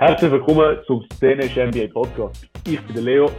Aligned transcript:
Herzlich 0.00 0.32
willkommen 0.32 0.78
zum 0.86 1.04
Szenisch 1.12 1.54
NBA 1.56 1.92
Podcast. 1.92 2.48
Ich 2.66 2.80
bin 2.86 2.94
der 2.94 3.02
Leo. 3.02 3.30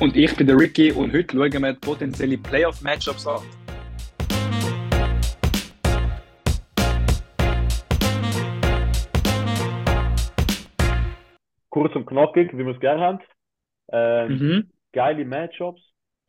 Und 0.00 0.16
ich 0.16 0.36
bin 0.36 0.48
der 0.48 0.58
Ricky 0.58 0.90
und 0.90 1.12
heute 1.12 1.36
schauen 1.36 1.62
wir 1.62 1.74
potenzielle 1.74 2.36
Playoff-Matchups 2.36 3.28
an. 3.28 3.42
Kurz 11.70 11.94
und 11.94 12.06
knackig, 12.06 12.52
wie 12.52 12.66
wir 12.66 12.74
es 12.74 12.80
gerne 12.80 13.02
haben. 13.02 13.20
Ähm, 13.92 14.38
Mhm. 14.38 14.70
Geile 14.92 15.24
Matchups. 15.24 15.80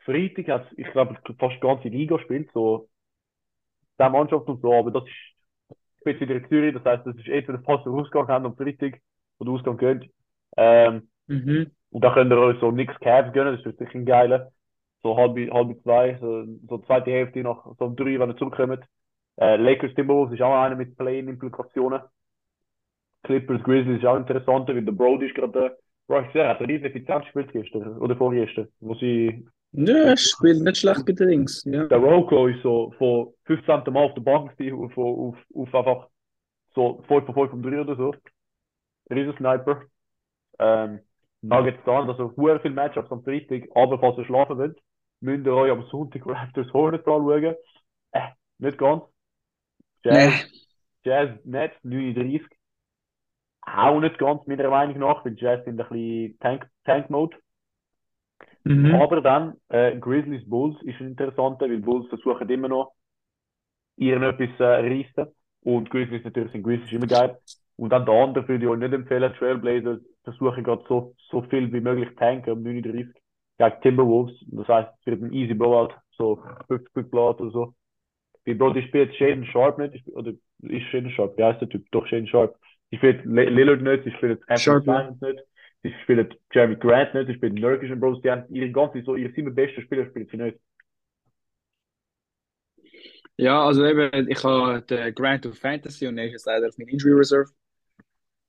Freitag 0.05 0.47
hat 0.47 0.67
ich 0.77 0.91
glaube, 0.91 1.17
fast 1.39 1.55
die 1.55 1.59
ganze 1.59 1.87
Liga 1.87 2.17
gespielt, 2.17 2.51
so 2.53 2.87
10 3.97 4.11
Mannschaften 4.11 4.51
und 4.51 4.61
so, 4.61 4.71
aber 4.75 4.91
das 4.91 5.05
ist 5.05 5.26
jetzt 6.11 6.21
wieder 6.21 6.35
in 6.35 6.47
Zürich, 6.49 6.73
das 6.73 6.85
heißt, 6.85 7.05
das 7.05 7.15
ist 7.17 7.27
entweder 7.27 7.59
fast 7.61 7.85
der 7.85 7.93
Ausgang 7.93 8.27
haben 8.27 8.45
am 8.45 8.55
Freitag, 8.57 8.99
wo 9.39 9.45
der 9.45 9.53
Ausgang 9.53 9.77
geht. 9.77 10.11
Ähm, 10.57 11.09
Mhm. 11.27 11.71
und 11.91 12.03
da 12.03 12.13
könnt 12.13 12.31
ihr 12.31 12.37
euch 12.37 12.59
so 12.59 12.71
nix 12.71 12.93
Cavs 12.99 13.33
gönnen, 13.33 13.55
das 13.55 13.65
wird 13.65 13.77
sicher 13.77 13.95
ein 13.95 14.05
geiler. 14.05 14.51
So 15.03 15.17
halb, 15.17 15.37
halb 15.53 15.81
zwei, 15.83 16.17
so, 16.19 16.45
so 16.67 16.77
zweite 16.79 17.11
Hälfte 17.11 17.41
nach 17.43 17.65
so 17.77 17.85
um 17.85 17.95
drei, 17.95 18.19
wenn 18.19 18.29
ihr 18.29 18.37
zurückkommt. 18.37 18.83
Äh, 19.37 19.57
Lakers 19.57 19.93
Timberwolves 19.95 20.33
ist 20.35 20.41
auch 20.41 20.55
einer 20.55 20.75
mit 20.75 20.97
Play-in-Implikationen. 20.97 22.01
Clippers 23.23 23.63
Grizzlies 23.63 23.99
ist 23.99 24.05
auch 24.05 24.17
interessanter, 24.17 24.73
weil 24.75 24.85
der 24.85 24.91
Brody 24.93 25.27
ist 25.27 25.35
gerade, 25.35 25.77
äh, 26.09 26.21
ich 26.25 26.33
sehe, 26.33 26.47
hat 26.47 26.61
er 26.61 26.67
riesen 26.67 26.85
effizient 26.85 27.23
gespielt 27.23 27.51
gestern, 27.51 27.97
oder 27.99 28.15
vorgestern, 28.15 28.69
wo 28.79 28.95
sie, 28.95 29.47
Ja, 29.71 29.95
er 29.95 30.17
spielt 30.17 30.61
nicht 30.61 30.77
schlecht 30.77 31.05
bei 31.05 31.13
den 31.13 31.27
Dings. 31.29 31.63
Ja. 31.65 31.87
der 31.89 31.97
Roko 31.99 32.47
ist 32.47 32.61
so 32.63 32.91
von 32.97 33.33
15. 33.45 33.93
Mal 33.93 34.05
auf 34.05 34.13
der 34.13 34.21
Bank 34.21 34.57
gewesen, 34.57 34.83
auf, 34.83 34.97
auf, 34.97 35.37
auf 35.53 35.75
einfach 35.75 36.09
so 36.75 37.03
5 37.07 37.25
von 37.25 37.35
5 37.35 37.51
vom 37.51 37.63
3 37.63 37.81
oder 37.81 37.95
so. 37.95 38.13
Riesen 39.09 39.35
Sniper. 39.37 39.83
Ähm, 40.59 41.01
Nuggets 41.41 41.79
dann, 41.85 42.09
also 42.09 42.33
sehr 42.35 42.59
viele 42.61 42.73
Matchups 42.73 43.11
am 43.11 43.23
Freitag, 43.23 43.63
aber 43.75 43.99
falls 43.99 44.17
ihr 44.17 44.25
schlafen 44.25 44.57
wollt, 44.57 44.79
müsst 45.21 45.45
ihr 45.45 45.53
euch 45.53 45.71
am 45.71 45.83
Sonntag 45.91 46.25
Raptors 46.25 46.73
Hornets 46.73 47.07
anschauen. 47.07 47.55
Äh, 48.11 48.29
nicht 48.59 48.77
ganz. 48.77 49.03
Jazz, 50.03 50.27
Nee. 50.27 50.45
Jazz 51.03 51.29
Nets 51.45 51.75
39. 51.83 52.47
Auch 53.61 53.99
nicht 53.99 54.17
ganz, 54.17 54.47
meiner 54.47 54.69
Meinung 54.69 54.97
nach, 54.99 55.23
weil 55.25 55.35
Jazz 55.37 55.63
sind 55.65 55.79
ein 55.79 55.89
bisschen 55.89 56.39
Tank, 56.39 56.69
Tank-Mode. 56.85 57.37
Mhm. 58.67 58.95
Aber 58.95 59.21
dann, 59.21 59.53
äh, 59.69 59.97
Grizzlies 59.97 60.47
Bulls 60.49 60.81
ist 60.83 60.99
ein 60.99 61.07
interessanter, 61.07 61.67
weil 61.69 61.79
Bulls 61.79 62.07
versuchen 62.09 62.49
immer 62.49 62.67
noch, 62.67 62.93
ihren 63.97 64.23
etwas 64.23 64.49
äh, 64.59 64.63
reissen. 64.63 65.33
Und 65.61 65.89
Grizzlies 65.89 66.23
natürlich 66.23 66.51
sind 66.51 66.63
Grizzlies 66.63 66.91
immer 66.93 67.07
geil. 67.07 67.37
Und 67.75 67.91
dann 67.91 68.05
der 68.05 68.15
andere 68.15 68.47
würde 68.47 68.65
ich 68.65 68.71
euch 68.71 68.79
nicht 68.79 68.93
empfehlen, 68.93 69.33
Trailblazers 69.33 69.99
versuchen 70.23 70.63
gerade 70.63 70.83
so, 70.89 71.15
so 71.29 71.41
viel 71.43 71.71
wie 71.71 71.81
möglich 71.81 72.09
tanken 72.17 72.51
um 72.51 72.63
39 72.63 73.13
gegen 73.57 73.81
Timberwolves. 73.81 74.35
Das 74.47 74.67
heißt, 74.67 74.89
es 74.99 75.05
wird 75.05 75.21
ein 75.21 75.33
easy 75.33 75.53
Blowout, 75.53 75.93
so 76.11 76.41
50 76.67 76.93
Quick 76.93 77.11
Blowout 77.11 77.41
oder 77.41 77.51
so. 77.51 77.73
Wie 78.45 78.53
Bro, 78.53 78.73
die 78.73 78.83
spielt 78.83 79.13
Shaden 79.15 79.45
Sharp 79.45 79.77
nicht, 79.77 79.95
ich, 79.95 80.07
oder 80.15 80.31
ist 80.61 80.87
Shaden 80.87 81.11
Sharp, 81.11 81.37
wie 81.37 81.43
heißt 81.43 81.61
der 81.61 81.69
Typ? 81.69 81.85
Doch, 81.91 82.07
Shaden 82.07 82.27
Sharp. 82.27 82.55
Ich 82.89 82.99
spiele 82.99 83.21
Lillard 83.25 83.81
nicht, 83.81 84.05
ich 84.05 84.15
spiele 84.15 84.39
Anthony 84.47 84.57
Sharp. 84.57 84.83
Simons 84.85 85.21
nicht, 85.21 85.39
ich 85.83 85.93
spiele 86.03 86.29
Jeremy 86.53 86.75
Grant 86.75 87.13
nicht, 87.13 87.29
ich 87.29 87.37
spiele 87.37 87.59
Nurkic 87.59 87.91
und 87.91 87.99
Bros, 87.99 88.21
die 88.21 88.31
haben 88.31 88.45
ihre 88.53 88.71
ganze, 88.71 89.01
so 89.03 89.15
ihre 89.15 89.33
sieben 89.33 89.53
besten 89.55 89.81
Spieler 89.81 90.05
spielen 90.07 90.27
sie 90.31 90.37
nicht. 90.37 90.59
Ja, 93.37 93.65
also 93.65 93.85
eben, 93.85 94.29
ich 94.29 94.43
habe 94.43 94.81
den 94.81 95.13
Grant 95.13 95.45
of 95.45 95.57
Fantasy 95.57 96.07
und 96.07 96.17
er 96.17 96.33
ist 96.33 96.45
leider 96.45 96.67
auf 96.67 96.77
meinem 96.77 96.89
Injury 96.89 97.13
Reserve. 97.13 97.49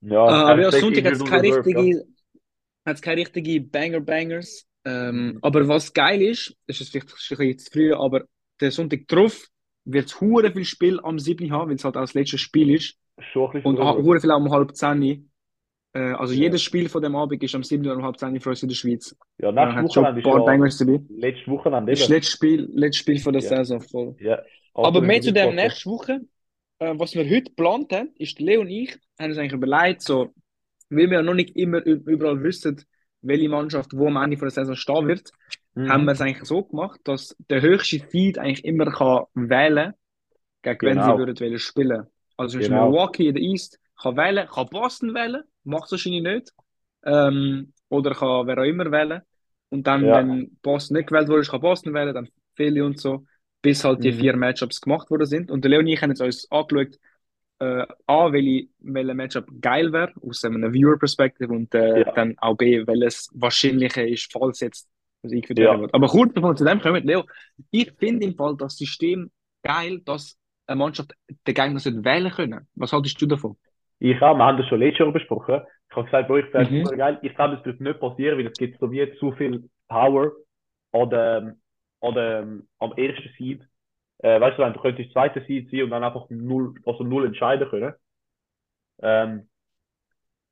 Ja, 0.01 0.25
Äh, 0.27 0.31
aber 0.51 0.61
ja, 0.61 0.71
Sonntag 0.71 1.05
hat 1.05 1.13
es 1.13 1.23
keine 1.23 1.47
ja. 1.47 1.55
richtige, 1.55 2.05
hat's 2.85 3.01
keine 3.01 3.21
richtige 3.21 3.61
Banger-Bangers. 3.61 4.65
Ähm, 4.85 5.39
aber 5.41 5.67
was 5.67 5.93
geil 5.93 6.21
ist, 6.21 6.55
das 6.67 6.81
ist 6.81 6.91
vielleicht 6.91 7.09
ein 7.09 7.37
bisschen 7.37 7.59
zu 7.59 7.71
früh, 7.71 7.93
aber 7.93 8.25
der 8.61 8.71
Sonntag 8.71 9.07
drauf 9.07 9.47
wird 9.85 10.07
es 10.07 10.21
hure 10.21 10.51
viel 10.51 10.65
Spiel 10.65 10.99
am 11.01 11.19
7. 11.19 11.51
haben, 11.51 11.69
weil 11.69 11.75
es 11.75 11.83
halt 11.83 11.97
auch 11.97 12.01
das 12.01 12.13
letzte 12.13 12.37
Spiel 12.37 12.73
ist. 12.73 12.95
Schon 13.19 13.47
ein 13.47 13.53
bisschen 13.63 13.77
Und 13.77 13.79
hure 13.79 14.21
viel 14.21 14.31
auch 14.31 14.37
um 14.37 14.51
halb 14.51 14.75
10. 14.75 15.28
Äh, 15.93 15.99
also 16.13 16.33
Ja. 16.33 16.41
jedes 16.41 16.61
Spiel 16.61 16.89
von 16.89 17.01
dem 17.01 17.15
Abend 17.15 17.41
ist 17.43 17.55
am 17.55 17.63
7. 17.63 17.89
und 17.91 17.97
um 17.97 18.03
halb 18.03 18.17
10 18.19 18.39
für 18.39 18.49
uns 18.49 18.61
in 18.63 18.69
der 18.69 18.75
Schweiz. 18.75 19.15
Ja, 19.39 19.51
nächstes 19.51 19.81
Wochenende 19.81 20.19
ist 20.21 20.25
Bangers 20.45 20.77
dabei. 20.77 21.01
letztes 21.09 21.47
Wochenende 21.47 21.91
Ist 21.91 22.01
das 22.01 22.07
eben. 22.09 22.15
letzte 22.17 22.31
Spiel, 22.31 22.69
letztes 22.73 22.97
Spiel 22.99 23.19
von 23.19 23.33
der 23.33 23.41
Ja, 23.41 23.49
Saison 23.57 23.81
voll. 23.81 24.15
ja. 24.19 24.39
Aber 24.75 24.87
Absolut 24.87 25.07
mehr 25.07 25.21
zu 25.21 25.33
dem 25.33 25.45
Woche. 25.47 25.55
nächste 25.55 25.89
Woche. 25.89 26.19
Äh, 26.79 26.93
was 26.97 27.13
wir 27.13 27.25
heute 27.25 27.43
geplant 27.43 27.91
haben, 27.91 28.11
ist 28.17 28.39
Leo 28.39 28.61
und 28.61 28.69
ich 28.69 28.97
haben 29.19 29.29
uns 29.31 29.37
eigentlich 29.37 29.53
überlegt, 29.53 30.01
so, 30.01 30.33
weil 30.89 31.09
wir 31.09 31.17
ja 31.17 31.21
noch 31.23 31.33
nicht 31.33 31.55
immer 31.55 31.83
überall 31.85 32.41
wissen, 32.43 32.81
welche 33.21 33.49
Mannschaft 33.49 33.91
wo 33.93 34.07
am 34.07 34.17
Ende 34.17 34.37
von 34.37 34.47
der 34.47 34.51
Saison 34.53 34.75
stehen 34.75 35.07
wird, 35.07 35.31
haben 35.85 36.05
wir 36.05 36.05
Mhm. 36.05 36.09
es 36.11 36.21
eigentlich 36.21 36.45
so 36.45 36.63
gemacht, 36.63 37.01
dass 37.03 37.35
der 37.49 37.61
höchste 37.61 37.99
Seed 38.09 38.37
eigentlich 38.37 38.63
immer 38.65 38.85
kann 38.91 39.25
wählen 39.33 39.93
gegen 40.61 40.79
wen 40.85 41.01
sie 41.01 41.01
Genau, 41.01 41.17
würden 41.17 41.39
wollen 41.39 41.59
spielen. 41.59 42.05
Also 42.37 42.53
zum 42.53 42.59
Beispiel 42.59 42.75
genau. 42.75 42.85
Milwaukee 42.87 43.27
in 43.27 43.35
der 43.35 43.43
East 43.43 43.79
kann 44.01 44.17
wählen, 44.17 44.47
kann 44.47 44.67
Boston 44.69 45.13
wählen, 45.13 45.43
macht 45.63 45.85
es 45.85 45.91
wahrscheinlich 45.91 46.23
nicht. 46.23 46.51
Ähm, 47.03 47.73
oder 47.89 48.13
kann 48.13 48.47
wer 48.47 48.57
auch 48.59 48.63
immer 48.63 48.91
wählen. 48.91 49.21
Und 49.69 49.87
dann, 49.87 50.01
Ja. 50.07 50.13
wenn 50.13 50.57
Boston 50.61 50.97
nicht 50.97 51.07
gewählt 51.09 51.27
wurde, 51.29 51.47
kann 51.47 51.61
Boston 51.61 51.93
wählen, 51.93 52.13
dann 52.13 52.29
Philly 52.55 52.81
und 52.81 52.99
so, 52.99 53.25
bis 53.61 53.83
halt 53.83 54.03
die 54.03 54.11
Mhm. 54.11 54.19
vier 54.19 54.35
Matchups 54.35 54.81
gemacht 54.81 55.09
worden 55.11 55.27
sind. 55.27 55.51
Und 55.51 55.63
der 55.63 55.71
Leo 55.71 55.79
und 55.79 55.87
ich 55.87 56.01
haben 56.01 56.11
jetzt 56.11 56.21
uns 56.21 56.49
angeschaut, 56.51 56.97
äh, 57.59 57.85
A, 58.07 58.31
welche, 58.31 58.69
welche 58.79 59.13
Matchup 59.13 59.47
geil 59.61 59.91
wäre, 59.91 60.13
aus 60.21 60.43
einer 60.43 60.71
Viewer-Perspektive, 60.73 61.53
und 61.53 61.73
äh, 61.75 61.99
Ja, 61.99 62.11
dann 62.13 62.37
auch 62.39 62.55
B, 62.55 62.85
welches 62.87 63.29
wahrscheinlicher 63.33 64.07
ist, 64.07 64.31
falls 64.31 64.59
jetzt 64.61 64.89
das 65.21 65.31
eingeführt 65.33 65.59
ja. 65.59 65.79
wird. 65.79 65.93
Aber 65.93 66.07
kurz 66.07 66.33
bevor 66.33 66.51
wir 66.51 66.55
zu 66.55 66.63
dem 66.65 66.79
kommen, 66.81 67.03
Leo, 67.05 67.23
ich 67.71 67.91
finde 67.97 68.25
im 68.25 68.35
Fall 68.35 68.55
das 68.57 68.77
System 68.77 69.29
geil, 69.63 69.99
dass 70.05 70.37
eine 70.67 70.77
Mannschaft 70.77 71.13
den 71.27 71.53
Gegner 71.53 71.83
wählen 72.05 72.31
können. 72.31 72.67
Was 72.75 72.93
haltest 72.93 73.21
du 73.21 73.25
davon? 73.25 73.57
Ich 73.99 74.21
auch, 74.21 74.35
wir 74.35 74.45
haben 74.45 74.57
das 74.57 74.67
schon 74.67 74.79
letztes 74.79 74.99
Jahr 74.99 75.11
besprochen. 75.11 75.61
Ich 75.89 75.95
habe 75.95 76.05
gesagt, 76.05 76.27
Bro, 76.27 76.37
ich 76.37 76.45
fände 76.47 76.65
es 76.67 76.71
Mhm. 76.71 76.85
super 76.85 76.97
geil. 76.97 77.19
Ich 77.21 77.35
glaube, 77.35 77.55
es 77.55 77.65
wird 77.65 77.81
nicht 77.81 77.99
passieren, 77.99 78.37
weil 78.37 78.47
es 78.47 78.57
gibt 78.57 78.79
so 78.79 78.91
wie 78.91 79.11
zu 79.19 79.31
viel 79.33 79.69
Power 79.87 80.31
an 80.93 81.09
der, 81.09 81.55
an 82.01 82.13
der, 82.13 82.47
am 82.79 82.91
ersten 82.93 83.29
Seed. 83.37 83.61
Äh, 84.19 84.39
weißt 84.39 84.57
du, 84.57 84.69
du 84.69 84.79
könntest 84.79 85.11
zweiter 85.11 85.41
Seed 85.45 85.69
sein 85.71 85.83
und 85.83 85.89
dann 85.91 86.03
einfach 86.03 86.25
null, 86.29 86.75
also 86.85 87.03
null 87.03 87.25
entscheiden 87.25 87.69
können. 87.69 87.93
Ähm, 89.01 89.47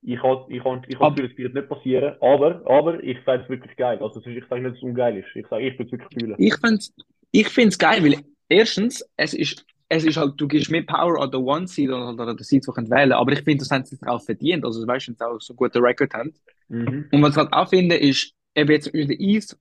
ich 0.02 0.22
habe 0.22 0.46
ich 0.54 0.64
hab, 0.64 0.88
ich 0.88 1.00
hab 1.00 1.16
das 1.16 1.38
wird 1.38 1.54
nicht 1.54 1.70
passieren, 1.70 2.16
aber, 2.22 2.62
aber 2.66 3.04
ich 3.04 3.18
finde 3.20 3.44
es 3.44 3.50
wirklich 3.50 3.76
geil. 3.76 4.00
Also, 4.02 4.22
ich 4.22 4.48
sage 4.48 4.62
nicht, 4.62 4.72
dass 4.74 4.78
es 4.78 4.84
ungeil 4.84 5.18
ist. 5.18 5.36
Ich 5.36 5.48
sage, 5.48 5.68
ich 5.68 5.78
würde 5.78 5.86
es 5.86 5.92
wirklich 5.92 6.24
fühlen. 6.24 6.36
ich 6.38 6.56
finde 6.56 6.80
ich 7.32 7.50
finde 7.50 7.70
es 7.70 7.78
geil, 7.78 8.04
weil 8.04 8.24
erstens, 8.48 9.04
es 9.18 9.34
ist, 9.34 9.66
es 9.90 10.04
ist 10.04 10.18
halt, 10.18 10.34
du 10.40 10.48
gibst 10.48 10.70
mehr 10.72 10.84
Power 10.84 11.22
an 11.22 11.32
der 11.32 11.40
One 11.42 11.68
Seed 11.68 11.90
oder 11.90 12.08
halt 12.08 12.20
an 12.20 12.38
der 12.38 12.46
Seed, 12.46 12.66
die 12.68 12.72
können 12.72 12.90
wählen 12.90 13.14
aber 13.14 13.32
ich 13.32 13.40
finde, 13.44 13.60
das 13.60 13.72
haben 13.72 13.86
sie 13.86 13.96
sich 13.96 14.08
auch 14.08 14.22
verdient. 14.24 14.66
Also, 14.66 14.86
weißt 14.86 15.08
du, 15.08 15.12
wenn 15.12 15.18
sie 15.18 15.26
auch 15.28 15.40
so 15.42 15.54
einen 15.54 15.58
guten 15.58 15.84
Rekord 15.84 16.14
haben. 16.14 16.34
Mhm. 16.70 17.12
Und 17.12 17.22
was 17.22 17.32
ich 17.32 17.38
halt 17.38 17.54
auch 17.54 17.70
finde, 17.70 17.96
ist, 17.98 18.34
eben 18.56 18.72
jetzt 18.72 18.88
in 18.88 19.08
der 19.08 19.20
East, 19.20 19.58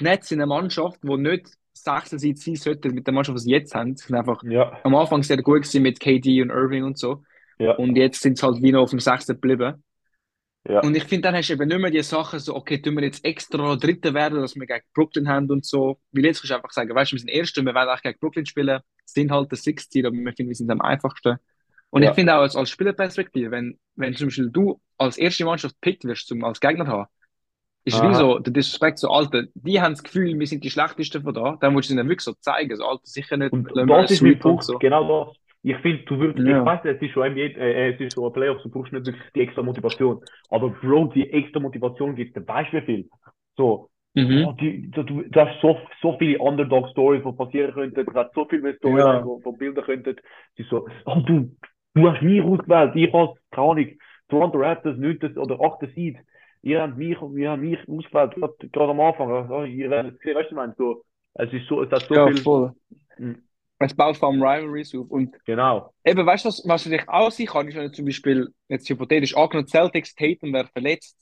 die 0.00 0.04
Nets 0.04 0.28
sind 0.28 0.40
eine 0.40 0.46
Mannschaft, 0.46 1.00
die 1.02 1.16
nicht 1.16 1.48
Sechster 1.72 2.18
Seed 2.18 2.38
sein 2.38 2.56
sollte 2.56 2.90
mit 2.90 3.06
der 3.06 3.14
Mannschaft, 3.14 3.38
die 3.38 3.42
sie 3.44 3.50
jetzt 3.50 3.74
haben. 3.74 3.96
Sie 3.96 4.06
sind 4.06 4.16
einfach 4.16 4.42
Ja, 4.42 4.72
am 4.82 4.94
Anfang 4.94 5.22
sehr 5.22 5.42
gut 5.42 5.62
gewesen 5.62 5.82
mit 5.82 6.00
KD 6.00 6.42
und 6.42 6.50
Irving 6.50 6.84
und 6.84 6.98
so. 6.98 7.22
ja, 7.58 7.76
Und 7.76 7.96
jetzt 7.96 8.22
sind 8.22 8.38
sie 8.38 8.46
halt 8.46 8.62
wie 8.62 8.72
noch 8.72 8.82
auf 8.82 8.90
dem 8.90 9.00
Sechsten 9.00 9.34
geblieben. 9.34 9.82
Ja, 10.68 10.80
Und 10.80 10.96
ich 10.96 11.04
finde, 11.04 11.22
dann 11.22 11.34
hast 11.34 11.48
du 11.48 11.52
eben 11.52 11.68
nicht 11.68 11.78
mehr 11.78 11.90
die 11.90 12.02
Sachen 12.02 12.38
so, 12.38 12.54
okay, 12.54 12.80
tun 12.80 12.96
wir 12.96 13.04
jetzt 13.04 13.24
extra 13.24 13.76
Dritte 13.76 14.14
werden, 14.14 14.40
dass 14.40 14.56
wir 14.56 14.66
gegen 14.66 14.84
Brooklyn 14.94 15.28
haben 15.28 15.50
und 15.50 15.64
so. 15.64 15.98
Weil 16.12 16.24
jetzt 16.24 16.40
kannst 16.40 16.50
du 16.50 16.54
einfach 16.56 16.72
sagen, 16.72 16.94
weißt 16.94 17.12
du, 17.12 17.16
wir 17.16 17.20
sind 17.20 17.28
Erste 17.28 17.60
und 17.60 17.66
wir 17.66 17.74
werden 17.74 17.90
auch 17.90 18.02
gegen 18.02 18.18
Brooklyn 18.18 18.46
spielen, 18.46 18.80
sind 19.04 19.30
halt 19.30 19.50
der 19.50 19.58
Sixth 19.58 19.92
Seed, 19.92 20.06
aber 20.06 20.16
wir 20.16 20.32
finden, 20.32 20.48
wir 20.50 20.56
sind 20.56 20.70
am 20.70 20.80
einfachsten. 20.80 21.36
Und 21.90 22.02
ich 22.02 22.08
ja, 22.08 22.14
finde 22.14 22.34
auch 22.34 22.40
als, 22.40 22.56
als 22.56 22.70
Spielerperspektive, 22.70 23.50
wenn, 23.50 23.78
wenn 23.94 24.14
zum 24.14 24.26
Beispiel 24.28 24.50
du 24.50 24.80
als 24.98 25.18
erste 25.18 25.44
Mannschaft 25.44 25.80
pickt 25.80 26.04
wirst, 26.04 26.26
zum 26.26 26.42
als 26.44 26.60
Gegner 26.60 26.86
haben, 26.86 27.06
ist 27.84 28.02
wie 28.02 28.06
aha. 28.06 28.14
so 28.14 28.38
der 28.40 28.52
Disrespekt 28.52 28.98
so, 28.98 29.08
Alter, 29.08 29.44
die 29.54 29.80
haben 29.80 29.92
das 29.92 30.02
Gefühl, 30.02 30.36
wir 30.36 30.46
sind 30.46 30.64
die 30.64 30.70
Schlechtesten 30.70 31.22
von 31.22 31.32
da, 31.32 31.56
dann 31.60 31.72
musst 31.72 31.88
du 31.88 31.94
ihnen 31.94 32.08
wirklich 32.08 32.24
so 32.24 32.32
zeigen, 32.40 32.74
so, 32.74 32.84
Alter, 32.84 33.02
sicher 33.04 33.36
nicht, 33.36 33.52
Und 33.52 33.70
das 33.74 34.10
ist 34.10 34.22
mein 34.22 34.38
Punkt, 34.38 34.64
so. 34.64 34.78
genau 34.78 35.26
das. 35.26 35.36
Ich 35.68 35.76
finde, 35.78 36.04
du 36.04 36.16
würdest, 36.20 36.46
ich 36.46 36.46
Ja. 36.48 36.64
weiß, 36.64 36.80
es 36.84 37.02
ist 37.02 37.10
schon 37.10 37.24
NBA, 37.24 37.58
äh, 37.60 37.92
es 37.92 38.00
ist 38.00 38.14
so 38.14 38.24
ein 38.28 38.32
Playoffs, 38.32 38.62
du 38.62 38.70
brauchst 38.70 38.92
nicht 38.92 39.04
wirklich 39.04 39.24
die 39.34 39.40
extra 39.40 39.62
Motivation. 39.64 40.22
Aber 40.48 40.70
Bro, 40.70 41.06
die 41.06 41.28
extra 41.32 41.58
Motivation 41.58 42.14
gibt 42.14 42.36
dir, 42.36 42.46
weißt 42.46 42.72
du 42.72 42.76
wie 42.76 42.82
viel? 42.82 43.10
So, 43.56 43.90
Mhm. 44.14 44.42
oh, 44.44 44.52
die, 44.52 44.88
du, 44.92 45.02
du, 45.02 45.24
hast 45.40 45.60
so, 45.60 45.76
so 46.00 46.16
viele 46.18 46.38
Underdog-Stories, 46.38 47.24
die 47.24 47.32
passieren 47.32 47.74
könnten, 47.74 48.06
du 48.06 48.14
hast 48.14 48.32
so 48.34 48.44
viele 48.44 48.62
mehr 48.62 48.76
Storylines, 48.76 49.22
Ja. 49.22 49.24
die, 49.24 49.42
die 49.50 49.56
bilden 49.56 49.84
könnten, 49.84 50.16
die 50.56 50.62
so, 50.70 50.86
oh, 51.04 51.20
du, 51.26 51.50
du 51.94 52.10
hast 52.12 52.22
mich 52.22 52.40
ausgewählt, 52.42 52.94
ich 52.94 53.12
habe, 53.12 53.34
keine 53.50 53.68
Ahnung, 53.70 53.90
Toronto 54.28 54.58
Raptors, 54.58 54.96
9. 54.98 55.36
oder 55.36 55.60
8. 55.60 55.88
Seed, 55.96 56.16
ihr 56.62 56.80
habt 56.80 56.96
mich, 56.96 57.18
ihr 57.36 57.50
habt 57.50 57.60
mich 57.62 57.78
ausgewählt, 57.88 58.36
gerade, 58.36 58.54
gerade 58.70 58.90
am 58.92 59.00
Anfang, 59.00 59.50
oh, 59.50 59.64
ihr 59.64 59.90
werdet 59.90 60.14
es 60.14 60.20
sehen, 60.20 60.36
weißt 60.36 60.50
du, 60.50 60.54
ich 60.54 60.56
meine, 60.56 60.74
so, 60.78 61.02
es 61.34 61.52
ist 61.52 61.66
so, 61.66 61.82
es 61.82 61.90
hat 61.90 62.06
so 62.08 62.14
Ja, 62.14 62.22
viel, 62.22 62.40
voll. 62.44 62.72
Mhm. 63.18 63.45
Es 63.78 63.94
baut 63.94 64.16
vor 64.16 64.30
allem 64.30 64.42
Rivalries 64.42 64.94
auf. 64.94 65.10
Und 65.10 65.34
Genau. 65.44 65.92
eben, 66.04 66.24
weißt 66.24 66.44
du, 66.44 66.48
was, 66.48 66.62
was 66.66 66.82
vielleicht 66.84 67.08
auch 67.08 67.30
sein 67.30 67.46
kann, 67.46 67.68
ist, 67.68 67.76
wenn 67.76 67.92
zum 67.92 68.06
Beispiel, 68.06 68.48
jetzt 68.68 68.88
hypothetisch 68.88 69.36
angenommen, 69.36 69.68
Celtics, 69.68 70.14
Tatum 70.14 70.52
wäre 70.54 70.68
verletzt 70.68 71.18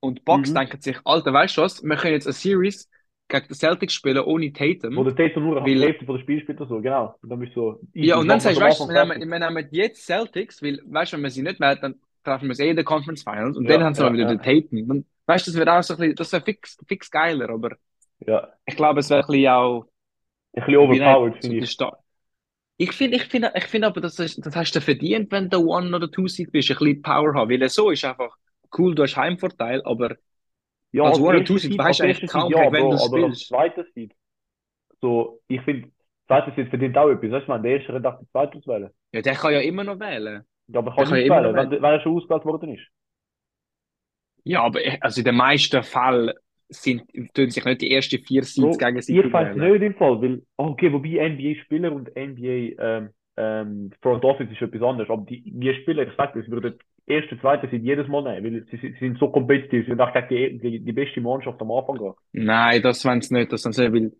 und 0.00 0.24
Bucks 0.24 0.50
Mhm. 0.50 0.54
denken 0.54 0.80
sich, 0.80 0.98
Alter, 1.04 1.32
weißt 1.32 1.56
du 1.56 1.62
was, 1.62 1.82
wir 1.82 1.96
können 1.96 2.14
jetzt 2.14 2.26
eine 2.26 2.34
Series 2.34 2.88
gegen 3.28 3.46
die 3.48 3.54
Celtics 3.54 3.94
spielen 3.94 4.18
ohne 4.24 4.52
Tatum. 4.52 4.96
Wo 4.96 5.02
der 5.04 5.16
Tatum 5.16 5.44
nur 5.44 5.56
Weil- 5.64 5.80
Hälfte 5.82 6.04
von 6.04 6.16
der 6.16 6.22
Spiel 6.22 6.40
spielt 6.42 6.60
oder 6.60 6.68
so, 6.68 6.80
genau. 6.80 7.14
Und 7.22 7.28
dann 7.30 7.40
bist 7.40 7.56
du 7.56 7.60
so. 7.72 7.80
Ja, 7.94 8.18
und 8.18 8.28
dann 8.28 8.38
sagst 8.38 8.58
du, 8.58 8.62
weißt 8.62 8.80
du, 8.80 8.88
wir 8.88 9.04
nehmen, 9.04 9.28
wir 9.30 9.38
nehmen 9.38 9.68
jetzt 9.72 10.04
Celtics, 10.06 10.62
weil, 10.62 10.80
weißt 10.84 11.12
du, 11.12 11.16
wenn 11.16 11.24
wir 11.24 11.30
sie 11.30 11.42
nicht 11.42 11.58
mehr, 11.58 11.74
dann 11.76 11.96
treffen 12.22 12.48
wir 12.48 12.54
sie 12.54 12.64
eh 12.64 12.70
in 12.70 12.76
den 12.76 12.84
Conference 12.84 13.22
Finals 13.22 13.56
und 13.56 13.64
Ja, 13.64 13.74
dann 13.78 13.84
haben 13.84 13.94
sie 13.94 14.02
ja, 14.02 14.10
mal 14.10 14.16
wieder 14.16 14.30
ja. 14.30 14.34
den 14.36 14.42
Tatum. 14.42 14.90
Und, 14.90 15.06
weißt 15.26 15.46
du, 15.46 15.50
das 15.52 15.58
wird 15.58 15.68
auch 15.68 15.82
so 15.82 15.94
ein 15.94 15.98
bisschen, 15.98 16.14
das 16.16 16.32
wäre 16.32 16.42
fix, 16.44 16.76
fix 16.86 17.10
geiler, 17.10 17.48
aber. 17.50 17.76
Ja. 18.26 18.48
ich 18.64 18.76
glaube, 18.76 19.00
es 19.00 19.10
wäre 19.10 19.22
ein 19.22 19.26
bisschen 19.26 19.48
auch, 19.48 19.86
bisschen 20.64 20.76
overpowered, 20.78 21.36
finde 21.40 21.56
ich. 21.58 21.70
Ich 22.78 22.92
finde, 22.92 23.16
ich 23.16 23.24
finde, 23.24 23.52
ich 23.54 23.64
finde 23.66 23.86
aber, 23.88 24.00
das, 24.00 24.18
ist, 24.18 24.44
das 24.44 24.54
hast 24.54 24.72
du 24.76 24.80
verdient, 24.80 25.30
wenn 25.32 25.48
du 25.48 25.58
One- 25.72 25.94
oder 25.96 26.10
Two-Seed 26.10 26.52
bist, 26.52 26.70
ein 26.70 26.76
bisschen 26.78 27.02
Power 27.02 27.34
haben, 27.34 27.50
weil 27.50 27.68
so 27.70 27.90
ist 27.90 28.04
einfach 28.04 28.36
cool, 28.76 28.94
du 28.94 29.02
hast 29.02 29.16
Heimvorteil, 29.16 29.82
aber 29.84 30.16
Ja, 30.92 31.04
Als 31.04 31.18
One- 31.18 31.28
oder 31.28 31.44
Two-Seed 31.44 31.78
Seed- 31.78 31.78
weißt 31.78 32.00
du 32.00 32.04
eigentlich 32.04 32.26
kaum, 32.26 32.54
ja, 32.54 32.56
gegen 32.56 32.72
wen 32.72 32.90
Bro, 32.90 32.90
du 32.90 32.98
aber 33.04 33.24
als 33.24 33.36
spielst. 33.38 33.48
zweiter 33.48 33.84
Seed. 33.94 34.14
So, 35.02 35.42
ich 35.48 35.62
finde, 35.62 35.90
zweiter 36.28 36.54
Seed 36.56 36.68
verdient 36.70 36.98
auch 36.98 37.10
etwas. 37.10 37.32
Weißt 37.32 37.48
du, 37.48 37.58
der 37.62 37.72
erste 37.80 38.08
auf 38.08 38.18
den 38.20 38.28
zweiten 38.30 38.58
auswählen. 38.58 38.90
ja, 39.12 39.22
der 39.22 39.34
kann 39.34 39.52
ja 39.52 39.60
immer 39.60 39.84
noch 39.84 39.98
wählen. 40.00 40.44
Ja, 40.68 40.78
aber 40.80 40.94
kann 40.94 41.08
kann 41.08 41.18
nicht 41.18 41.28
wählen, 41.28 41.56
wenn, 41.56 41.70
wenn 41.70 41.84
er 41.84 42.00
schon 42.00 42.16
ausgewählt 42.16 42.44
worden 42.44 42.74
ist. 42.74 42.86
Ja, 44.44 44.62
aber 44.62 44.80
also 45.00 45.20
in 45.20 45.24
den 45.24 45.36
meisten 45.36 45.82
Fällen 45.82 46.32
sind, 46.68 47.04
tun 47.34 47.50
sich 47.50 47.64
nicht 47.64 47.80
die 47.80 47.92
ersten 47.92 48.18
vier 48.24 48.42
Bro, 48.56 48.72
Seeds 48.72 48.78
gegenseitig 48.78 49.24
ich 49.24 49.32
weiß 49.32 49.56
wählen. 49.56 49.72
nicht 49.72 49.82
im 49.82 49.94
Fall, 49.94 50.20
weil, 50.20 50.42
okay, 50.56 50.92
wobei 50.92 51.28
NBA-Spieler 51.28 51.92
und 51.92 52.08
NBA 52.16 52.82
ähm, 52.82 53.10
ähm, 53.36 53.90
Front 54.02 54.24
Office 54.24 54.50
ist 54.50 54.62
etwas 54.62 54.82
anderes, 54.82 55.10
aber 55.10 55.24
die, 55.24 55.42
die 55.44 55.74
Spieler, 55.74 56.06
ich 56.06 56.14
sag 56.16 56.34
sie 56.34 56.50
würden 56.50 56.78
erste, 57.06 57.38
zweite 57.40 57.68
sind 57.68 57.84
jedes 57.84 58.08
Mal 58.08 58.22
nehmen, 58.22 58.54
weil 58.54 58.66
sie, 58.70 58.76
sie 58.76 58.98
sind 58.98 59.18
so 59.18 59.28
kompetitiv, 59.28 59.84
sie 59.84 59.90
sind 59.90 60.00
auch 60.00 60.12
gegen 60.12 60.60
die, 60.60 60.70
die, 60.70 60.80
die 60.80 60.92
beste 60.92 61.20
Mannschaft 61.20 61.60
am 61.60 61.70
Anfang 61.70 61.98
gehen. 61.98 62.14
Nein, 62.32 62.82
das 62.82 63.04
wollen 63.04 63.20
sie 63.20 63.34
nicht, 63.34 63.52
das 63.52 63.64
wollen 63.64 63.72
sie 63.72 63.88
nicht, 63.88 64.12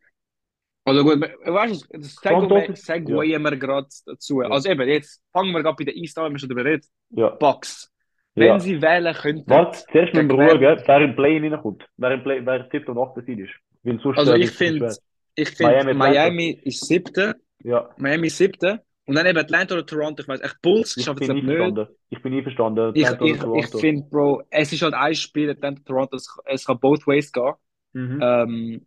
weil 0.87 0.95
Oder 0.95 1.03
gut, 1.03 1.21
weißt 1.21 1.89
du, 1.91 1.99
das 1.99 2.15
segwayen 2.15 3.43
wir 3.43 3.57
gerade 3.57 3.89
dazu. 4.07 4.43
Ja. 4.43 4.49
Also 4.49 4.71
eben, 4.71 4.89
jetzt 4.89 5.23
fangen 5.33 5.53
wir 5.53 5.63
gerade 5.63 5.77
bei 5.77 5.85
der 5.85 5.97
East 5.97 6.17
an, 6.19 6.27
wenn 6.27 6.33
wir 6.33 6.39
schon 6.39 6.49
darüber 6.49 6.65
reden. 6.65 6.87
Ja. 7.11 7.31
Bucks. 7.31 7.93
Wenn 8.37 8.47
Ja. 8.49 8.61
sie 8.61 8.81
wählen 8.83 9.15
könnten. 9.15 9.51
Warte, 9.51 9.79
zuerst 9.91 10.15
müssen 10.15 10.29
wir 10.29 10.49
schauen, 10.51 10.61
wer 10.61 11.01
im 11.01 11.17
Play 11.17 11.39
reinkommt, 11.39 11.89
wer 11.97 12.11
im 12.13 12.23
Play, 12.23 12.41
wer 12.45 12.69
siebte 12.71 12.93
und 12.93 12.99
achte 12.99 13.23
Seed 13.23 13.39
ist. 13.41 13.53
Weil 13.83 13.99
sonst, 14.01 14.19
Also 14.19 14.35
ich 14.35 14.51
finde, 14.51 14.95
ich 15.35 15.49
finde, 15.51 15.95
Miami, 15.95 16.61
ist 16.65 16.87
siebte, 16.87 17.37
Ja, 17.65 17.89
Miami 17.97 18.27
ist 18.29 18.37
siebte. 18.37 18.83
Und 19.09 19.15
dann 19.15 19.25
eben 19.27 19.39
Atlanta 19.39 19.75
oder 19.75 19.87
Toronto, 19.87 20.21
ich 20.23 20.29
weiß 20.29 20.41
echt, 20.41 20.61
Bulls 20.63 20.97
ich 20.97 21.05
schaffen 21.05 21.23
es 21.23 21.29
nicht. 21.29 21.49
einverstanden. 21.49 21.87
Ich 22.11 22.21
bin 22.23 22.35
einverstanden. 22.35 22.93
Ich, 22.95 23.09
ich, 23.09 23.41
ich 23.55 23.81
finde, 23.81 24.07
Bro, 24.11 24.43
es 24.51 24.73
ist 24.73 24.83
halt 24.83 24.95
ein 24.95 25.15
Spiel, 25.15 25.49
Atlanta, 25.51 25.81
Toronto, 25.85 26.17
es, 26.17 26.29
es 26.45 26.65
kann 26.67 26.79
both 26.81 27.07
ways 27.07 27.31
gehen. 27.33 27.53
Mhm. 27.93 28.21
Ähm, 28.21 28.87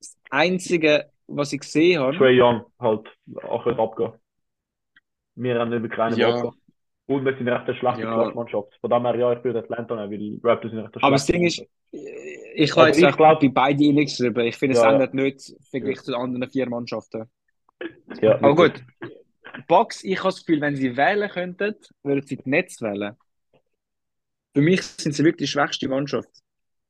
das 0.00 0.16
Einzige, 0.30 1.06
was 1.28 1.52
ich 1.52 1.60
gesehen 1.60 2.00
habe, 2.00 2.16
Trey 2.16 2.38
Young 2.38 2.64
halt 2.80 3.08
auch 3.44 3.64
wird 3.64 3.78
abgehen. 3.78 4.12
Wir 5.36 5.58
haben 5.58 5.70
nicht 5.70 5.82
mit 5.82 5.92
kleinen 5.92 6.18
Ja. 6.18 6.30
Waffen. 6.34 6.60
Und 7.06 7.24
wir 7.24 7.36
sind 7.36 7.48
recht 7.48 7.66
eine 7.68 7.74
schlechte 7.76 8.00
Ja. 8.02 8.14
Clutch-Mannschaft. 8.14 8.78
Von 8.80 8.90
dem 8.90 9.02
her, 9.04 9.16
ja, 9.16 9.32
ich 9.32 9.44
würde 9.44 9.58
Atlanta 9.60 9.94
nehmen, 10.06 10.40
weil 10.42 10.50
Raptors 10.50 10.70
sind 10.72 10.80
recht 10.80 10.94
eine 10.96 11.04
aber 11.04 11.12
das 11.12 11.26
schlechte 11.26 11.32
Ding 11.32 11.46
ist, 11.46 11.58
Mannschaft. 11.58 11.70
ich 12.54 12.72
Aber 12.72 12.80
habe 12.80 12.88
jetzt 12.90 13.02
ich 13.02 13.16
glaub- 13.16 13.40
bei 13.40 13.48
beiden 13.48 13.82
Innings 13.84 14.16
drüber. 14.16 14.44
Ich 14.44 14.56
finde, 14.56 14.74
es 14.76 14.82
Ja, 14.82 14.88
ja. 14.88 14.92
ändert 14.94 15.14
nicht 15.14 15.54
verglichen 15.70 16.04
zu 16.04 16.12
den 16.12 16.20
anderen 16.20 16.50
vier 16.50 16.68
Mannschaften. 16.68 17.30
Ja, 18.22 18.36
Aber 18.36 18.54
gut, 18.54 18.82
Bucks, 19.68 20.02
ich 20.02 20.18
habe 20.18 20.28
das 20.28 20.44
Gefühl, 20.44 20.60
wenn 20.60 20.76
sie 20.76 20.96
wählen 20.96 21.28
könnten, 21.28 21.74
würden 22.02 22.22
sie 22.26 22.36
die 22.36 22.48
Netz 22.48 22.80
wählen. 22.80 23.16
Für 24.54 24.62
mich 24.62 24.82
sind 24.82 25.12
sie 25.12 25.24
wirklich 25.24 25.48
die 25.50 25.52
schwächste 25.52 25.88
Mannschaft. 25.88 26.30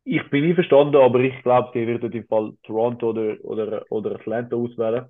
Ich 0.04 0.28
bin 0.30 0.44
einverstanden, 0.44 0.96
aber 0.96 1.20
ich 1.20 1.42
glaube, 1.42 1.70
sie 1.72 1.86
würden 1.86 2.12
im 2.12 2.26
Fall 2.26 2.52
Toronto 2.62 3.10
oder, 3.10 3.36
oder, 3.42 3.84
oder 3.90 4.14
Atlanta 4.16 4.56
auswählen. 4.56 5.06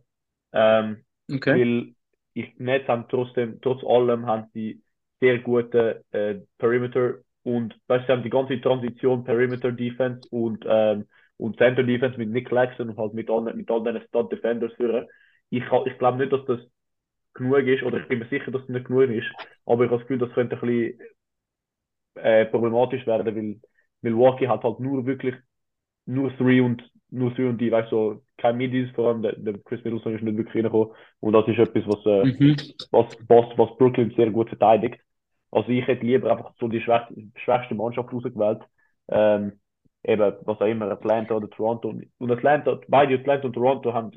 Ähm, 0.52 1.04
Okay. 1.32 1.58
Weil 1.58 1.94
ich 2.34 2.58
Nets 2.58 2.86
haben 2.86 3.06
trotzdem, 3.08 3.58
trotz 3.62 3.82
allem, 3.84 4.26
haben 4.26 4.46
sie 4.52 4.82
sehr 5.20 5.38
gute 5.40 6.04
äh, 6.12 6.36
Perimeter 6.58 7.16
und 7.42 7.74
sie 7.88 7.94
haben 8.12 8.22
die 8.22 8.30
ganze 8.30 8.60
Transition 8.60 9.24
Perimeter 9.24 9.72
Defense 9.72 10.22
und, 10.30 10.64
ähm, 10.68 11.06
und 11.36 11.56
Center 11.58 11.82
Defense 11.82 12.18
mit 12.18 12.30
Nick 12.30 12.48
Claxton 12.48 12.90
und 12.90 12.98
halt 12.98 13.14
mit 13.14 13.30
all, 13.30 13.42
mit 13.54 13.70
all 13.70 13.82
diesen 13.84 14.02
Stud 14.08 14.32
Defenders 14.32 14.72
führen. 14.74 15.06
Ich, 15.50 15.62
ich 15.86 15.98
glaube 15.98 16.18
nicht, 16.18 16.32
dass 16.32 16.44
das 16.46 16.60
genug 17.34 17.58
ist, 17.66 17.82
oder 17.84 17.98
ich 17.98 18.08
bin 18.08 18.20
mir 18.20 18.28
sicher, 18.28 18.50
dass 18.50 18.62
es 18.62 18.68
nicht 18.68 18.86
genug 18.86 19.10
ist, 19.10 19.26
aber 19.66 19.84
ich 19.84 19.90
habe 19.90 19.98
das 20.00 20.08
Gefühl, 20.08 20.18
das 20.18 20.32
könnte 20.34 20.56
ein 20.56 20.60
bisschen 20.60 21.00
äh, 22.14 22.46
problematisch 22.46 23.06
werden, 23.06 23.26
weil 23.36 23.60
Milwaukee 24.02 24.48
hat 24.48 24.62
halt 24.64 24.80
nur 24.80 25.06
wirklich 25.06 25.34
nur 26.06 26.36
Three 26.36 26.60
und 26.60 26.82
nur 27.10 27.34
Three 27.34 27.48
und 27.48 27.60
die, 27.60 27.72
weißt 27.72 27.92
du, 27.92 27.96
so, 28.14 28.22
kein 28.38 28.56
Middies, 28.56 28.90
vor 28.94 29.08
allem 29.08 29.22
der, 29.22 29.34
der 29.36 29.58
Chris 29.64 29.84
Middleton 29.84 30.14
ist 30.16 30.22
nicht 30.22 30.36
wirklich 30.36 30.56
reingekommen 30.56 30.94
und 31.20 31.32
das 31.32 31.48
ist 31.48 31.58
etwas, 31.58 31.84
was, 31.86 32.06
äh, 32.06 32.26
Mhm. 32.26 32.56
was, 32.92 33.06
was, 33.28 33.58
was 33.58 33.78
Brooklyn 33.78 34.12
sehr 34.16 34.30
gut 34.30 34.48
verteidigt. 34.50 35.00
Also 35.54 35.68
ich 35.70 35.86
hätte 35.86 36.04
lieber 36.04 36.32
einfach 36.32 36.52
so 36.58 36.66
die 36.66 36.80
schwächste, 36.80 37.14
schwächste 37.36 37.74
Mannschaft 37.76 38.12
rausgewählt. 38.12 38.60
Ähm, 39.08 39.52
eben, 40.02 40.34
was 40.44 40.60
auch 40.60 40.66
immer, 40.66 40.90
Atlanta 40.90 41.34
oder 41.36 41.48
Toronto. 41.48 41.94
Und 42.18 42.30
Atlanta, 42.30 42.80
beide 42.88 43.14
Atlanta 43.14 43.46
und 43.46 43.52
Toronto 43.52 43.92
haben 43.94 44.10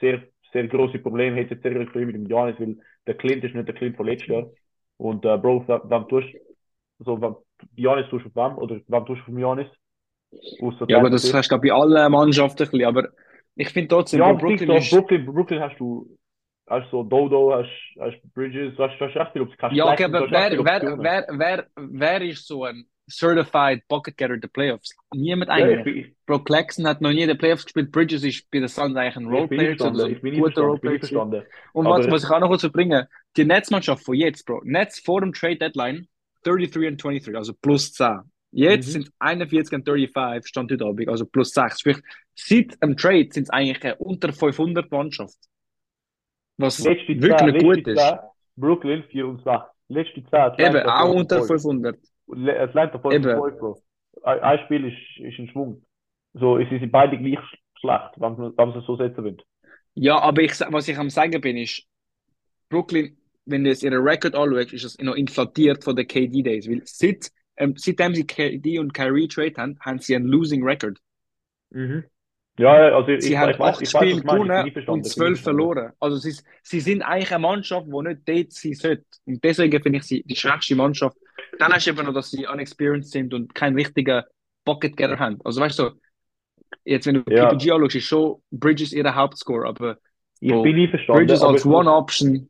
sehr, 0.00 0.22
sehr 0.52 0.68
große 0.68 1.00
Probleme, 1.00 1.36
hätten 1.36 1.60
sehr 1.60 1.72
große 1.72 1.86
Probleme 1.86 2.12
mit 2.12 2.16
dem 2.16 2.28
Giannis, 2.28 2.54
weil 2.60 2.76
der 3.06 3.16
Clint 3.16 3.42
ist 3.42 3.54
nicht 3.54 3.66
der 3.66 3.74
Clint 3.74 3.96
von 3.96 4.06
letztes 4.06 4.28
Jahr. 4.28 4.46
Und 4.96 5.24
äh, 5.24 5.36
Bro, 5.36 5.64
wenn 5.66 5.80
wenn 5.90 6.02
du 6.02 6.20
tust, 6.20 6.28
so, 7.00 7.44
Giannis 7.74 8.08
tust 8.08 8.24
du 8.24 8.28
auf 8.40 8.50
wem, 8.50 8.58
oder 8.58 8.80
wenn 8.86 9.04
du 9.04 9.14
tust 9.14 9.22
auf 9.28 9.34
Giannis, 9.34 9.68
aus 10.62 10.74
Ja, 10.88 10.98
aber 10.98 11.10
das 11.10 11.34
hast 11.34 11.50
du 11.50 11.58
bei 11.58 11.72
allen 11.72 12.12
Mannschaften 12.12 12.62
ein 12.62 12.70
bisschen. 12.70 12.86
Aber 12.86 13.08
ich 13.56 13.70
finde 13.70 13.88
trotzdem, 13.88 14.20
Ja, 14.20 14.32
Brooklyn 14.32 14.58
Brooklyn, 14.58 14.82
ist. 14.82 14.90
Brooklyn, 14.90 15.26
Brooklyn 15.26 15.60
hast 15.60 15.80
du, 15.80 16.16
hast 16.68 16.90
so 16.90 17.02
Dodo, 17.02 17.52
hast, 17.54 17.70
hast 18.00 18.16
Bridges, 18.34 18.76
hast, 18.78 18.98
hast 19.00 19.16
echt 19.16 19.32
viel, 19.32 19.42
es 19.42 19.56
kein 19.56 19.74
Ja, 19.74 19.92
okay, 19.92 20.04
aber 20.04 20.30
wer, 20.30 20.52
wer, 20.64 20.98
wer, 20.98 21.26
wer, 21.30 21.66
wer 21.76 22.22
ist 22.22 22.46
so 22.46 22.64
ein 22.64 22.86
Certified 23.08 23.86
Bucket 23.86 24.16
Getter 24.16 24.36
den 24.36 24.50
Playoffs? 24.50 24.94
Niemand 25.14 25.50
eigentlich. 25.50 26.14
Bro, 26.26 26.40
Claxton 26.40 26.88
hat 26.88 27.00
noch 27.00 27.10
nie 27.10 27.22
in 27.22 27.28
den 27.28 27.38
Playoffs 27.38 27.64
gespielt. 27.64 27.92
Bridges 27.92 28.24
ist 28.24 28.50
bei 28.50 28.58
den 28.58 28.68
Suns 28.68 28.96
eigentlich 28.96 29.16
ein 29.16 29.26
Roleplayer, 29.26 30.08
ich 30.08 30.20
bin 30.20 30.40
guter 30.40 30.62
Roleplayer. 30.62 31.44
Und 31.72 31.86
was, 31.86 32.10
was 32.10 32.24
ich 32.24 32.30
auch 32.30 32.40
noch 32.40 32.48
kurz 32.48 32.68
bringen, 32.70 33.06
die 33.36 33.44
Netzmannschaft 33.44 34.04
von 34.04 34.14
jetzt, 34.14 34.44
Bro. 34.44 34.62
Netz 34.64 34.98
vor 34.98 35.20
dem 35.20 35.32
Trade 35.32 35.56
Deadline 35.56 36.08
33 36.42 36.88
und 36.88 37.02
23, 37.02 37.36
also 37.36 37.54
plus 37.54 37.92
10. 37.92 38.20
Jetzt 38.52 38.88
Mhm. 38.88 38.92
sind 38.92 39.10
41 39.18 39.74
und 39.74 39.84
35, 39.84 40.48
stand 40.48 40.72
heute 40.72 40.84
Abend, 40.84 41.08
also 41.08 41.26
plus 41.26 41.50
6. 41.50 41.80
Sprich, 41.80 41.98
seit 42.34 42.82
dem 42.82 42.96
Trade 42.96 43.28
sind 43.30 43.44
es 43.44 43.50
eigentlich 43.50 43.82
eine 43.84 43.96
unter 43.96 44.32
500 44.32 44.90
Mannschaft. 44.90 45.36
Was 46.58 46.82
Letzte 46.84 47.20
wirklich 47.20 47.52
nicht 47.52 47.62
gut 47.64 47.86
ist. 47.86 47.98
zehn, 47.98 48.18
Brooklyn 48.56 49.04
4 49.10 49.26
und 49.26 49.42
2. 49.42 49.60
Letzte 49.88 50.22
10, 50.24 50.34
Atlanta 50.34 50.80
Eben, 50.80 50.88
auch 50.88 51.02
5 51.02 51.10
und 51.14 51.20
unter 51.20 51.36
5. 51.38 51.46
500. 51.48 51.98
Le- 52.28 52.60
Atlanta 52.60 52.98
5 52.98 53.04
und 53.04 53.12
Eben. 53.12 53.42
5, 53.42 53.58
Bro. 53.58 53.82
Ein, 54.22 54.40
ein 54.40 54.58
Spiel 54.64 54.84
ist, 54.86 55.24
ist 55.24 55.38
ein 55.38 55.48
Schwung. 55.48 55.82
So, 56.34 56.58
es 56.58 56.68
sind 56.68 56.90
beide 56.90 57.16
gleich 57.18 57.38
schlecht, 57.78 58.10
wenn 58.16 58.32
man 58.36 58.56
wenn 58.56 58.68
man 58.68 58.78
es 58.78 58.86
so 58.86 58.96
setzen 58.96 59.24
will. 59.24 59.36
Ja, 59.94 60.18
aber 60.18 60.42
ich, 60.42 60.52
was 60.70 60.88
ich 60.88 60.98
am 60.98 61.08
sagen 61.10 61.40
bin, 61.40 61.56
ist, 61.56 61.84
Brooklyn, 62.68 63.16
wenn 63.44 63.64
du 63.64 63.70
jetzt 63.70 63.82
ihren 63.82 64.02
Record 64.02 64.34
anschaust, 64.34 64.72
ist 64.72 64.84
es 64.84 64.98
noch 64.98 65.14
inflatiert 65.14 65.84
von 65.84 65.94
den 65.96 66.06
KD-Days. 66.06 66.68
Weil 66.68 66.82
seit, 66.84 67.30
ähm, 67.56 67.74
seitdem 67.76 68.14
sie 68.14 68.26
KD 68.26 68.78
und 68.78 68.92
Kyrie 68.92 69.28
trade 69.28 69.54
haben, 69.56 69.78
haben 69.80 69.98
sie 70.00 70.16
einen 70.16 70.26
Losing 70.26 70.64
Record. 70.64 70.98
Mhm. 71.70 72.04
Ja, 72.58 72.96
also 72.96 73.08
ich, 73.10 73.24
Sie 73.24 73.32
ich, 73.32 73.36
haben 73.36 73.50
ich, 73.50 73.60
acht 73.60 73.86
Spiele 73.86 74.22
gewonnen 74.22 74.72
und 74.86 75.04
zwölf 75.06 75.42
verloren. 75.42 75.92
Also 76.00 76.16
sie, 76.16 76.34
sie 76.62 76.80
sind 76.80 77.02
eigentlich 77.02 77.30
eine 77.32 77.40
Mannschaft, 77.42 77.86
die 77.86 78.02
nicht 78.02 78.20
dort 78.28 78.52
sein 78.52 78.74
sollte. 78.74 79.04
Und 79.26 79.44
deswegen 79.44 79.82
finde 79.82 79.98
ich 79.98 80.04
sie 80.04 80.22
die 80.22 80.36
schwächste 80.36 80.74
Mannschaft. 80.74 81.16
Dann 81.58 81.72
hast 81.72 81.86
du 81.86 81.90
eben 81.90 82.06
noch, 82.06 82.14
dass 82.14 82.30
sie 82.30 82.46
unexperienced 82.46 83.10
sind 83.12 83.34
und 83.34 83.54
keinen 83.54 83.76
richtigen 83.76 84.22
Bucket-Getter 84.64 85.18
haben. 85.18 85.38
Also 85.44 85.60
weißt 85.60 85.78
du, 85.78 85.90
jetzt 86.84 87.06
wenn 87.06 87.16
du 87.16 87.22
Ja. 87.28 87.48
PPG 87.48 87.72
anschaust, 87.72 87.96
ist 87.96 88.04
schon 88.04 88.42
Bridges 88.50 88.92
ihr 88.92 89.14
Hauptscore, 89.14 89.66
aber 89.68 89.98
Ich 90.40 90.50
Bro, 90.50 90.62
bin 90.62 90.76
einverstanden, 90.76 91.26
Bridges 91.26 91.42
als 91.42 91.66
One-Option. 91.66 92.48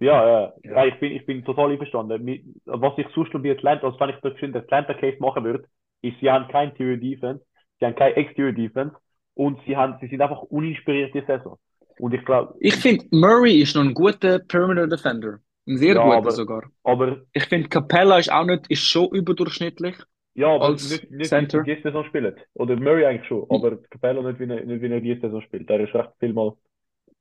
Ja, 0.00 0.26
ja, 0.26 0.52
Ja. 0.64 0.70
ja. 0.72 0.86
ich 0.86 1.00
bin, 1.00 1.12
ich 1.12 1.26
bin 1.26 1.44
total 1.44 1.72
einverstanden. 1.72 2.54
Was 2.66 2.98
ich 2.98 3.06
sonst 3.14 3.34
noch 3.34 3.42
bei 3.42 3.52
Atlanta, 3.52 3.86
also 3.86 3.98
wenn 4.00 4.10
ich 4.10 4.16
da 4.22 4.30
geschwind 4.30 4.54
den 4.54 4.62
Atlanta-Case 4.62 5.18
machen 5.20 5.44
würde, 5.44 5.64
ist, 6.02 6.18
sie 6.20 6.30
haben 6.30 6.48
kein 6.48 6.70
Interior 6.70 6.96
Defense, 6.96 7.44
sie 7.78 7.86
haben 7.86 7.96
kein 7.96 8.14
Exterior 8.14 8.52
Defense 8.52 8.94
und 9.38 9.58
sie 9.66 9.76
haben, 9.76 9.96
sie 10.00 10.08
sind 10.08 10.20
einfach 10.20 10.42
uninspiriert 10.42 11.14
die 11.14 11.22
Saison. 11.26 11.56
Und 12.00 12.12
ich 12.12 12.24
glaube, 12.24 12.54
Ich 12.60 12.74
finde, 12.74 13.04
Murray 13.12 13.60
ist 13.62 13.74
noch 13.76 13.82
ein 13.84 13.94
guter 13.94 14.40
Perimeter 14.40 14.86
Defender. 14.88 15.38
Ein 15.66 15.78
sehr 15.78 15.94
Ja, 15.94 16.02
guter 16.02 16.16
aber- 16.16 16.30
sogar. 16.32 16.62
aber, 16.82 17.22
Ich 17.32 17.44
finde, 17.44 17.68
Capella 17.68 18.18
ist 18.18 18.32
auch 18.32 18.44
nicht, 18.44 18.68
ist 18.68 18.82
schon 18.82 19.08
überdurchschnittlich. 19.12 19.96
ja, 20.34 20.48
aber 20.54 20.66
Als 20.66 20.90
nicht, 20.90 21.10
nicht 21.10 21.28
Center. 21.28 21.64
wie 21.64 21.70
er 21.72 21.82
Saison 21.82 22.04
spielt. 22.04 22.36
Oder 22.54 22.76
Murray 22.76 23.04
eigentlich 23.06 23.26
schon, 23.28 23.44
aber 23.48 23.76
Capella 23.90 24.22
nicht, 24.22 24.40
wie 24.40 24.50
er, 24.52 24.64
nicht, 24.64 24.82
wie 24.82 24.90
er 24.92 25.00
die 25.00 25.20
Saison 25.20 25.40
spielt. 25.42 25.68
Der 25.68 25.80
ist 25.80 25.94
recht 25.94 26.10
viel 26.20 26.32
mal 26.32 26.52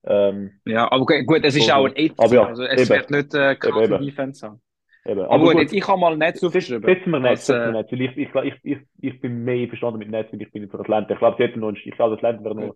Ähm, 0.05 0.51
Ja, 0.65 0.89
aber 0.91 1.05
gut, 1.05 1.25
gut, 1.25 1.41
es 1.43 1.55
ist 1.55 1.67
so, 1.67 1.73
auch 1.73 1.85
ein 1.85 1.93
8 1.97 2.19
Aber 2.19 2.33
ja, 2.35 2.45
also 2.47 2.63
es 2.63 2.81
eben, 2.81 2.89
wird 2.89 3.11
nicht 3.11 3.33
äh, 3.33 3.55
krasse 3.55 3.99
Defense 3.99 4.45
haben. 4.47 4.61
Eben. 5.07 5.21
Aber 5.21 5.31
Aber 5.31 5.43
gut, 5.45 5.61
jetzt, 5.61 5.73
ich 5.73 5.87
habe 5.87 5.99
mal 5.99 6.17
Netz 6.17 6.43
aufgeschrieben. 6.43 6.83
setzen 6.83 7.11
wir 7.11 7.19
Netz, 7.19 7.31
Als, 7.31 7.45
setzen 7.47 7.65
wir 7.65 7.71
Netz. 7.71 7.91
Weil 7.91 8.01
ich, 8.01 8.17
ich, 8.17 8.35
ich, 8.35 8.53
ich, 8.63 8.77
ich, 8.99 9.21
bin 9.21 9.43
mehr 9.43 9.63
einverstanden 9.63 9.99
mit 9.99 10.09
Netz, 10.09 10.31
weil 10.31 10.41
ich 10.41 10.51
bin 10.51 10.69
für 10.69 10.79
Atlanta. 10.79 11.13
Ich 11.13 11.19
glaube, 11.19 11.37
sie 11.37 11.59
noch, 11.59 11.73
ich 11.73 11.95
glaube, 11.95 12.15
Atlanta 12.15 12.43
wäre 12.43 12.55
noch 12.55 12.75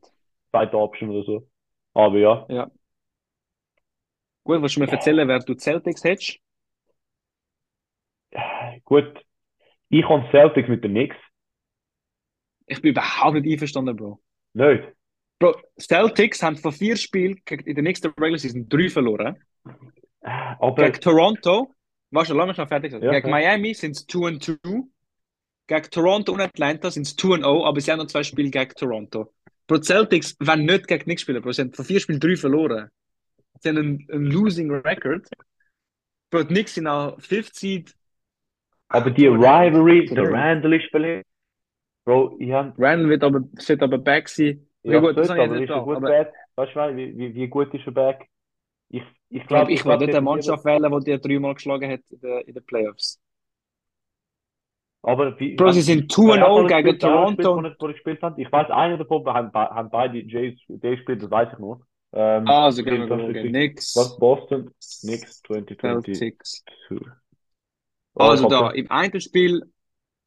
zweite 0.52 0.78
Option 0.78 1.10
oder 1.10 1.24
so. 1.24 1.48
Aber 1.94 2.18
ja. 2.18 2.46
Ja. 2.50 2.72
Gut, 4.44 4.62
willst 4.62 4.76
du 4.76 4.80
mir 4.80 4.92
erzählen, 4.92 5.28
wer 5.28 5.40
du 5.40 5.54
Celtics 5.54 6.04
hättest? 6.04 6.40
Gut. 8.86 9.24
Ich 9.90 10.08
habe 10.08 10.28
Celtics 10.32 10.70
mit 10.70 10.84
den 10.84 10.92
Knicks. 10.92 11.18
Ich 12.66 12.82
bin 12.82 12.92
überhaupt 12.92 13.36
nicht 13.36 13.52
einverstanden, 13.52 13.96
Bro. 13.96 14.20
Nicht. 14.54 14.84
Bro, 15.40 15.56
Celtics 15.78 16.42
haben 16.42 16.56
vor 16.56 16.72
vier 16.72 16.96
Spielen 16.96 17.42
in 17.66 17.76
der 17.76 17.84
nächsten 17.84 18.08
Regular 18.08 18.38
Season 18.38 18.70
drei 18.70 18.90
verloren. 18.90 19.44
Aber, 20.22 20.86
Gegen 20.86 21.02
Toronto, 21.02 21.74
weißt 22.12 22.30
du, 22.30 22.34
lange 22.36 22.54
schon 22.54 22.68
fertig. 22.68 22.94
Ja, 22.94 23.00
gegen 23.00 23.30
ja. 23.30 23.32
Miami 23.32 23.74
sind 23.74 23.96
es 23.96 24.06
2 24.08 24.28
und 24.28 24.44
2. 24.44 24.58
Gegen 25.68 25.90
Toronto 25.90 26.34
und 26.34 26.42
Atlanta 26.42 26.92
sind 26.92 27.08
es 27.08 27.16
2 27.16 27.36
und 27.36 27.42
0, 27.42 27.66
aber 27.66 27.80
sie 27.82 27.92
haben 27.92 28.00
noch 28.00 28.08
zwei 28.08 28.24
Spiele 28.24 28.50
gegen 28.50 28.74
Toronto. 28.76 29.34
Die 29.70 29.82
Celtics 29.82 30.36
wollen 30.40 30.66
nicht 30.66 30.88
gegen 30.88 31.06
nichts 31.08 31.22
spielen, 31.22 31.42
Bro. 31.42 31.54
Sie 31.54 31.62
haben 31.62 31.74
vor 31.74 31.86
vier 31.86 32.00
Spielen 32.00 32.20
drei 32.20 32.36
verloren. 32.36 32.90
Sie 33.62 33.70
haben 33.70 33.78
einen, 33.78 34.08
einen 34.12 34.26
losing 34.26 34.70
record. 34.72 35.28
Bro, 36.30 36.44
die 36.44 36.54
Knicks 36.54 36.76
sind 36.76 36.88
auch 36.88 37.20
50. 37.22 37.94
aber 38.90 39.12
die 39.12 39.28
Rivalry, 39.28 40.06
der- 40.06 40.32
Randall 40.32 40.74
ist 40.74 40.90
verletzt. 40.90 41.30
Bro, 42.04 42.36
ich 42.40 42.52
habe 42.52 42.74
Randall 42.78 43.10
wird 43.10 43.24
aber, 43.24 43.42
wird 43.42 43.84
aber 43.84 43.98
back 43.98 44.28
sein. 44.28 44.68
Ja, 44.84 45.00
gut, 45.00 45.18
das 45.18 45.28
gut, 45.28 45.38
nicht 45.52 45.64
ist 45.64 45.70
er 45.70 45.76
da. 45.78 45.82
gut 45.82 45.98
Aber 45.98 46.08
back? 46.08 46.34
Weißt 46.56 46.76
du, 46.76 46.98
wie, 46.98 47.18
wie, 47.18 47.36
wie 47.36 47.48
gut 47.48 47.74
ist 47.74 47.86
er 47.86 47.92
back? 47.94 48.28
Ich, 48.90 49.04
ich 49.32 49.42
ich 49.42 49.48
glaube, 49.48 49.72
ich 49.72 49.86
will 49.86 49.98
nicht 49.98 50.10
eine 50.10 50.22
Mannschaft 50.22 50.66
wählen, 50.66 50.92
die 51.00 51.12
die 51.12 51.20
dreimal 51.22 51.54
geschlagen 51.56 51.90
hat 51.92 52.02
in 52.10 52.20
den, 52.20 52.42
in 52.42 52.54
den 52.54 52.66
Playoffs. 52.66 53.20
Aber 55.04 55.40
wie, 55.40 55.56
Bro, 55.56 55.72
sie 55.72 55.82
sind 55.82 56.12
2 56.12 56.34
und 56.34 56.40
0 56.42 56.68
gegen 56.68 57.00
Toronto. 57.00 57.56
Wo 57.58 57.88
ich, 57.90 57.98
ich. 58.06 58.20
Ich 58.38 58.52
weiß, 58.52 58.70
einer 58.70 58.98
davon 58.98 59.26
haben, 59.26 59.52
be- 59.52 59.60
haben 59.60 59.90
beide 59.90 60.20
Jays, 60.20 60.60
gespielt, 60.68 61.24
das 61.24 61.32
weiß 61.32 61.54
ich 61.54 61.60
noch. 61.60 61.82
Ähm, 62.14 62.48
Also, 62.48 62.84
das 62.84 63.08
schauen. 63.08 63.36
ist- 63.36 63.48
Knicks, 63.48 63.96
Was? 63.96 64.20
Boston? 64.20 64.72
Knicks 65.02 65.42
2022. 65.42 66.18
Celtics. 66.18 66.64
Oh, 68.14 68.20
Also 68.24 68.48
ich 68.48 68.54
hab- 68.54 68.70
da, 68.70 68.72
im 68.72 68.92
einen 68.92 69.22
Spiel, 69.22 69.64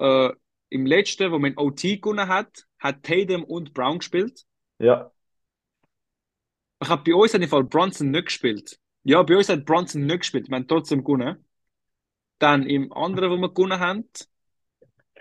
äh, 0.01 0.31
im 0.71 0.87
letzten, 0.87 1.31
wo 1.31 1.39
man 1.39 1.53
in 1.53 1.59
OT 1.59 2.01
gewonnen 2.01 2.27
hat, 2.27 2.67
hat 2.81 3.03
Tatum 3.05 3.45
und 3.45 3.75
Brown 3.75 3.99
gespielt. 3.99 4.45
Ja, 4.79 5.13
Ich 6.83 6.89
habe 6.89 7.03
bei 7.05 7.15
uns 7.15 7.33
hat 7.33 7.41
im 7.43 7.49
Fall 7.49 7.65
Bronson 7.65 8.11
nicht 8.11 8.27
gespielt. 8.27 8.79
Ja, 9.05 9.23
bei 9.23 9.37
uns 9.37 9.49
hat 9.49 9.65
Bronson 9.65 10.07
nicht 10.07 10.21
gespielt. 10.21 10.49
Wir 10.49 10.57
haben 10.57 10.67
trotzdem 10.69 11.05
gewonnen. 11.05 11.45
Dann 12.39 12.65
im 12.67 12.93
anderen, 12.93 13.31
wo 13.31 13.37
wir 13.37 13.53
gewonnen 13.53 13.79
haben, 13.79 14.09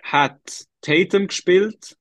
hat 0.02 0.66
Tatum 0.82 1.28
gespielt 1.28 1.98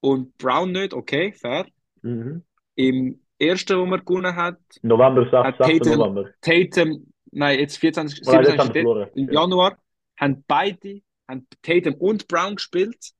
und 0.00 0.36
Brown 0.38 0.72
nicht. 0.72 0.94
Okay, 0.94 1.32
fair. 1.32 1.66
mhm. 2.02 2.44
Im 2.76 3.20
ersten, 3.38 3.78
wo 3.78 3.84
wir 3.86 3.98
gewonnen 3.98 4.34
hat, 4.36 4.58
November, 4.82 5.22
6, 5.24 5.32
Hat 5.32 5.56
6. 5.66 5.78
Tatum- 5.80 5.98
November. 5.98 6.30
Tatum, 6.40 7.12
nein, 7.32 7.58
jetzt 7.58 7.76
24, 7.78 8.26
Oder 8.26 8.40
jetzt 8.42 8.58
haben 8.58 8.72
27 8.72 8.74
wir 8.74 8.82
verloren. 8.82 9.10
im 9.14 9.26
Ja. 9.32 9.40
Januar, 9.42 9.78
haben 10.18 10.44
beide, 10.46 11.02
haben 11.28 11.46
Tatum 11.62 11.94
und 11.94 12.28
Brown 12.28 12.56
gespielt. 12.56 13.10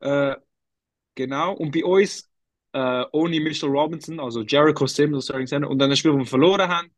Äh, 0.00 0.36
genau. 1.14 1.54
Und 1.54 1.72
bei 1.72 1.84
uns 1.84 2.28
äh, 2.72 3.04
ohne 3.12 3.40
Mitchell 3.40 3.70
Robinson, 3.70 4.20
also 4.20 4.42
Jericho 4.42 4.86
Simmons, 4.86 5.24
Starting 5.26 5.46
Center. 5.46 5.68
Und 5.70 5.78
dann 5.78 5.90
das 5.90 5.98
Spiel, 5.98 6.12
wo 6.12 6.18
wir 6.18 6.26
verloren 6.26 6.68
haben, 6.68 6.90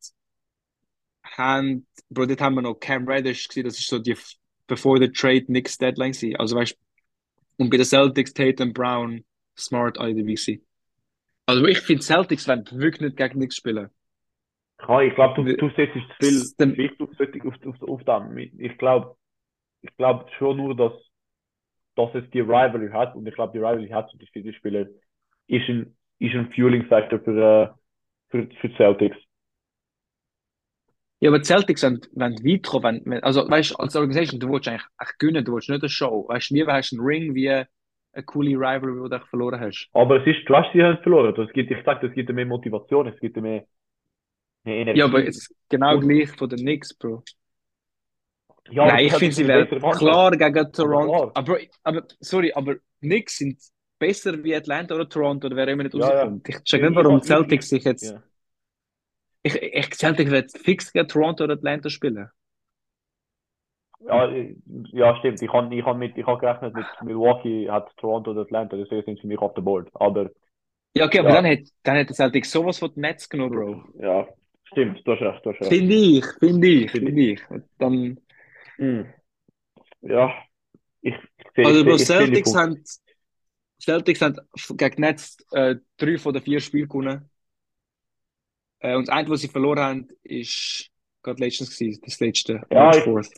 haben, 1.37 1.87
Bro, 2.09 2.27
dort 2.27 2.41
haben 2.41 2.55
wir 2.57 2.63
noch 2.63 2.75
Cam 2.75 3.07
Reddish 3.09 3.49
gesehen, 3.49 3.65
das 3.65 3.79
ist 3.79 3.89
so 3.89 3.99
die 3.99 4.17
bevor 4.67 4.99
der 5.01 5.13
Trade 5.13 5.47
Knicks 5.47 5.79
Deadline 5.79 6.15
war. 6.15 6.41
Also 6.41 6.57
weißt 6.57 6.77
und 7.59 7.71
bei 7.71 7.77
den 7.77 7.87
Celtics 7.87 8.33
Tatum, 8.33 8.73
Brown, 8.73 9.25
Smart, 9.59 9.99
gewesen. 9.99 10.65
Also 11.47 11.65
ich 11.67 11.81
finde 11.81 12.03
Celtics 12.03 12.47
werden 12.49 12.65
wirklich 12.81 13.01
nicht 13.01 13.17
gegen 13.17 13.39
nichts 13.39 13.57
spielen. 13.57 13.91
Ja, 14.87 15.01
ich 15.03 15.15
glaube, 15.15 15.45
du, 15.45 15.57
du 15.57 15.69
setzt 15.77 15.95
zu 15.95 16.01
viel 16.21 16.53
Dem- 16.59 16.75
Gewicht 16.75 17.01
auf, 17.01 17.11
auf, 17.11 17.67
auf, 17.67 17.89
auf 17.89 18.05
dann. 18.05 18.37
Ich 18.37 18.79
glaube 18.79 19.17
ich 19.83 19.97
glaub 19.97 20.31
schon 20.39 20.57
nur, 20.59 20.77
dass, 20.77 20.93
dass 21.97 22.15
es 22.15 22.31
die 22.31 22.41
Rivalry 22.41 22.91
hat 22.91 23.15
und 23.15 23.27
ich 23.27 23.35
glaube, 23.35 23.53
die 23.53 23.59
Rivalry 23.59 23.89
hat 23.89 24.13
und 24.13 24.23
die 24.23 24.53
Spieler 24.55 24.87
ist 25.51 25.69
ein, 25.69 25.97
ist 26.19 26.35
ein 26.35 26.53
Fueling-Factor 26.55 27.21
für, 27.21 27.31
äh, 27.37 27.69
für, 28.31 28.49
für 28.61 28.69
die 28.69 28.77
Celtics. 28.77 29.17
Ja, 31.21 31.29
aber 31.31 31.39
die 31.39 31.45
Celtics 31.45 31.83
wenn, 31.83 32.01
wenn 32.15 32.33
weit 32.45 32.67
kommen, 32.67 33.03
wenn, 33.05 33.11
wenn, 33.13 33.23
also 33.23 33.49
weißt 33.49 33.79
als 33.79 33.95
Organisation, 33.95 34.41
du 34.41 34.49
willst 34.51 34.69
eigentlich 34.69 34.87
echt 34.99 35.19
gewinnen, 35.19 35.45
du 35.45 35.53
willst 35.55 35.69
nicht 35.69 35.83
eine 35.83 35.89
Show. 35.91 36.27
Weißt 36.29 36.51
du, 36.51 36.55
lieber 36.55 36.73
hast 36.73 36.93
einen 36.93 37.03
Ring 37.03 37.35
wie 37.35 37.51
eine 37.51 37.67
coole 38.25 38.51
Rivalry, 38.51 38.99
wo 39.01 39.09
du 39.09 39.21
verloren 39.27 39.61
hast. 39.61 39.89
Aber 39.93 40.17
es 40.21 40.27
ist, 40.27 40.49
du 40.49 40.55
hast 40.57 40.73
sie 40.73 40.83
halt 40.83 41.03
verloren. 41.03 41.39
Es 41.47 41.53
gibt, 41.53 41.71
ich 41.71 41.79
sag, 41.85 42.03
es 42.03 42.13
gibt 42.15 42.31
mehr 42.33 42.47
Motivation, 42.47 43.07
es 43.09 43.21
gibt 43.21 43.37
mehr, 43.37 43.67
mehr 44.65 44.77
Energie. 44.77 44.99
Ja, 44.99 45.05
aber 45.05 45.27
es 45.27 45.37
ist 45.37 45.55
genau 45.69 45.97
Und- 45.97 46.09
gleich 46.09 46.31
von 46.31 46.49
den 46.49 46.61
Knicks, 46.61 46.95
Bro. 46.95 47.23
Ja, 48.71 48.87
Nein, 48.87 49.07
ich 49.07 49.13
die 49.13 49.19
finde, 49.19 49.35
sie 49.35 49.45
bessere 49.45 49.81
klar 49.91 50.31
gegen 50.31 50.73
Toronto. 50.73 51.33
Aber, 51.35 51.59
aber, 51.83 52.05
sorry, 52.21 52.53
aber 52.55 52.77
Knicks 53.01 53.39
sind 53.39 53.59
besser 54.01 54.43
wie 54.45 54.57
Atlanta 54.57 54.97
oder 54.97 55.09
Toronto, 55.09 55.47
oder 55.47 55.57
wer 55.57 55.69
immer 55.69 55.85
nicht 55.85 55.95
Ja, 55.95 56.01
ja. 56.01 56.23
rauskommt. 56.25 56.49
Ich 56.49 56.65
check 56.65 56.83
Ich- 56.83 56.89
nicht, 56.89 56.97
warum 56.97 57.23
Celtics 57.23 57.69
sich 57.69 57.85
jetzt. 57.85 58.03
Ja. 58.05 58.23
Ich, 59.43 59.55
ich, 59.55 59.91
Celtics 59.95 60.31
wird 60.31 60.51
fix 60.59 60.93
gegen 60.93 61.09
Toronto 61.09 61.45
oder 61.45 61.55
Atlanta 61.55 61.91
spielen. 61.91 62.31
Ja, 64.01 64.31
ja, 64.93 65.17
stimmt. 65.19 65.43
Ich 65.43 65.53
habe 65.53 65.75
ich 65.75 65.85
hab 65.85 65.97
mit, 65.99 66.17
ich 66.17 66.27
hab 66.27 66.41
gerechnet 66.41 66.75
mit 66.75 66.87
Milwaukee, 67.03 67.69
hat 67.71 67.95
Toronto 67.99 68.31
oder 68.31 68.43
Atlanta, 68.43 68.77
deswegen 68.77 69.05
sind 69.05 69.17
sie 69.17 69.21
für 69.23 69.27
mich 69.29 69.39
auf 69.39 69.55
der 69.55 69.63
Board. 69.63 69.91
Aber 69.95 70.31
Ja, 70.97 71.07
okay, 71.07 71.21
aber 71.21 71.31
Ja. 71.31 71.35
dann 71.37 71.47
hat, 71.47 71.61
dann 71.85 71.99
hat 71.99 72.15
Celtics 72.15 72.51
sowas 72.51 72.79
von 72.79 72.93
den 72.95 73.03
Netz 73.03 73.29
genommen, 73.29 73.53
Bro. 73.53 73.85
ja, 74.01 74.27
stimmt, 74.65 75.07
du 75.07 75.13
hast 75.13 75.21
recht, 75.23 75.45
du 75.47 75.51
hast 75.53 75.61
recht. 75.61 75.71
Finde 75.73 75.95
ich, 75.95 76.25
finde 76.39 76.69
ich, 76.69 76.91
Finde 76.91 77.23
ich. 77.23 77.51
Und 77.51 77.65
Dann, 77.79 78.21
Hm. 78.79 79.07
Ja, 80.03 80.33
ich, 81.03 81.15
ich 81.55 81.67
also, 81.67 81.81
ich 81.81 81.87
ich 82.01 82.07
Celtics 82.07 82.55
haben, 82.55 82.83
Celtics 83.81 84.21
f- 84.23 84.75
gegen 84.77 85.01
Netz 85.01 85.37
äh, 85.53 85.77
drei 85.97 86.19
von 86.19 86.33
den 86.35 86.43
vier 86.43 86.61
Spielen 86.61 86.89
gewonnen. 86.89 87.31
Äh, 88.81 88.97
und 88.97 89.09
das 89.09 89.15
eine, 89.17 89.29
was 89.29 89.41
sie 89.41 89.49
verloren 89.49 89.79
haben, 89.81 90.09
ist 90.23 90.91
gerade 91.23 91.41
letztens 91.43 91.77
gewesen, 91.79 92.01
das 92.05 92.21
letzte, 92.21 92.63
Ja, 92.71 92.91
ich- 92.97 93.05
4th. 93.05 93.33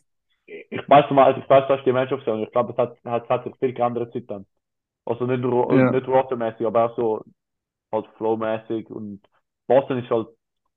Ich 0.47 0.89
weiß 0.89 1.11
mal, 1.13 1.39
ich 1.39 1.49
weiß, 1.49 1.69
dass 1.69 1.85
die 1.85 1.93
Matchup 1.93 2.23
sind. 2.25 2.43
Ich 2.43 2.51
glaube, 2.53 2.73
es 2.73 2.79
hat, 2.79 2.99
hat, 3.05 3.29
hat 3.29 3.45
sich 3.45 3.55
viel 3.59 3.73
geändert 3.73 4.13
seitdem. 4.13 4.45
Also 5.07 5.27
nicht, 5.27 5.43
Ja. 5.43 5.91
nicht 5.93 6.09
rostermäßig, 6.09 6.67
aber 6.67 6.87
auch 6.93 6.97
so 6.97 7.25
halt 7.93 8.07
flowmäßig. 8.19 8.91
Und 8.91 9.23
Boston 9.69 9.99
ist 10.05 10.11
halt 10.11 10.29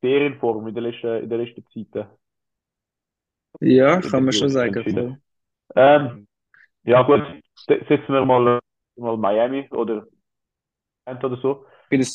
sehr 0.02 0.28
in 0.28 0.40
Form 0.40 0.68
in 0.68 0.76
der 0.76 0.84
letzten, 0.84 1.24
in 1.24 1.30
der 1.30 1.40
letzten 1.40 1.66
Zeit. 1.94 2.08
Ja, 3.60 4.00
kann 4.02 4.24
man 4.24 4.34
schon 4.34 4.50
sagen. 4.50 5.20
Ähm, 5.76 6.28
ja 6.84 7.04
gut, 7.04 7.24
se- 7.68 7.86
setzen 7.90 8.14
wir 8.14 8.26
mal, 8.26 8.60
mal 8.98 9.18
Miami 9.18 9.68
oder 9.72 10.08
Atlanta 11.06 11.28
oder 11.28 11.38
so. 11.42 11.66
Bei 11.90 11.98
den, 11.98 12.06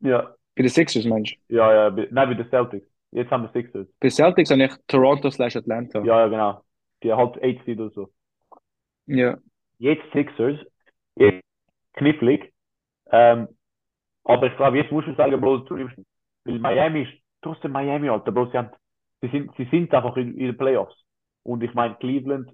Ja, 0.00 0.36
bei 0.56 0.62
den 0.62 0.70
Sixers, 0.70 1.04
meinst 1.04 1.32
du? 1.32 1.36
ja, 1.48 1.72
ja, 1.74 1.90
bi- 1.90 2.08
nein, 2.10 2.28
bei 2.28 2.34
den 2.34 2.48
Celtics. 2.50 2.86
Jetzt 3.12 3.30
haben 3.30 3.42
wir 3.44 3.52
Sixers. 3.52 3.86
Bei 4.00 4.08
den 4.08 4.14
Celtics 4.14 4.50
habe 4.50 4.64
ich 4.64 4.72
Toronto 4.86 5.30
slash 5.30 5.56
Atlanta. 5.56 6.00
Ja, 6.00 6.20
ja, 6.20 6.28
genau. 6.28 6.64
Die 7.02 7.12
halt 7.12 7.36
8 7.42 7.64
Seed 7.66 7.80
oder 7.80 7.90
so. 7.90 8.12
Ja. 9.06 9.38
Jetzt 9.78 10.10
Sixers, 10.12 10.58
jetzt 11.16 11.44
knifflig. 11.94 12.52
Ähm, 13.10 13.48
aber 14.24 14.48
ich 14.48 14.56
glaube, 14.56 14.78
jetzt 14.78 14.92
muss 14.92 15.06
man 15.06 15.16
sagen, 15.16 15.40
Bro, 15.40 15.58
du 15.60 15.76
nimmst, 15.76 15.96
weil 16.44 16.58
Miami 16.60 17.02
ist 17.04 17.12
trotzdem 17.42 17.72
Miami, 17.72 18.08
Alter, 18.10 18.32
Bro, 18.32 18.46
sie, 18.52 18.58
haben, 18.58 18.70
sie, 19.22 19.28
sind, 19.30 19.54
sie 19.56 19.66
sind 19.66 19.94
einfach 19.94 20.16
in, 20.16 20.32
in 20.38 20.46
den 20.48 20.58
Playoffs. 20.58 20.96
Und 21.44 21.62
ich 21.62 21.74
meine, 21.74 21.96
Cleveland, 21.96 22.50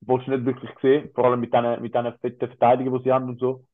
willst 0.00 0.26
du 0.26 0.30
nicht 0.32 0.44
wirklich 0.46 0.70
sehen, 0.82 1.10
vor 1.14 1.24
allem 1.26 1.40
mit 1.40 1.52
diesen 1.52 1.82
mit 1.82 1.94
diesen 1.94 2.18
fetten 2.20 2.48
Verteidigern, 2.48 2.98
die 2.98 3.04
sie 3.04 3.12
haben 3.12 3.28
und 3.28 3.40
so. 3.40 3.66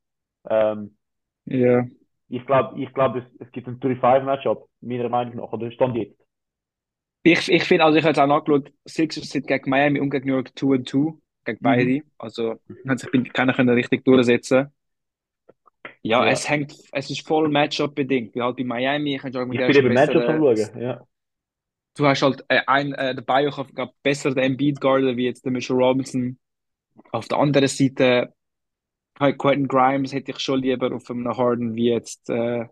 Ähm, 0.48 0.96
Ja. 1.44 1.86
ich 2.28 2.44
glaube, 2.46 2.80
ich 2.80 2.92
glaub, 2.94 3.14
es, 3.16 3.24
es 3.38 3.50
gibt 3.52 3.68
ein 3.68 3.78
3-5-Matchup, 3.78 4.68
meiner 4.80 5.08
Meinung 5.08 5.36
nach, 5.36 5.52
oder 5.52 5.70
stand 5.70 5.94
jetzt. 5.96 6.20
Ich, 7.24 7.48
ich 7.50 7.64
finde, 7.64 7.84
also 7.84 7.96
ich 7.98 8.04
habe 8.04 8.10
jetzt 8.10 8.18
auch 8.18 8.26
nachgeschaut, 8.26 8.72
Sixers 8.84 9.28
sind 9.30 9.46
gegen 9.46 9.70
Miami 9.70 10.00
und 10.00 10.10
gegen 10.10 10.26
New 10.28 10.34
York 10.34 10.50
2 10.58 10.66
und 10.76 10.88
2, 10.88 11.12
gegen 11.44 11.58
Mhm. 11.60 11.62
beide. 11.62 12.02
Also 12.18 12.56
haben 12.88 12.98
sich 12.98 13.10
bin- 13.10 13.32
keiner 13.32 13.54
können 13.54 13.68
richtig 13.70 14.04
durchsetzen. 14.04 14.72
Ja, 16.02 16.24
Ja. 16.24 16.30
es 16.30 16.48
hängt, 16.48 16.74
es 16.92 17.10
ist 17.10 17.26
voll 17.26 17.48
Matchup 17.48 17.94
bedingt. 17.94 18.34
Weil 18.34 18.42
halt 18.44 18.56
bei 18.56 18.64
Miami 18.64 19.18
kannst 19.20 19.34
du 19.34 19.38
Ich 19.50 19.64
argumentieren, 19.64 19.66
bin 19.66 19.76
eben 19.76 19.92
ist 19.92 19.92
Matchups 19.92 20.28
am 20.28 20.40
besser, 20.40 20.56
schauen, 20.56 20.80
ja. 20.80 21.06
Du 21.94 22.06
hast 22.06 22.22
halt 22.22 22.44
äh, 22.48 22.60
ein, 22.66 22.92
äh, 22.94 23.14
der 23.14 23.22
Bio 23.22 23.50
gab 23.74 23.90
besser 24.02 24.30
den 24.30 24.44
Embiid 24.44 24.80
Guarder 24.80 25.16
wie 25.16 25.26
jetzt 25.26 25.44
der 25.44 25.52
Mitchell 25.52 25.76
Robinson. 25.76 26.38
Auf 27.10 27.28
der 27.28 27.38
anderen 27.38 27.68
Seite 27.68 28.32
halt 29.18 29.38
Quentin 29.38 29.68
Grimes 29.68 30.12
hätte 30.12 30.32
ich 30.32 30.40
schon 30.40 30.60
lieber 30.60 30.94
auf 30.94 31.10
einem 31.10 31.28
Harden 31.28 31.74
wie 31.74 31.90
jetzt 31.90 32.28
äh, 32.30 32.66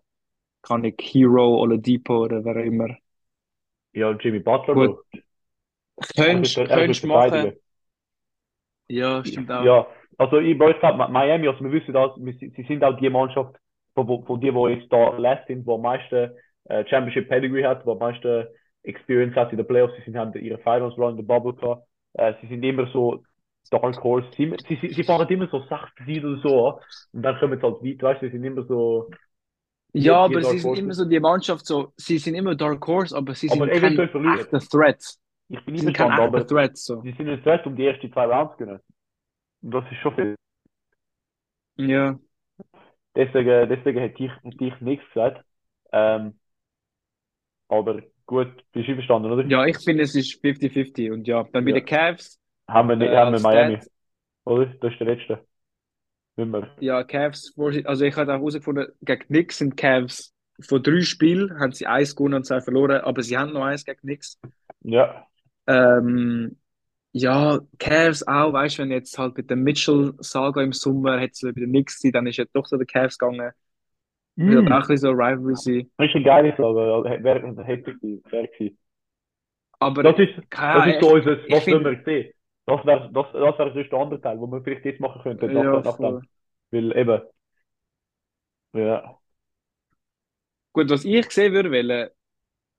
kann 0.61 0.83
ich 0.83 0.95
Hero 0.99 1.59
oder 1.61 1.77
Depot 1.77 2.25
oder 2.25 2.43
wer 2.43 2.57
auch 2.57 2.65
immer. 2.65 2.95
Ja, 3.93 4.11
Jimmy 4.11 4.39
Butler, 4.39 4.73
Gut. 4.73 4.99
Könntest, 6.15 6.57
wird 6.57 6.69
könntest 6.69 7.05
machen. 7.05 7.53
Ja, 8.87 9.23
stimmt 9.23 9.51
auch. 9.51 9.63
Ja, 9.63 9.87
also 10.17 10.39
ich, 10.39 10.57
glaube, 10.57 11.07
Miami, 11.09 11.47
also 11.47 11.63
wir 11.63 11.71
wissen 11.71 11.93
das, 11.93 12.11
wir, 12.17 12.33
sie 12.33 12.65
sind 12.67 12.83
auch 12.83 12.97
die 12.97 13.09
Mannschaft, 13.09 13.55
von, 13.93 14.07
von, 14.07 14.25
von 14.25 14.39
die, 14.41 14.51
die 14.51 14.79
jetzt 14.79 14.91
da 14.91 15.17
last 15.17 15.47
sind, 15.47 15.65
die 15.65 15.71
am 15.71 15.81
meisten 15.81 16.31
äh, 16.65 16.85
Championship 16.87 17.27
Pedigree 17.27 17.65
hat, 17.65 17.85
die 17.85 17.89
am 17.89 17.97
meisten 17.97 18.47
Experience 18.83 19.35
hat 19.35 19.51
in 19.51 19.57
den 19.57 19.67
Playoffs. 19.67 19.93
Sie 19.97 20.03
sind, 20.03 20.17
haben 20.17 20.33
ihre 20.33 20.57
Finals 20.59 20.95
in 20.97 21.17
der 21.17 21.23
Bubble 21.23 21.53
gehabt. 21.53 21.87
Äh, 22.13 22.33
sie 22.41 22.47
sind 22.47 22.63
immer 22.63 22.87
so 22.91 23.23
Dark 23.69 24.03
Horse. 24.03 24.27
Sie, 24.35 24.53
sie, 24.67 24.93
sie, 24.93 25.03
fahren 25.03 25.27
immer 25.29 25.47
so 25.47 25.59
60 25.59 26.05
Siege 26.05 26.27
oder 26.27 26.41
so 26.41 26.67
an 26.67 26.75
und 27.13 27.21
dann 27.23 27.39
kommen 27.39 27.59
sie 27.59 27.65
halt 27.65 27.83
weit, 27.83 28.03
weißt 28.03 28.21
du, 28.21 28.25
sie 28.27 28.31
sind 28.33 28.43
immer 28.43 28.63
so. 28.63 29.09
Ja, 29.93 30.25
aber 30.25 30.41
Dark 30.41 30.45
sie 30.45 30.59
sind 30.59 30.69
Horses. 30.69 30.83
immer 30.83 30.93
so 30.93 31.05
die 31.05 31.19
Mannschaft, 31.19 31.65
so, 31.65 31.93
sie 31.95 32.17
sind 32.17 32.35
immer 32.35 32.55
Dark 32.55 32.85
Horse, 32.85 33.15
aber 33.15 33.33
sie 33.35 33.49
Aber 33.49 33.59
sind 33.59 33.69
kein 33.69 33.77
eventuell 33.77 34.09
verlieren. 34.09 34.39
echter 34.39 34.59
Threat. 34.59 35.03
Ich 35.47 35.65
bin 35.65 35.77
sind 35.77 35.93
kein 35.93 36.11
echter 36.11 36.47
Threat, 36.47 36.77
so. 36.77 37.01
sie 37.01 37.11
sind 37.11 37.27
jetzt 37.27 37.43
fest 37.43 37.65
um 37.65 37.75
die 37.75 37.85
ersten 37.85 38.11
zwei 38.11 38.25
Rounds 38.25 38.57
gewinnen. 38.57 38.79
Und 39.61 39.71
das 39.71 39.83
ist 39.91 39.97
schon 39.97 40.15
viel. 40.15 40.35
Ja. 41.77 42.19
Deswegen, 43.15 43.69
deswegen 43.69 43.99
hätte 43.99 44.23
ich, 44.23 44.31
hätte 44.43 44.65
ich 44.65 44.81
nichts 44.81 45.05
gesagt. 45.07 45.45
Ähm, 45.91 46.39
aber 47.67 48.01
gut, 48.31 48.47
bist 48.71 48.87
du 48.87 48.91
einverstanden, 48.91 49.31
oder? 49.31 49.45
Ja, 49.47 49.65
ich 49.65 49.77
finde, 49.79 50.03
es 50.03 50.15
ist 50.15 50.39
50-50. 50.41 51.11
Und 51.11 51.27
ja, 51.27 51.43
dann 51.51 51.65
bei 51.65 51.71
Ja. 51.71 51.73
den 51.73 51.85
Cavs, 51.85 52.39
Haben 52.69 52.89
wir, 52.89 52.95
nicht, 52.97 53.13
äh, 53.13 53.15
haben 53.15 53.33
wir 53.33 53.39
Miami, 53.39 53.81
oder? 54.45 54.67
Das 54.67 54.93
ist 54.93 54.99
der 55.01 55.07
letzte. 55.07 55.47
Nicht 56.37 56.49
mehr. 56.49 56.69
ja, 56.79 57.03
Cavs, 57.03 57.53
also 57.85 58.05
ich 58.05 58.15
habe 58.15 58.31
auch 58.33 58.37
herausgefunden, 58.37 58.87
gegen 59.01 59.21
Knicks 59.27 59.57
sind 59.59 59.77
Cavs 59.77 60.33
von 60.61 60.81
drei 60.83 61.01
Spielen, 61.01 61.59
haben 61.59 61.71
sie 61.73 61.87
eins 61.87 62.15
gewonnen 62.15 62.35
und 62.35 62.45
zwei 62.45 62.61
verloren, 62.61 63.01
aber 63.01 63.23
sie 63.23 63.37
haben 63.37 63.53
noch 63.53 63.63
eins 63.63 63.85
gegen 63.85 63.99
Knicks. 64.01 64.37
Ja, 64.83 65.27
Ähm, 65.67 66.57
ja, 67.13 67.59
Cavs 67.79 68.23
auch, 68.27 68.53
weißt 68.53 68.77
du, 68.79 68.83
wenn 68.83 68.91
jetzt 68.91 69.17
halt 69.17 69.37
mit 69.37 69.49
der 69.49 69.57
Mitchell-Saga 69.57 70.61
im 70.63 70.73
Sommer 70.73 71.19
hätte 71.19 71.33
es 71.33 71.41
bei 71.41 71.51
den 71.61 71.69
Knicks 71.71 71.99
gewesen, 71.99 72.13
dann 72.13 72.27
ist 72.27 72.37
ja 72.37 72.45
doch 72.53 72.65
so 72.67 72.77
der 72.77 72.87
Cavs 72.87 73.17
gegangen. 73.17 73.51
Mm. 74.41 74.67
auch 74.67 74.71
ein 74.73 74.79
bisschen 74.81 74.97
so 74.97 75.09
Rivalry 75.11 75.55
sein. 75.55 75.91
Das 75.97 76.07
ist 76.07 76.15
eine 76.15 76.25
geile 76.25 76.53
Frage, 76.53 77.23
wäre 77.23 77.65
heftig 77.65 77.99
gewesen, 78.01 78.23
wäre 78.29 78.47
gewesen. 78.47 78.77
Aber 79.79 80.03
Das 80.03 80.19
ist, 80.19 80.51
keine 80.51 80.85
das 80.85 80.95
ist 80.95 81.01
so 81.01 81.13
unser, 81.15 81.37
was 81.49 81.63
find- 81.63 81.83
wir 81.85 82.01
sehen. 82.05 82.33
Das 82.65 82.85
wäre 82.85 83.09
das, 83.11 83.25
das 83.33 83.59
wär 83.59 83.73
sonst 83.73 83.91
der 83.91 83.99
andere 83.99 84.21
Teil, 84.21 84.39
wo 84.39 84.47
wir 84.47 84.61
vielleicht 84.61 84.85
jetzt 84.85 84.99
machen 84.99 85.21
könnten, 85.21 85.53
nach, 85.53 85.63
Ja, 85.63 85.81
nach 85.81 85.97
voll. 85.97 86.21
dem. 86.21 86.27
Weil 86.71 86.97
eben, 86.97 87.21
ja, 88.73 89.17
Gut, 90.73 90.89
was 90.89 91.03
ich 91.03 91.29
sehen 91.31 91.53
würde, 91.53 91.69
wollen, 91.71 92.09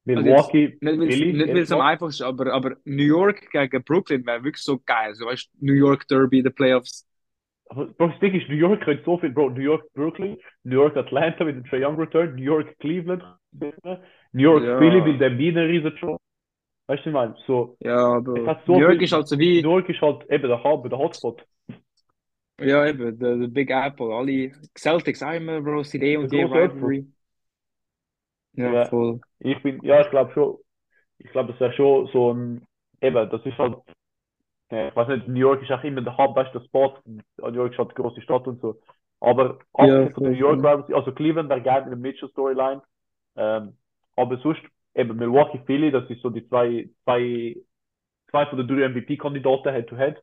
Milwaukee, 0.04 0.78
nicht 0.80 0.98
weil 0.98 1.58
es 1.58 1.70
am 1.72 1.80
einfachsten 1.80 2.22
ist, 2.22 2.28
aber, 2.28 2.52
aber 2.52 2.76
New 2.84 3.04
York 3.04 3.50
gegen 3.50 3.84
Brooklyn 3.84 4.24
wäre 4.26 4.42
wirklich 4.42 4.62
so 4.64 4.80
geil. 4.84 5.14
So, 5.14 5.26
weißt 5.26 5.50
New 5.60 5.74
York 5.74 6.08
Derby 6.08 6.38
in 6.38 6.44
den 6.44 6.54
Playoffs. 6.54 7.06
Bro, 7.74 8.08
das 8.08 8.18
Ding 8.20 8.34
ist, 8.34 8.48
New 8.48 8.56
York 8.56 8.82
könnte 8.82 9.02
so 9.04 9.18
viel, 9.18 9.30
Bro, 9.30 9.50
New 9.50 9.60
York, 9.60 9.84
Brooklyn, 9.94 10.36
New 10.64 10.74
York, 10.76 10.96
Atlanta 10.96 11.44
mit 11.44 11.56
dem 11.56 11.64
Trae 11.64 11.84
Young 11.84 11.96
Return, 11.96 12.34
New 12.34 12.42
York, 12.42 12.78
Cleveland, 12.78 13.22
New 13.52 14.42
York, 14.42 14.64
Ja. 14.64 14.78
Philly 14.78 15.00
mit 15.00 15.20
dem 15.20 15.38
Wiener 15.38 15.66
riesen 15.66 15.96
Show. 15.98 16.18
Weißt 16.88 17.04
du, 17.04 17.10
ich 17.10 17.14
meine, 17.14 17.34
so, 17.46 17.76
Ja, 17.80 18.20
hat 18.46 18.64
so 18.66 18.72
New 18.74 18.80
York 18.80 18.92
viel- 18.94 19.02
ist 19.04 19.12
halt 19.12 19.28
so 19.28 19.36
New 19.36 19.40
wie, 19.40 19.60
York 19.60 19.88
ist 19.88 20.00
halt 20.00 20.28
eben 20.30 20.48
der 20.48 20.62
Hub, 20.62 20.88
der 20.88 20.98
Hotspot. 20.98 21.44
ja, 22.60 22.86
eben, 22.86 23.18
der, 23.18 23.36
der 23.36 23.48
Big 23.48 23.70
Apple. 23.70 24.14
Alle 24.14 24.52
Celtics 24.76 25.22
immer, 25.22 25.60
Bro, 25.60 25.82
sind 25.84 26.02
eh 26.02 26.16
und 26.16 26.26
Apfel. 26.26 26.44
Rivalry. 26.46 27.06
Ja, 28.54 28.72
Ja. 28.72 28.84
voll. 28.86 29.20
Ich 29.40 29.62
bin, 29.62 29.80
ja, 29.82 30.00
ich 30.00 30.10
glaube 30.10 30.32
schon, 30.32 30.58
ich 31.18 31.30
glaube, 31.32 31.52
das 31.52 31.60
wäre 31.60 31.72
schon 31.72 32.08
so 32.12 32.32
ein, 32.34 32.66
eben, 33.00 33.30
das 33.30 33.44
ist 33.46 33.58
halt, 33.58 33.76
ja, 34.72 34.88
ich 34.88 34.96
weiß 34.96 35.08
nicht, 35.08 35.28
New 35.28 35.38
York 35.40 35.62
ist 35.62 35.70
auch 35.70 35.84
immer 35.84 36.00
der 36.00 36.16
Hub, 36.16 36.34
weißt 36.34 36.54
du, 36.54 36.60
Spot, 36.60 36.98
New 37.06 37.22
York 37.52 37.72
ist 37.72 37.78
halt 37.78 37.90
eine 37.90 37.94
große 37.94 38.22
Stadt 38.22 38.46
und 38.46 38.60
so. 38.60 38.80
Aber 39.20 39.58
Ja, 39.78 40.08
von 40.10 40.24
New 40.24 40.30
York 40.30 40.64
also 40.64 41.12
Cleveland 41.12 41.48
wäre 41.50 41.62
geil 41.62 41.82
mit 41.82 41.90
der 41.92 41.98
Mitchell-Storyline, 41.98 42.82
ähm, 43.36 43.76
aber 44.16 44.38
sonst, 44.38 44.62
eben 44.94 45.16
Milwaukee, 45.16 45.60
Philly, 45.66 45.90
das 45.90 46.08
ist 46.10 46.22
so 46.22 46.30
die 46.30 46.46
zwei, 46.48 46.88
zwei, 47.04 47.56
zwei 48.30 48.46
von 48.46 48.58
den 48.58 48.66
drei 48.66 48.88
MVP-Kandidaten 48.88 49.72
Head-to-Head. 49.72 50.22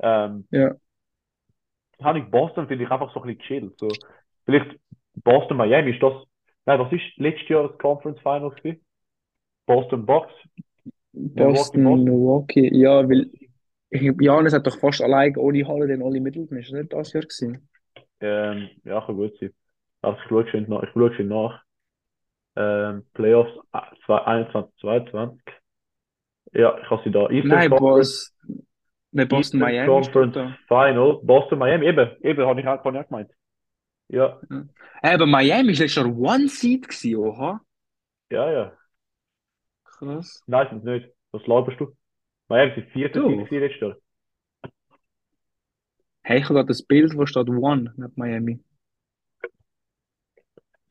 Ähm, 0.00 0.46
Ja. 0.50 0.74
habe 2.02 2.18
ich 2.20 2.30
Boston, 2.30 2.66
finde 2.68 2.84
ich 2.84 2.90
einfach 2.90 3.12
so 3.12 3.22
ein 3.22 3.26
bisschen 3.26 3.42
chill. 3.42 3.72
So, 3.78 3.98
vielleicht 4.44 4.78
Boston, 5.24 5.56
Miami, 5.56 5.92
ist 5.92 6.02
das, 6.02 6.12
nein, 6.66 6.78
was 6.80 6.92
ist 6.92 7.16
letztes 7.16 7.48
Jahr 7.48 7.68
das 7.68 7.78
Conference 7.78 8.20
Finals 8.20 8.54
gewesen? 8.56 8.84
Boston 9.66 10.06
Bucks? 10.06 10.32
Boston, 11.12 11.84
Boston. 11.84 12.04
Milwaukee, 12.04 12.70
ja, 12.72 13.08
weil 13.08 13.30
ich, 13.90 14.12
Janis 14.20 14.52
hat 14.52 14.66
doch 14.66 14.78
fast 14.78 15.02
allein 15.02 15.36
ohne 15.36 15.66
Holiday 15.66 15.96
und 15.96 16.02
Oli 16.02 16.20
Middleton, 16.20 16.58
ist 16.58 16.70
das 16.70 16.78
nicht 16.78 16.92
das 16.92 17.12
Jahr 17.12 17.22
gewesen? 17.22 17.68
Ähm, 18.20 18.70
ja, 18.84 19.00
kann 19.00 19.16
gut 19.16 19.38
sein. 19.38 19.52
Also 20.02 20.18
ich 20.20 20.28
schaue 20.28 20.48
schon 20.50 20.68
nach. 20.68 20.82
Ich 20.82 20.90
schaue 20.90 21.14
schon 21.14 21.28
nach. 21.28 21.62
Ähm, 22.56 23.04
Playoffs 23.14 23.52
ah, 23.72 23.92
21, 24.08 24.74
22. 24.80 25.40
Ja, 26.52 26.78
ich 26.78 26.90
habe 26.90 27.02
sie 27.04 27.10
da. 27.10 27.28
Eastern 27.30 27.50
Nein, 27.50 27.70
Conference, 27.70 28.34
Bos, 28.42 28.66
nein, 29.12 29.28
Boston, 29.28 29.38
Eastern 29.38 29.60
Miami 29.60 29.86
Conference. 29.86 30.56
Final. 30.66 31.20
Boston, 31.22 31.58
Miami, 31.58 31.86
eben, 31.86 32.10
eben, 32.22 32.46
habe 32.46 32.60
ich 32.60 32.66
auch, 32.66 32.84
hab 32.84 32.94
ich 32.94 33.00
auch 33.00 33.08
gemeint. 33.08 33.30
Ja, 34.08 34.40
aber 35.02 35.26
Miami 35.26 35.72
letztes 35.72 35.94
Jahr 35.96 36.06
One 36.06 36.48
Seed 36.48 36.88
gewesen, 36.88 37.16
oha. 37.16 37.60
ja, 38.30 38.50
ja. 38.50 38.72
Krass. 39.84 40.42
Nein, 40.46 40.68
sind 40.70 40.84
nicht. 40.84 41.08
Was 41.32 41.46
laberst 41.46 41.80
du? 41.80 41.94
Miami 42.48 42.74
sind 42.74 42.90
vierte 42.90 43.20
Du. 43.20 43.28
Seed 43.28 43.38
gewesen 43.38 43.60
letztes 43.60 43.80
Jahr. 43.80 43.96
Hey, 46.22 46.38
ich 46.38 46.44
habe 46.44 46.54
gerade 46.54 46.68
das 46.68 46.82
Bild, 46.82 47.16
wo 47.16 47.26
steht 47.26 47.48
One 47.48 47.92
neben 47.96 48.12
Miami. 48.16 48.60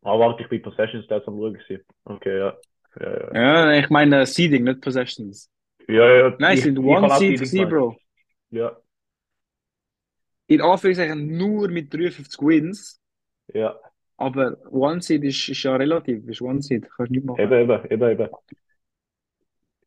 Ah, 0.01 0.17
warte, 0.17 0.43
ich 0.43 0.49
bin 0.49 0.61
Possession 0.61 1.03
Stats 1.03 1.27
am 1.27 1.35
Schauen. 1.37 1.59
Okay, 2.05 2.37
ja. 2.37 2.57
Ja, 2.99 3.33
ja. 3.33 3.33
Ja, 3.33 3.79
ich 3.79 3.89
meine 3.89 4.25
Seeding, 4.25 4.63
nicht 4.63 4.81
Possessions. 4.81 5.51
Ja, 5.87 6.09
ja. 6.09 6.35
Nein, 6.39 6.53
ich, 6.53 6.59
es 6.59 6.63
sind 6.63 6.79
One 6.79 7.01
habe 7.01 7.13
auch 7.13 7.19
Seed 7.19 7.37
Seeding 7.37 7.37
gewesen, 7.37 7.69
gemeint. 7.69 7.69
Bro. 7.69 7.97
Ja, 8.51 8.77
In 10.47 10.61
Anführungszeichen 10.61 11.37
nur 11.37 11.67
mit 11.69 11.93
53 11.93 12.39
Wins, 12.41 13.01
ja. 13.53 13.77
aber 14.15 14.57
One 14.71 15.01
Seed 15.01 15.23
ist, 15.23 15.49
ist 15.49 15.63
ja 15.63 15.75
relativ, 15.75 16.27
ist 16.27 16.41
One 16.41 16.61
Seed, 16.61 16.89
kannst 16.95 17.09
du 17.09 17.13
nicht 17.15 17.25
machen. 17.25 17.41
Eben, 17.41 17.69
eben, 17.69 17.91
eben, 17.91 18.09
eben. 18.11 18.29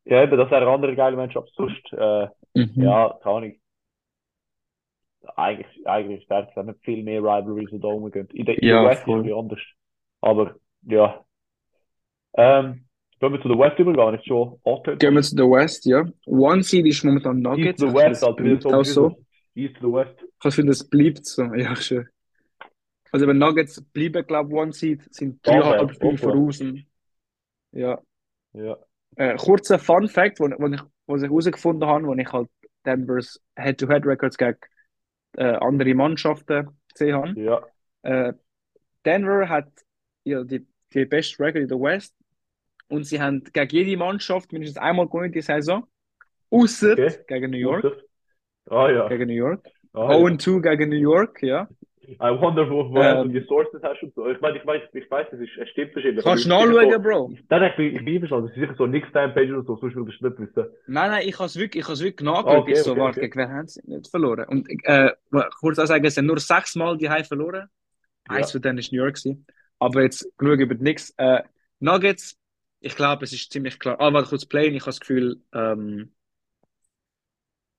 Ja, 0.05 0.23
eben, 0.23 0.37
das 0.37 0.49
wäre 0.49 0.61
eine 0.61 0.71
andere 0.71 0.95
geile 0.95 1.15
Matchup. 1.15 1.47
Sonst, 1.55 1.93
äh, 1.93 2.27
Mhm. 2.55 2.83
ja, 2.83 3.17
keine 3.21 3.35
Ahnung. 3.35 3.53
Eigentlich, 5.35 5.87
eigentlich 5.87 6.23
ist 6.23 6.31
es 6.57 6.65
nicht 6.65 6.79
viel 6.83 7.03
mehr 7.03 7.21
Rivalries, 7.21 7.69
die 7.69 7.79
da 7.79 7.87
rumgehen. 7.87 8.27
In 8.33 8.45
der, 8.45 8.57
in 8.61 8.67
Ja, 8.67 8.81
der 8.81 8.89
West 8.89 8.99
ist 9.01 9.05
voll. 9.05 9.19
es 9.21 9.25
wie 9.27 9.33
anders. 9.33 9.59
Aber, 10.21 10.55
ja. 10.83 11.23
Ähm, 12.33 12.85
können 13.19 13.33
wir 13.35 13.41
zu 13.41 13.47
der 13.49 13.59
West 13.59 13.77
übergehen? 13.77 14.15
Ist 14.15 14.25
schon 14.25 14.59
angetönt. 14.65 14.99
Gehen 14.99 15.13
wir 15.13 15.21
zu 15.21 15.35
der 15.35 15.45
West, 15.45 15.85
ja. 15.85 16.05
One 16.25 16.63
Seed 16.63 16.87
ist 16.87 17.03
momentan 17.03 17.37
East 17.37 17.43
Nuggets. 17.43 17.81
Ich 17.83 17.89
the 17.89 17.93
finde, 17.95 18.09
West, 18.09 18.23
wie 18.23 18.43
bleibt 18.43 18.65
auch 18.65 18.83
so. 18.83 19.15
East 19.53 19.75
to 19.75 19.87
the 19.87 19.93
West. 19.93 20.25
Ich 20.43 20.55
finde, 20.55 20.71
das 20.71 20.89
bleibt 20.89 21.25
so. 21.25 21.43
Ja, 21.53 21.75
schön. 21.75 22.07
Also, 23.11 23.27
wenn 23.27 23.37
Nuggets 23.37 23.83
bleiben, 23.93 24.25
glaube 24.25 24.49
ich, 24.49 24.55
One 24.57 24.73
Seed, 24.73 25.13
sind 25.13 25.45
dreieinhalb 25.45 25.93
Spiele 25.93 26.17
voraus. 26.17 26.63
Ja. 27.73 27.99
Ja. 28.53 28.77
Äh, 29.15 29.35
kurzer 29.35 29.79
Fun 29.79 30.07
Fact, 30.07 30.39
wo, 30.39 30.45
wo 30.45 30.67
ich, 30.67 30.81
was 31.05 31.21
ich 31.21 31.29
herausgefunden 31.29 31.87
habe, 31.87 32.05
wo 32.07 32.13
ich 32.13 32.31
halt 32.31 32.49
Denvers 32.85 33.39
Head-to-Head-Records 33.57 34.37
gegen 34.37 34.57
äh, 35.37 35.43
andere 35.43 35.93
Mannschaften 35.93 36.69
gesehen 36.93 37.15
habe. 37.15 37.39
Ja. 37.39 37.61
Äh, 38.03 38.33
Denver 39.05 39.49
hat 39.49 39.67
ja 40.23 40.43
die, 40.43 40.65
die 40.93 41.05
beste 41.05 41.43
Record 41.43 41.63
in 41.63 41.67
der 41.67 41.79
West 41.79 42.15
und 42.89 43.05
sie 43.05 43.21
haben 43.21 43.43
gegen 43.53 43.69
jede 43.69 43.97
Mannschaft 43.97 44.51
mindestens 44.51 44.77
einmal 44.81 45.07
gewonnen 45.07 45.31
die 45.31 45.41
Saison. 45.41 45.85
Außer 46.49 46.93
Okay. 46.93 47.17
gegen 47.27 47.51
New 47.51 47.57
York. 47.57 47.85
Ah, 48.69 48.89
ja. 48.89 49.07
Gegen 49.07 49.27
New 49.27 49.33
York. 49.33 49.67
Ah, 49.93 50.11
ja. 50.11 50.17
0-2 50.17 50.59
gegen 50.61 50.89
New 50.89 50.97
York, 50.97 51.41
ja. 51.43 51.67
I 52.07 52.29
wonder, 52.31 52.69
wo, 52.69 52.89
woher 52.89 53.19
Ähm. 53.19 53.31
du 53.31 53.39
die 53.39 53.45
Sources 53.47 53.81
hast 53.83 54.01
und 54.03 54.13
so. 54.15 54.27
Ich 54.29 54.41
meine, 54.41 54.57
ich 54.57 54.65
weiß, 54.65 54.81
ich 54.93 55.09
weiß, 55.09 55.27
es 55.33 55.39
ist, 55.39 55.57
es 55.57 55.69
stimmt 55.69 55.93
bestimmt. 55.93 56.21
Kannst 56.23 56.45
du 56.45 56.49
nachschauen, 56.49 56.91
so- 56.91 56.99
Bro. 56.99 57.33
Nein, 57.49 57.63
ich 57.69 57.75
bin, 57.75 57.95
ich 57.95 58.05
bin 58.05 58.13
einverstanden. 58.15 58.45
Es 58.47 58.55
ist 58.55 58.61
sicher 58.61 58.75
so 58.75 58.87
Nix-Time-Page 58.87 59.51
oder 59.51 59.63
so, 59.63 59.75
sonst 59.77 59.95
würde 59.95 60.09
ich 60.09 60.15
es 60.15 60.21
nicht 60.21 60.39
wissen. 60.39 60.69
Nein, 60.87 61.11
nein, 61.11 61.27
ich 61.27 61.35
habe 61.37 61.45
es 61.45 61.55
wirklich, 61.55 61.81
ich 61.81 61.85
habe 61.85 61.93
es 61.93 62.01
wirklich 62.03 62.25
nachgeschaut. 62.25 62.61
okay, 62.63 62.71
ich 62.71 62.77
so, 62.79 62.91
okay, 62.91 62.99
warte, 62.99 63.19
okay. 63.21 63.31
wer 63.35 63.49
haben 63.49 63.67
sie 63.67 63.81
nicht 63.85 64.07
verloren? 64.09 64.45
Und 64.47 64.67
äh, 64.83 65.11
kurz 65.59 65.77
auch 65.79 65.85
sagen, 65.85 66.03
es 66.05 66.15
sind 66.15 66.25
nur 66.25 66.39
sechsmal 66.39 66.97
die 66.97 67.09
Heim 67.09 67.23
verloren. 67.23 67.67
Ja. 68.29 68.35
Eins 68.35 68.51
von 68.51 68.61
denen 68.61 68.79
ist 68.79 68.91
New 68.91 68.97
York 69.01 69.15
gewesen. 69.15 69.45
Aber 69.79 70.01
jetzt 70.01 70.27
schauen 70.39 70.59
über 70.59 70.75
nichts. 70.75 71.13
Äh, 71.17 71.43
Nuggets, 71.79 72.37
ich 72.79 72.95
glaube, 72.95 73.25
es 73.25 73.33
ist 73.33 73.51
ziemlich 73.51 73.79
klar. 73.79 73.99
Ah, 73.99 74.11
warte 74.13 74.29
kurz 74.29 74.45
playen. 74.45 74.73
Ich 74.75 74.81
habe 74.81 74.89
das 74.89 74.99
Gefühl, 74.99 75.41
ähm, 75.53 76.13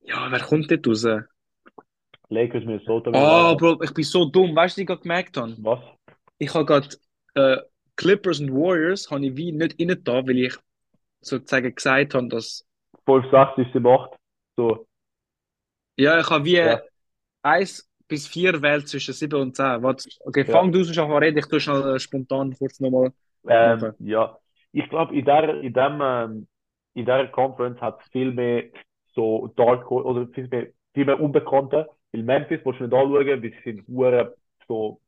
ja, 0.04 0.30
wer 0.30 0.40
kommt 0.40 0.70
dort 0.70 0.86
raus? 0.86 1.06
Lakers, 2.32 2.64
Minnesota. 2.64 3.10
Ah, 3.12 3.54
Bro, 3.54 3.82
ich 3.82 3.92
bin 3.94 4.04
so 4.04 4.24
dumm. 4.24 4.56
Weißt 4.56 4.76
du, 4.76 4.80
was 4.80 4.82
ich 4.82 4.86
gerade 4.86 5.02
gemerkt 5.02 5.36
habe? 5.36 5.56
Was? 5.62 5.80
Ich 6.38 6.52
habe 6.54 6.64
gerade 6.64 6.88
äh, 7.34 7.58
Clippers 7.96 8.40
und 8.40 8.52
Warriors 8.52 9.10
habe 9.10 9.26
ich 9.26 9.36
wie 9.36 9.52
nicht 9.52 9.80
rein 9.80 9.96
da, 10.02 10.26
weil 10.26 10.38
ich 10.38 10.56
sozusagen 11.20 11.74
gesagt 11.74 12.14
habe, 12.14 12.28
dass 12.28 12.64
5, 13.04 13.30
6 13.30 13.58
ist 13.58 13.72
sie 13.72 13.80
macht. 13.80 14.10
So, 14.56 14.86
ja, 15.96 16.20
ich 16.20 16.30
habe 16.30 16.44
wie 16.44 16.52
ja. 16.54 16.80
1 17.42 17.88
bis 18.08 18.26
4 18.26 18.60
wählt 18.62 18.88
zwischen 18.88 19.14
7 19.14 19.40
und 19.40 19.56
10. 19.56 19.82
Warte, 19.82 20.08
okay, 20.24 20.44
Ja. 20.46 20.52
fang 20.52 20.72
du 20.72 20.82
sonst 20.84 20.98
an 20.98 21.10
zu 21.10 21.16
reden, 21.16 21.38
ich 21.38 21.46
tue 21.46 21.60
schnell 21.60 21.96
äh, 21.96 21.98
spontan 21.98 22.54
kurz 22.58 22.80
nochmal 22.80 23.12
Ähm, 23.48 23.94
ja, 23.98 24.38
ich 24.72 24.88
glaube, 24.88 25.14
in 25.14 25.24
der, 25.24 25.60
in 25.60 25.72
dem, 25.72 26.00
ähm, 26.02 26.48
in 26.94 27.04
der 27.04 27.28
Conference 27.28 27.80
hat 27.80 28.00
es 28.02 28.08
viel 28.10 28.32
mehr 28.32 28.64
so 29.14 29.48
Dark 29.56 29.90
oder 29.90 30.26
viel 30.28 30.48
mehr, 30.48 30.68
viel 30.94 31.04
mehr 31.04 31.20
Unbekannte. 31.20 31.88
Weil 32.12 32.22
Memphis, 32.22 32.60
willst 32.64 32.80
du 32.80 32.84
nicht 32.84 32.94
anschauen, 32.94 33.26
weil 33.26 33.40
sie 33.40 33.54
sind 33.64 33.88
hure 33.88 34.36
so 34.68 35.00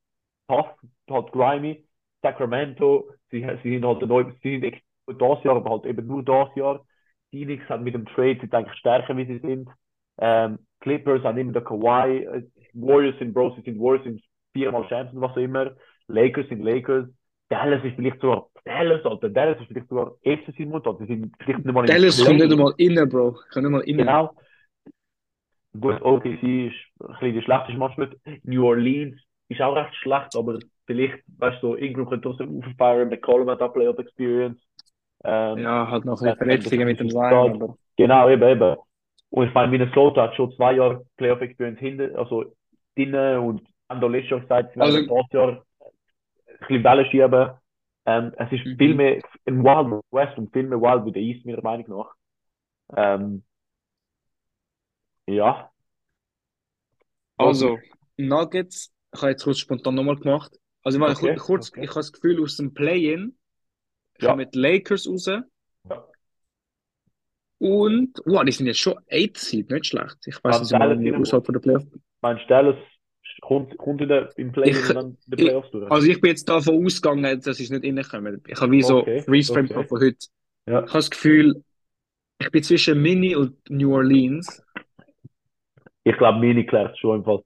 tough, 0.48 0.74
halt 1.08 1.32
grimy. 1.32 1.84
Sacramento, 2.22 3.10
sie, 3.30 3.46
sie 3.62 3.70
sind 3.70 3.84
halt 3.84 4.00
neu, 4.06 4.24
sie 4.42 4.60
sind 4.60 4.82
das 5.20 5.44
Jahr, 5.44 5.56
aber 5.56 5.70
halt 5.70 5.84
eben 5.84 6.06
nur 6.06 6.22
das 6.22 6.48
Jahr. 6.56 6.84
Phoenix 7.30 7.68
hat 7.68 7.82
mit 7.82 7.94
dem 7.94 8.06
Trade 8.06 8.38
sind 8.40 8.54
eigentlich 8.54 8.78
stärker, 8.78 9.16
wie 9.16 9.26
sie 9.26 9.38
sind. 9.40 9.68
Ähm, 10.18 10.58
Clippers 10.80 11.22
haben 11.22 11.38
immer 11.38 11.52
den 11.52 11.64
Kawhi. 11.64 12.26
Warriors 12.72 13.18
sind 13.18 13.34
Bros, 13.34 13.54
sie 13.56 13.62
sind 13.62 13.78
Warriors, 13.78 14.04
sind 14.04 14.22
viermal 14.52 14.88
Champions 14.88 15.14
und 15.14 15.20
was 15.20 15.32
auch 15.32 15.36
immer. 15.36 15.72
Lakers 16.08 16.48
sind 16.48 16.62
Lakers. 16.62 17.06
Dallas 17.48 17.84
ist 17.84 17.96
vielleicht 17.96 18.20
sogar 18.20 18.46
Dallas, 18.64 19.04
Alter. 19.04 19.28
Dallas 19.28 19.60
ist 19.60 19.68
vielleicht 19.68 19.88
sogar 19.88 20.12
erste 20.22 20.52
Simultan. 20.52 20.96
Sie 20.98 21.06
sind 21.06 21.34
vielleicht 21.40 21.64
nicht 21.64 21.74
mal 21.74 21.84
Dallas 21.84 22.24
kommt 22.24 22.38
nicht 22.38 22.52
einmal 22.52 22.72
rein, 22.78 23.08
Bro. 23.08 23.36
Kommt 23.52 23.64
nicht 23.64 23.70
mal 23.70 23.80
rein. 23.80 23.96
Genau. 23.96 24.36
Gut, 25.78 26.00
OKC 26.02 26.68
ist 26.68 26.93
ein 27.06 27.12
bisschen 27.14 27.34
die 27.34 27.42
schlechteste 27.42 27.78
Mannschaft. 27.78 28.16
New 28.44 28.66
Orleans 28.66 29.20
ist 29.48 29.60
auch 29.62 29.74
recht 29.76 29.94
schlecht, 29.96 30.36
aber 30.36 30.58
vielleicht, 30.86 31.22
weißt 31.38 31.62
du, 31.62 31.74
Ingram 31.74 32.08
könnte 32.08 32.28
trotzdem 32.28 32.62
auffeiern. 32.62 33.08
McCollum 33.08 33.50
hat 33.50 33.60
auch 33.62 33.72
Playoff 33.72 33.98
Experience. 33.98 34.60
Ähm, 35.24 35.58
Ja, 35.58 35.88
halt 35.90 36.04
noch 36.04 36.20
ein 36.20 36.24
bisschen 36.24 36.36
Verletzungen 36.36 36.86
mit 36.86 37.00
dem 37.00 37.16
aber 37.16 37.76
Genau, 37.96 38.28
eben, 38.28 38.42
eben. 38.42 38.76
Und 39.30 39.48
ich 39.48 39.54
meine, 39.54 39.70
Minnesota 39.70 40.22
hat 40.24 40.34
schon 40.36 40.52
zwei 40.52 40.74
Jahre 40.74 41.04
Playoff 41.16 41.40
Experience 41.40 41.78
hinter, 41.80 42.16
also 42.18 42.54
drinnen 42.96 43.38
und 43.38 43.62
letztes 44.08 44.30
Jahr 44.30 44.40
gesagt, 44.40 44.72
sie 44.74 44.80
werden 44.80 44.96
Also- 45.10 45.14
das 45.16 45.32
Jahr 45.32 45.48
ein 45.50 46.58
bisschen 46.60 46.82
Bälle 46.82 47.06
schieben. 47.06 47.50
Ähm, 48.06 48.32
es 48.36 48.52
ist 48.52 48.66
Mhm. 48.66 48.76
viel 48.76 48.94
mehr 48.94 49.22
ein 49.46 49.64
Wild 49.64 50.02
West 50.10 50.36
und 50.38 50.52
viel 50.52 50.64
mehr 50.64 50.80
Wild 50.80 51.06
wie 51.06 51.12
der 51.12 51.22
East, 51.22 51.46
meiner 51.46 51.62
Meinung 51.62 51.88
nach. 51.88 52.14
Ähm, 52.96 53.42
ja. 55.26 55.70
Also, 57.36 57.78
Nuggets, 58.16 58.92
ich 59.14 59.20
habe 59.20 59.32
jetzt 59.32 59.44
kurz 59.44 59.58
spontan 59.58 59.94
nochmal 59.94 60.16
gemacht. 60.16 60.56
Also, 60.82 60.98
ich 60.98 61.00
meine, 61.00 61.14
Okay, 61.14 61.34
kurz, 61.36 61.70
okay. 61.70 61.82
ich 61.82 61.88
habe 61.90 62.00
das 62.00 62.12
Gefühl, 62.12 62.42
aus 62.42 62.56
dem 62.56 62.74
Play-In 62.74 63.36
Ja. 64.20 64.30
kommen 64.30 64.48
die 64.50 64.58
Lakers 64.58 65.08
raus 65.08 65.26
Ja. 65.26 65.44
und, 67.58 68.18
wow, 68.24 68.44
die 68.44 68.52
sind 68.52 68.66
jetzt 68.66 68.80
schon 68.80 68.94
8 69.10 69.36
Seed, 69.38 69.70
nicht 69.70 69.86
schlecht. 69.86 70.16
Ich 70.26 70.42
weiß 70.42 70.60
nicht, 70.60 70.72
irgendwie 70.72 71.10
rein- 71.10 71.20
außerhalb 71.20 71.44
von 71.46 71.52
der 71.54 71.60
Playoffs. 71.60 71.86
Meinst 72.20 72.44
du, 72.48 72.76
kommt, 73.42 73.76
kommt 73.78 74.00
in 74.02 74.08
der, 74.08 74.30
im 74.36 74.52
Play 74.52 74.70
Ich- 74.70 74.88
und 74.90 74.94
dann 74.94 75.06
in 75.06 75.16
den 75.30 75.38
ich- 75.38 75.44
Playoffs 75.46 75.70
durch? 75.70 75.90
Also, 75.90 76.06
ich 76.06 76.20
bin 76.20 76.30
jetzt 76.30 76.48
davon 76.48 76.84
ausgegangen, 76.84 77.40
dass 77.40 77.56
sie 77.56 77.68
nicht 77.72 77.84
reinkommen. 78.12 78.42
Ich 78.46 78.60
habe 78.60 78.72
wie 78.72 78.82
so 78.82 78.98
Okay, 78.98 79.22
Freeze-Frame 79.22 79.70
okay. 79.70 79.84
von 79.88 80.00
heute. 80.00 80.26
Ja. 80.66 80.80
Ich 80.80 80.88
habe 80.88 80.92
das 80.98 81.10
Gefühl, 81.10 81.64
ich 82.40 82.50
bin 82.50 82.62
zwischen 82.62 83.00
Mini 83.00 83.34
und 83.36 83.58
New 83.70 83.94
Orleans. 83.94 84.62
Ich 86.04 86.16
glaube, 86.16 86.38
Mini 86.38 86.64
klärt 86.66 86.98
schon 86.98 87.18
im 87.18 87.24
Fall. 87.24 87.42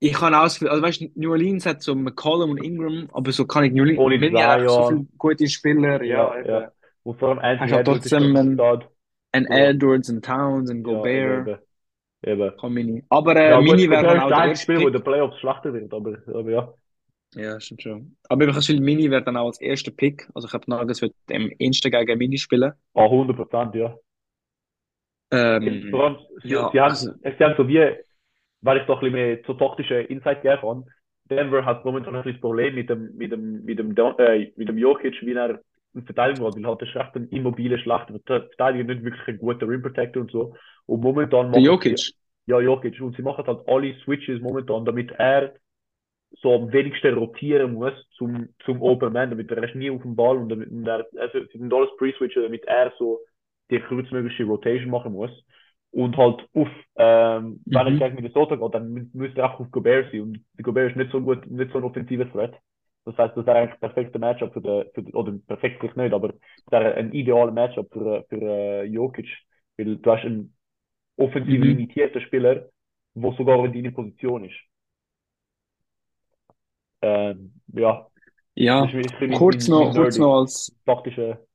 Ich 0.00 0.12
kann 0.12 0.32
auch 0.34 0.44
das 0.44 0.54
Gefühl, 0.54 0.68
also 0.68 0.82
weißt 0.82 1.00
du, 1.00 1.08
New 1.16 1.30
Orleans 1.32 1.66
hat 1.66 1.82
so 1.82 1.94
McCollum 1.94 2.50
und 2.52 2.62
Ingram, 2.62 3.08
aber 3.12 3.32
so 3.32 3.46
kann 3.46 3.64
ich 3.64 3.72
New 3.72 3.82
Orleans, 3.82 3.98
Ohne 3.98 4.18
Mini 4.18 4.38
hat 4.38 4.50
einfach 4.60 4.70
so 4.70 4.88
viele 4.88 5.06
gute 5.18 5.48
Spieler, 5.48 6.02
ja, 6.04 6.36
Ja, 6.38 6.46
ja. 6.46 6.72
Und 7.02 7.18
vor 7.18 7.30
allem 7.30 7.38
Anthony 7.40 7.72
Edwards 7.72 8.08
trotzdem. 8.08 8.36
Ein 9.32 9.44
Ja. 9.50 9.56
Edwards, 9.56 10.08
ein 10.08 10.22
Towns, 10.22 10.70
ein 10.70 10.78
Ja, 10.78 10.82
Gobert, 10.84 11.48
eben, 11.48 11.58
eben. 12.22 12.52
kann 12.60 12.72
Mini. 12.72 13.04
Aber 13.08 13.36
äh, 13.36 13.50
Ja, 13.50 13.60
Mini 13.60 13.90
wäre 13.90 14.02
dann 14.04 14.20
auch 14.20 14.28
der 14.28 14.44
erste 14.46 14.62
Spiel, 14.62 14.80
wo 14.86 14.90
der 14.90 15.00
Playoffs 15.00 15.38
schlechter 15.40 15.72
wird, 15.72 15.92
aber, 15.92 16.16
aber 16.28 16.50
ja. 16.50 16.74
Ja, 17.34 17.60
stimmt 17.60 17.82
schon. 17.82 18.16
Aber 18.28 18.48
ich 18.48 18.54
habe 18.54 18.80
Mini 18.80 19.10
wäre 19.10 19.22
dann 19.22 19.36
auch 19.36 19.46
als 19.46 19.60
erster 19.60 19.90
Pick. 19.90 20.28
Also 20.34 20.48
ich 20.48 20.54
habe 20.54 20.64
Nuggets 20.70 21.02
wird 21.02 21.14
im 21.28 21.50
Insta 21.58 21.88
gegen 21.90 22.18
Mini 22.18 22.38
spielen. 22.38 22.72
Ah, 22.94 23.08
100 23.08 23.36
Prozent, 23.36 23.74
ja. 23.74 23.94
Ähm, 25.30 25.90
allem, 25.92 26.16
sie, 26.48 26.48
ja, 26.54 26.70
sie, 26.72 26.80
haben, 26.80 26.94
also- 26.94 27.12
sie 27.22 27.44
haben 27.44 27.54
so 27.56 27.68
wie, 27.68 27.78
weil 28.62 28.78
ich 28.78 28.86
doch 28.86 29.02
ein 29.02 29.12
bisschen 29.12 29.12
mehr 29.12 29.38
so 29.46 29.54
taktische 29.54 29.96
Insight 30.02 30.42
geben 30.42 30.60
kann, 30.60 30.84
Denver 31.30 31.64
hat 31.64 31.84
momentan 31.84 32.16
ein 32.16 32.24
das 32.24 32.40
Problem 32.40 32.74
mit 32.74 32.88
dem, 32.88 33.14
mit 33.16 33.32
dem, 33.32 33.64
mit 33.64 33.78
dem, 33.78 33.94
äh, 34.18 34.52
mit 34.56 34.68
dem 34.68 34.78
Jokic, 34.78 35.20
wie 35.22 35.34
er 35.34 35.60
in 35.94 36.04
Verteidigung 36.04 36.46
hat, 36.46 36.56
weil 36.56 36.64
halt 36.64 36.80
der 36.80 36.88
ist 36.88 36.96
echt 36.96 37.16
ein 37.16 37.28
immobile, 37.28 37.78
schlechter 37.78 38.18
Verteidiger, 38.26 38.84
nicht 38.84 39.04
wirklich 39.04 39.28
ein 39.28 39.38
guter 39.38 39.68
Rim 39.68 39.82
Protector 39.82 40.22
und 40.22 40.30
so. 40.30 40.54
Und 40.86 41.02
momentan 41.02 41.52
der 41.52 41.62
Jokic. 41.62 41.98
sie, 41.98 42.14
ja, 42.46 42.60
Jokic, 42.60 43.00
und 43.00 43.16
sie 43.16 43.22
machen 43.22 43.46
halt 43.46 43.60
alle 43.68 43.94
Switches 44.04 44.40
momentan, 44.40 44.84
damit 44.84 45.10
er 45.12 45.54
so 46.40 46.54
am 46.54 46.72
wenigsten 46.72 47.14
rotieren 47.14 47.74
muss 47.74 47.92
zum, 48.16 48.48
zum 48.64 48.82
Open 48.82 49.12
Man, 49.12 49.30
damit 49.30 49.50
er 49.50 49.74
nie 49.74 49.90
auf 49.90 50.02
dem 50.02 50.14
Ball 50.16 50.36
und 50.36 50.48
damit 50.50 50.70
und 50.70 50.86
er, 50.86 51.06
also 51.18 51.40
sie 51.52 51.58
sind 51.58 51.72
alles 51.72 51.90
Pre-Switchen, 51.98 52.42
damit 52.42 52.64
er 52.66 52.92
so 52.98 53.20
die 53.70 53.80
kürzmögliche 53.80 54.44
Rotation 54.44 54.90
machen 54.90 55.12
muss. 55.12 55.30
Und 55.90 56.16
halt 56.16 56.46
auf, 56.54 56.68
ähm, 56.96 57.60
wenn 57.64 57.86
er 57.86 57.92
Mhm. 57.92 57.98
gegen 57.98 58.14
Minnesota 58.16 58.56
geht, 58.56 58.74
dann 58.74 58.92
mü- 58.94 59.08
müsste 59.14 59.40
er 59.40 59.54
auch 59.54 59.60
auf 59.60 59.70
Gobert 59.70 60.10
sein. 60.12 60.20
Und 60.22 60.44
Gobert 60.62 60.90
ist 60.90 60.96
nicht 60.96 61.10
so 61.12 61.20
gut, 61.20 61.46
nicht 61.50 61.72
so 61.72 61.78
ein 61.78 61.84
offensiver 61.84 62.30
Threat. 62.30 62.54
Das 63.04 63.16
heißt, 63.16 63.36
das 63.36 63.46
wäre 63.46 63.58
eigentlich 63.58 63.74
ein 63.74 63.80
perfekter 63.80 64.18
Matchup 64.18 64.52
für 64.52 64.60
den, 64.60 64.84
für 64.94 65.02
den 65.02 65.14
oder 65.14 65.32
perfekt 65.46 65.78
vielleicht 65.80 65.96
nicht, 65.96 66.12
aber 66.12 66.28
das 66.28 66.38
wäre 66.70 66.94
ein 66.94 67.12
idealer 67.12 67.52
Matchup 67.52 67.90
für, 67.92 68.24
für 68.28 68.36
äh, 68.42 68.84
Jokic. 68.84 69.28
Weil 69.78 69.96
du 69.96 70.10
hast 70.12 70.24
einen 70.24 70.54
offensiv 71.16 71.60
Mhm. 71.60 71.62
limitierten 71.62 72.20
Spieler, 72.22 72.68
der 73.14 73.32
sogar 73.32 73.64
in 73.64 73.72
deiner 73.74 73.92
Position 73.92 74.44
ist. 74.44 74.56
Ähm, 77.02 77.60
ja, 77.68 78.08
Ja, 78.54 78.86
kurz 79.30 79.68
noch, 79.68 79.94
kurz 79.94 80.18
noch 80.18 80.34
als, 80.40 80.72
taktische 80.86 81.46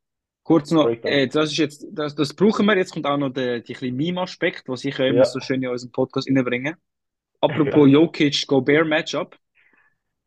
kurz 0.43 0.71
noch, 0.71 0.89
äh, 0.89 1.27
das 1.27 1.51
ist 1.51 1.57
jetzt, 1.57 1.85
das, 1.91 2.15
das 2.15 2.33
brauchen 2.33 2.65
wir. 2.65 2.75
Jetzt 2.77 2.93
kommt 2.93 3.05
auch 3.05 3.17
noch 3.17 3.29
der, 3.29 3.61
die 3.61 3.73
kleine 3.73 3.95
Meme-Aspekt, 3.95 4.67
was 4.67 4.83
ich 4.85 4.97
ja 4.97 5.05
immer 5.05 5.19
Ja. 5.19 5.25
so 5.25 5.39
schön 5.39 5.61
in 5.63 5.69
unseren 5.69 5.91
Podcast 5.91 6.27
reinbringen. 6.29 6.75
Apropos 7.41 7.89
Jokic-Gobert-Matchup. 7.89 9.37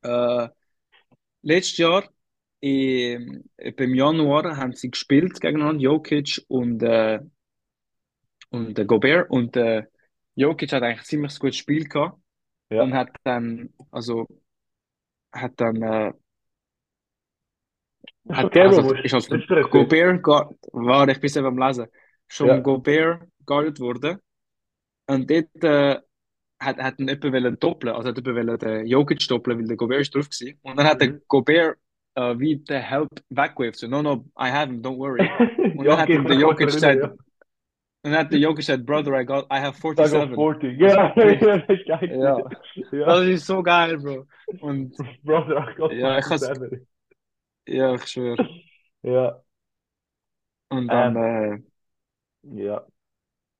Äh, 0.02 0.48
letztes 1.42 1.78
Jahr, 1.78 2.08
im, 2.60 3.44
im 3.58 3.94
Januar, 3.94 4.56
haben 4.56 4.72
sie 4.72 4.90
gespielt 4.90 5.40
gegeneinander, 5.40 5.82
Jokic 5.82 6.44
und, 6.48 6.82
äh, 6.82 7.20
und 8.50 8.78
äh, 8.78 8.84
Gobert. 8.84 9.30
Und 9.30 9.56
äh, 9.56 9.84
Jokic 10.34 10.72
hat 10.72 10.82
eigentlich 10.82 11.00
ein 11.00 11.04
ziemlich 11.04 11.38
gutes 11.38 11.56
Spiel 11.56 11.84
gehabt 11.88 12.18
Ja. 12.70 12.82
und 12.82 12.94
hat 12.94 13.10
dann, 13.24 13.70
also, 13.90 14.26
hat 15.32 15.52
dann, 15.60 16.14
als 18.28 19.30
recht 19.30 19.70
Gobert, 19.70 20.26
warte, 20.72 21.12
ich 21.12 21.20
bin 21.20 21.28
selber 21.30 21.48
am 21.48 21.58
Lesen, 21.58 21.86
schon 22.28 22.48
Ja. 22.48 22.58
Gobert 22.58 23.22
guarded 23.44 23.78
worden. 23.80 24.18
Und 25.08 25.30
dort 25.30 25.62
äh, 25.62 26.00
hat, 26.60 26.78
hat 26.78 26.98
ihn 26.98 27.08
jemand 27.08 27.32
wollen 27.32 27.58
doppeln, 27.58 27.94
also 27.94 28.08
hat 28.08 28.16
jemand 28.16 28.36
wollen 28.48 28.58
den 28.58 28.86
Jokic 28.86 29.26
doppeln, 29.28 29.58
weil 29.58 29.66
der 29.66 29.76
Gobert 29.76 30.00
ist 30.00 30.14
drauf 30.14 30.28
gewesen. 30.28 30.58
Und 30.62 30.76
dann 30.78 30.86
hat 30.86 31.00
der. 31.00 31.20
Gobert 31.28 31.78
äh, 32.16 32.38
wie 32.38 32.56
der 32.56 32.80
Help 32.80 33.10
weggewaved, 33.28 33.76
so, 33.76 33.86
no, 33.86 34.02
no, 34.02 34.24
I 34.38 34.50
have 34.50 34.70
him, 34.72 34.80
don't 34.82 34.96
worry. 34.98 35.28
Und 35.76 35.84
dann 35.84 35.98
hat 35.98 36.08
ihm 36.08 36.26
der 36.26 36.36
Jokic 36.38 36.66
gesagt, 36.68 37.14
und 38.02 38.12
hat 38.16 38.30
der 38.32 38.38
Jokic 38.38 38.58
gesagt, 38.58 38.86
brother, 38.86 39.20
I 39.20 39.24
got, 39.26 39.44
I 39.52 39.58
have 39.60 39.76
ja. 39.96 40.06
Sag 40.06 40.30
auf 40.30 40.36
47. 40.36 40.78
40. 40.78 41.86
Ja, 41.86 42.02
Ja. 42.04 42.42
das 42.42 42.76
ist. 42.76 42.92
Ja. 42.92 43.36
So 43.38 43.62
geil, 43.62 43.98
Bro. 43.98 44.26
Und 44.60 44.96
Brother, 45.24 45.68
ich 45.70 45.76
kann 45.76 45.90
Ja, 45.98 46.18
ich 46.18 46.26
has- 46.30 46.48
ja, 47.66 47.94
ich 47.94 48.06
schwöre. 48.06 48.36
Ja, 49.02 49.40
Und 50.68 50.92
dann, 50.92 51.16
äh, 51.16 51.58
ja. 52.42 52.86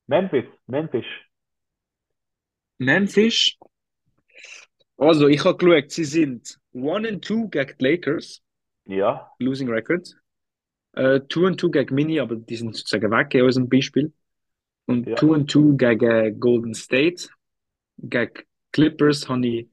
Memphis, 0.09 0.47
Memphis. 0.69 1.07
Memphis. 2.79 3.57
Also, 4.99 5.29
ich 5.29 5.45
habe 5.45 5.57
geschaut, 5.59 5.90
sie 5.90 6.05
sind 6.05 6.59
1 6.73 7.07
and 7.07 7.25
2 7.25 7.49
gegen 7.51 7.75
die 7.79 7.85
Lakers, 7.85 8.42
Ja, 8.85 9.37
Losing 9.40 9.69
Record. 9.69 10.16
Äh, 10.95 11.21
2 11.31 11.49
and 11.49 11.61
2 11.61 11.71
gegen 11.71 11.95
Mini, 11.95 12.21
aber 12.21 12.37
die 12.37 12.57
sind 12.57 12.75
sozusagen 12.77 13.11
weg 13.11 13.35
in 13.35 13.42
unserem 13.42 13.69
Beispiel. 13.69 14.12
Und 14.87 15.09
Ja. 15.09 15.16
2 15.16 15.35
and 15.37 15.51
2 15.51 15.77
gegen 15.77 16.40
Golden 16.40 16.75
State. 16.75 17.29
Gegen 17.99 18.33
Clippers 18.73 19.29
habe 19.29 19.47
ich 19.47 19.69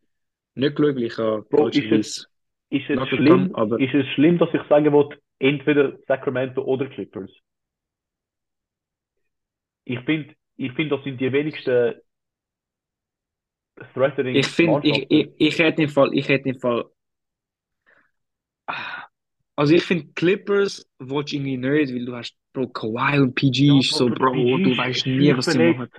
nicht 0.56 0.76
geschaut, 0.76 0.96
weil 0.98 1.04
ich 1.04 1.18
habe 1.18 1.48
Bro, 1.50 1.70
ist 1.70 2.30
ist 2.74 2.90
es 2.90 3.08
schlimm, 3.10 3.48
done, 3.48 3.56
aber- 3.56 3.80
ist 3.80 3.94
es 3.94 4.08
schlimm, 4.14 4.38
dass 4.38 4.54
ich 4.54 4.62
sagen 4.64 4.92
will, 4.92 5.10
entweder 5.40 5.98
Sacramento 6.08 6.64
oder 6.64 6.88
Clippers? 6.88 7.32
Ich 9.86 10.00
finde, 10.02 10.34
ich 10.58 10.72
find, 10.74 10.92
das 10.92 11.04
sind 11.04 11.20
die 11.20 11.32
wenigsten 11.32 11.96
threatening 13.94 14.36
Ich 14.36 14.48
finde, 14.48 14.88
ich, 14.88 15.06
ich, 15.10 15.30
ich 15.38 15.60
hätte 15.60 15.84
im 15.84 15.90
Fall, 15.90 16.14
ich 16.14 16.28
hätte 16.28 16.50
im 16.50 16.60
Fall, 16.60 16.86
Ah. 18.68 19.04
Also 19.56 19.76
ich 19.76 19.84
finde 19.84 20.08
Clippers 20.16 20.90
du 21.00 21.20
irgendwie 21.20 21.58
nicht, 21.58 21.94
weil 21.94 22.06
du 22.06 22.16
hast, 22.16 22.36
Bro, 22.54 22.70
Kawhi 22.70 23.20
und 23.20 23.36
PG 23.36 23.68
Ja, 23.68 23.80
ist 23.80 23.94
so, 23.94 24.10
Bro, 24.10 24.34
PG 24.34 24.64
du 24.64 24.78
weißt 24.78 25.06
nie, 25.06 25.38
was 25.38 25.46
sie 25.52 25.60
machen. 25.60 25.90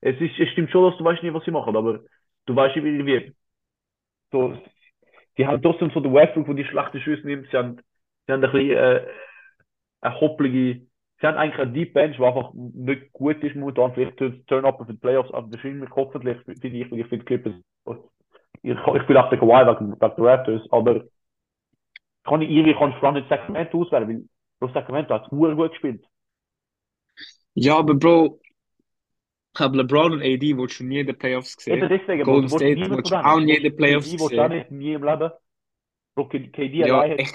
Es 0.00 0.20
ist, 0.20 0.38
es 0.38 0.48
stimmt 0.50 0.70
schon, 0.70 0.90
dass 0.90 0.98
du 0.98 1.04
weißt 1.04 1.22
nie, 1.22 1.32
was 1.32 1.44
sie 1.44 1.50
machen, 1.50 1.76
aber 1.76 2.00
du 2.46 2.56
weißt 2.56 2.76
irgendwie, 2.76 3.32
so, 4.32 4.58
sie 5.36 5.46
haben 5.46 5.62
trotzdem 5.62 5.90
so 5.90 6.00
den 6.00 6.14
Westbrook, 6.14 6.46
der 6.46 6.54
die 6.54 6.64
schlechten 6.64 7.00
Schüsse 7.00 7.26
nimmt. 7.26 7.48
Sie 7.50 7.56
haben, 7.56 7.76
sie 8.26 8.32
haben 8.32 8.44
ein 8.44 8.52
bisschen 8.52 8.70
äh, 8.70 9.06
eine 10.00 10.20
hoppelige, 10.20 10.86
sie 11.20 11.26
haben 11.26 11.36
eigentlich 11.38 11.60
eine 11.60 11.72
Deep 11.72 11.94
Bench, 11.94 12.16
die 12.16 12.24
einfach 12.24 12.52
nicht 12.54 13.12
gut 13.12 13.42
ist 13.42 13.56
momentan. 13.56 13.94
Vielleicht 13.94 14.18
Turn-Up 14.46 14.78
für 14.78 14.92
die 14.92 14.98
Playoffs, 14.98 15.32
aber 15.32 15.50
wahrscheinlich 15.50 15.90
hoffentlich, 15.94 16.38
finde 16.44 16.68
ich, 16.68 16.90
weil 16.90 17.00
ich 17.00 17.06
finde 17.06 17.24
Clippers. 17.24 17.54
Ich, 18.62 18.72
ich 18.72 19.06
bin 19.06 19.16
auch 19.16 19.28
der 19.28 19.38
Kawhi 19.38 19.66
wegen, 19.66 19.92
wegen 19.92 19.98
der 20.00 20.24
Raptors, 20.24 20.62
aber 20.72 21.04
kann 22.24 22.40
ich 22.40 22.50
irgendwie 22.50 22.74
kann 22.74 22.94
ich 22.96 23.12
nicht 23.12 23.28
Sacramento 23.28 23.82
auswählen, 23.82 24.28
weil 24.60 24.72
Sacramento 24.72 25.14
hat 25.14 25.24
es 25.24 25.28
gut 25.30 25.70
gespielt. 25.70 26.04
Ja, 27.54 27.78
aber 27.78 27.94
Bro, 27.94 28.40
ich 29.54 29.60
habe 29.60 29.76
LeBron 29.78 30.12
und 30.12 30.22
AD 30.22 30.56
willst 30.56 30.80
du 30.80 30.84
nie 30.84 31.00
in 31.00 31.06
den 31.06 31.18
Playoffs 31.18 31.56
Eben 31.68 31.88
gesehen. 31.88 31.90
deswegen, 31.90 32.24
Bro, 32.26 32.40
Golden 32.40 32.48
du 32.48 32.50
willst 32.50 32.72
State 32.72 32.80
niemand 32.80 33.02
willst 33.02 33.10
von 33.10 33.12
du 33.12 33.16
auch 33.24 33.40
denen. 33.40 33.40
nie 33.40 33.56
in 33.56 33.62
den 33.62 33.76
Playoffs 33.76 34.14
KD 34.14 34.18
willst 34.20 34.36
du 34.38 34.42
auch 34.44 34.48
gesehen. 34.48 34.50
nicht 34.50 34.70
nie 34.70 34.94
im 34.94 35.04
Leben. 35.04 35.30
Bro, 36.16 36.28
K- 36.30 36.48
KD 36.50 36.84
Ja, 36.84 36.86
allein 36.86 37.12
hat 37.12 37.24
ich 37.24 37.32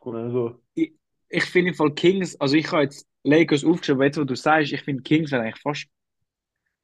gewonnen. 0.00 0.26
Also, 0.26 0.62
ich, 0.74 0.92
ich 1.28 1.44
finde 1.44 1.74
Fall 1.74 1.94
Kings, 1.94 2.36
also 2.40 2.56
ich 2.56 2.70
habe 2.72 2.82
jetzt 2.84 3.06
Lakers 3.24 3.64
aufgeschrieben, 3.64 4.02
jetzt, 4.02 4.18
wo 4.18 4.24
du 4.24 4.34
sagst, 4.36 4.72
ich 4.72 4.82
finde 4.82 5.02
Kings 5.02 5.30
wäre 5.30 5.42
eigentlich 5.42 5.60
fast. 5.62 5.86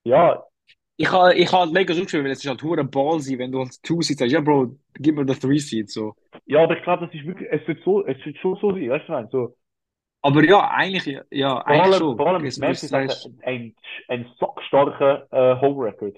ja, 0.05 0.44
Ich 0.96 1.11
habe 1.11 1.35
ich 1.35 1.51
habe 1.53 1.72
Lakers 1.72 1.96
aufgeschrieben, 1.98 2.24
weil 2.27 2.33
es 2.33 2.40
ist 2.44 2.46
halt 2.48 2.62
hure 2.62 2.85
ballsy, 2.85 3.38
wenn 3.38 3.53
du 3.53 3.61
als 3.61 3.81
Two 3.81 4.03
Seed 4.03 4.18
sagst, 4.18 4.33
ja 4.33 4.40
Bro, 4.40 4.79
gib 4.94 5.14
mir 5.16 5.24
den 5.24 5.38
Three 5.38 5.59
Seed 5.59 5.90
so. 5.90 6.14
ja, 6.46 6.62
aber 6.64 6.77
ich 6.77 6.83
glaube, 6.83 7.07
das 7.07 7.14
ist 7.14 7.27
wirklich, 7.27 7.48
es 7.51 7.66
wird 7.68 7.83
so, 7.85 8.05
es 8.07 8.24
wird 8.24 8.37
schon 8.38 8.57
so 8.61 8.72
sein, 8.72 8.88
weißt 8.90 9.09
du, 9.09 9.29
so, 9.31 9.57
Aber 10.28 10.44
ja, 10.44 10.70
eigentlich, 10.70 11.18
ja, 11.30 11.50
vor 11.50 11.66
eigentlich 11.66 11.82
allem, 11.82 11.94
schon. 11.94 12.16
vor 12.16 12.26
allem 12.26 12.42
du 12.42 12.60
Memphis 12.60 12.92
hat 12.92 13.10
sagst, 13.10 13.30
einen, 13.42 13.74
einen 14.08 14.26
sackstarken 14.38 15.22
äh, 15.30 15.60
Home 15.60 15.86
Record. 15.86 16.16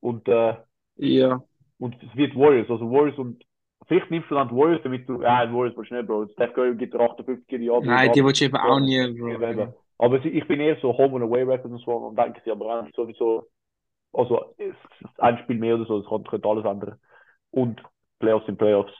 Und, 0.00 0.26
äh, 0.28 0.54
ja. 0.96 1.40
und 1.78 1.94
es 2.02 2.16
wird 2.16 2.34
Warriors, 2.34 2.68
also 2.68 2.90
Warriors 2.90 3.16
und, 3.18 3.44
vielleicht 3.86 4.10
nimmst 4.10 4.30
du 4.30 4.34
dann 4.34 4.48
die 4.48 4.54
Warriors, 4.54 4.80
damit 4.82 5.08
du, 5.08 5.22
ja, 5.22 5.46
die 5.46 5.52
Warriors 5.52 5.74
du 5.74 5.82
nicht, 5.82 6.06
Bro, 6.06 6.26
Steph 6.32 6.52
Curry 6.52 6.76
gibt 6.76 6.94
dir 6.94 7.00
58 7.00 7.60
Jahre, 7.60 7.86
Nein, 7.86 8.12
die 8.12 8.24
willst 8.24 8.40
du 8.40 8.44
eben 8.44 8.56
auch 8.56 8.80
nie, 8.80 9.06
Bro. 9.18 9.74
Aber 9.98 10.24
ich 10.24 10.46
bin 10.46 10.60
eher 10.60 10.76
so 10.80 10.96
Home 10.96 11.16
and 11.16 11.24
Away 11.24 11.42
Record 11.42 11.72
und 11.72 11.80
so 11.80 11.92
und 11.92 12.18
denke 12.18 12.40
sie 12.44 12.50
aber 12.50 12.66
auch 12.66 12.86
sowieso, 12.94 13.46
also 14.12 14.54
ein 15.18 15.38
Spiel 15.38 15.58
mehr 15.58 15.74
oder 15.74 15.86
so, 15.86 16.00
das 16.00 16.28
könnte 16.28 16.48
alles 16.48 16.64
ändern. 16.64 16.98
Und 17.50 17.82
Playoffs 18.18 18.46
sind 18.46 18.58
Playoffs. 18.58 18.92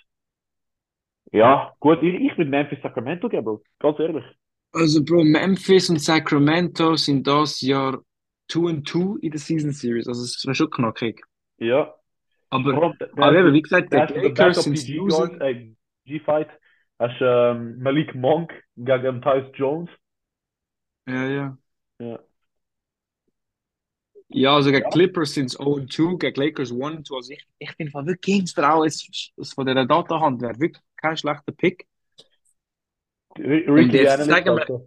Ja, 1.32 1.74
gut, 1.80 2.02
ich, 2.02 2.14
ich 2.14 2.38
würde 2.38 2.50
Memphis 2.50 2.78
Sacramento 2.82 3.28
geben, 3.28 3.44
Bro. 3.44 3.62
Ganz 3.78 3.98
ehrlich. 3.98 4.24
Also, 4.72 5.04
Bro, 5.04 5.24
Memphis 5.24 5.90
und 5.90 6.00
Sacramento 6.00 6.96
sind 6.96 7.26
das 7.26 7.60
Jahr 7.60 7.98
2 8.48 8.68
and 8.68 8.88
2 8.88 9.18
in 9.22 9.30
der 9.30 9.40
Season 9.40 9.72
Series. 9.72 10.06
Also, 10.08 10.22
es 10.22 10.44
wäre 10.44 10.54
schon 10.54 10.70
knackig. 10.70 11.22
Ja. 11.58 11.94
Aber, 12.50 12.94
der, 12.98 13.10
aber 13.12 13.38
eben, 13.38 13.52
wie 13.52 13.62
gesagt, 13.62 13.92
der 13.92 14.06
die 14.06 14.14
Lakers 14.14 14.62
sind 14.64 15.40
äh, 15.40 15.74
G-Fight. 16.06 16.48
Hast 16.98 17.16
ähm, 17.20 17.78
Malik 17.80 18.14
Monk 18.14 18.52
gegen 18.76 19.22
Tyus 19.22 19.46
Jones. 19.54 19.90
Ja, 21.06 21.26
ja. 21.26 21.58
Ja. 21.98 22.18
Ja, 24.30 24.54
also 24.54 24.70
gegen 24.70 24.84
Ja. 24.84 24.90
Clippers 24.90 25.34
sind 25.34 25.46
es 25.46 25.58
0 25.58 25.80
und 25.80 25.92
2, 25.92 26.16
gegen 26.16 26.40
Lakers 26.40 26.70
1 26.72 26.82
und 26.82 27.06
2. 27.06 27.16
Also, 27.16 27.32
ich, 27.32 27.46
ich 27.58 27.76
bin 27.76 27.90
von 27.90 28.06
wirklich 28.06 28.38
Gangster 28.38 28.74
auch 28.74 28.84
jetzt, 28.84 29.32
jetzt 29.36 29.54
von 29.54 29.66
dieser 29.66 29.86
Datahand 29.86 30.40
wäre 30.42 30.58
wirklich 30.58 30.82
kein 30.98 31.16
schlechter 31.16 31.52
Pick. 31.52 31.86
Ricky 33.38 33.98
jetzt 33.98 34.24
sagen 34.24 34.56
wir, 34.56 34.86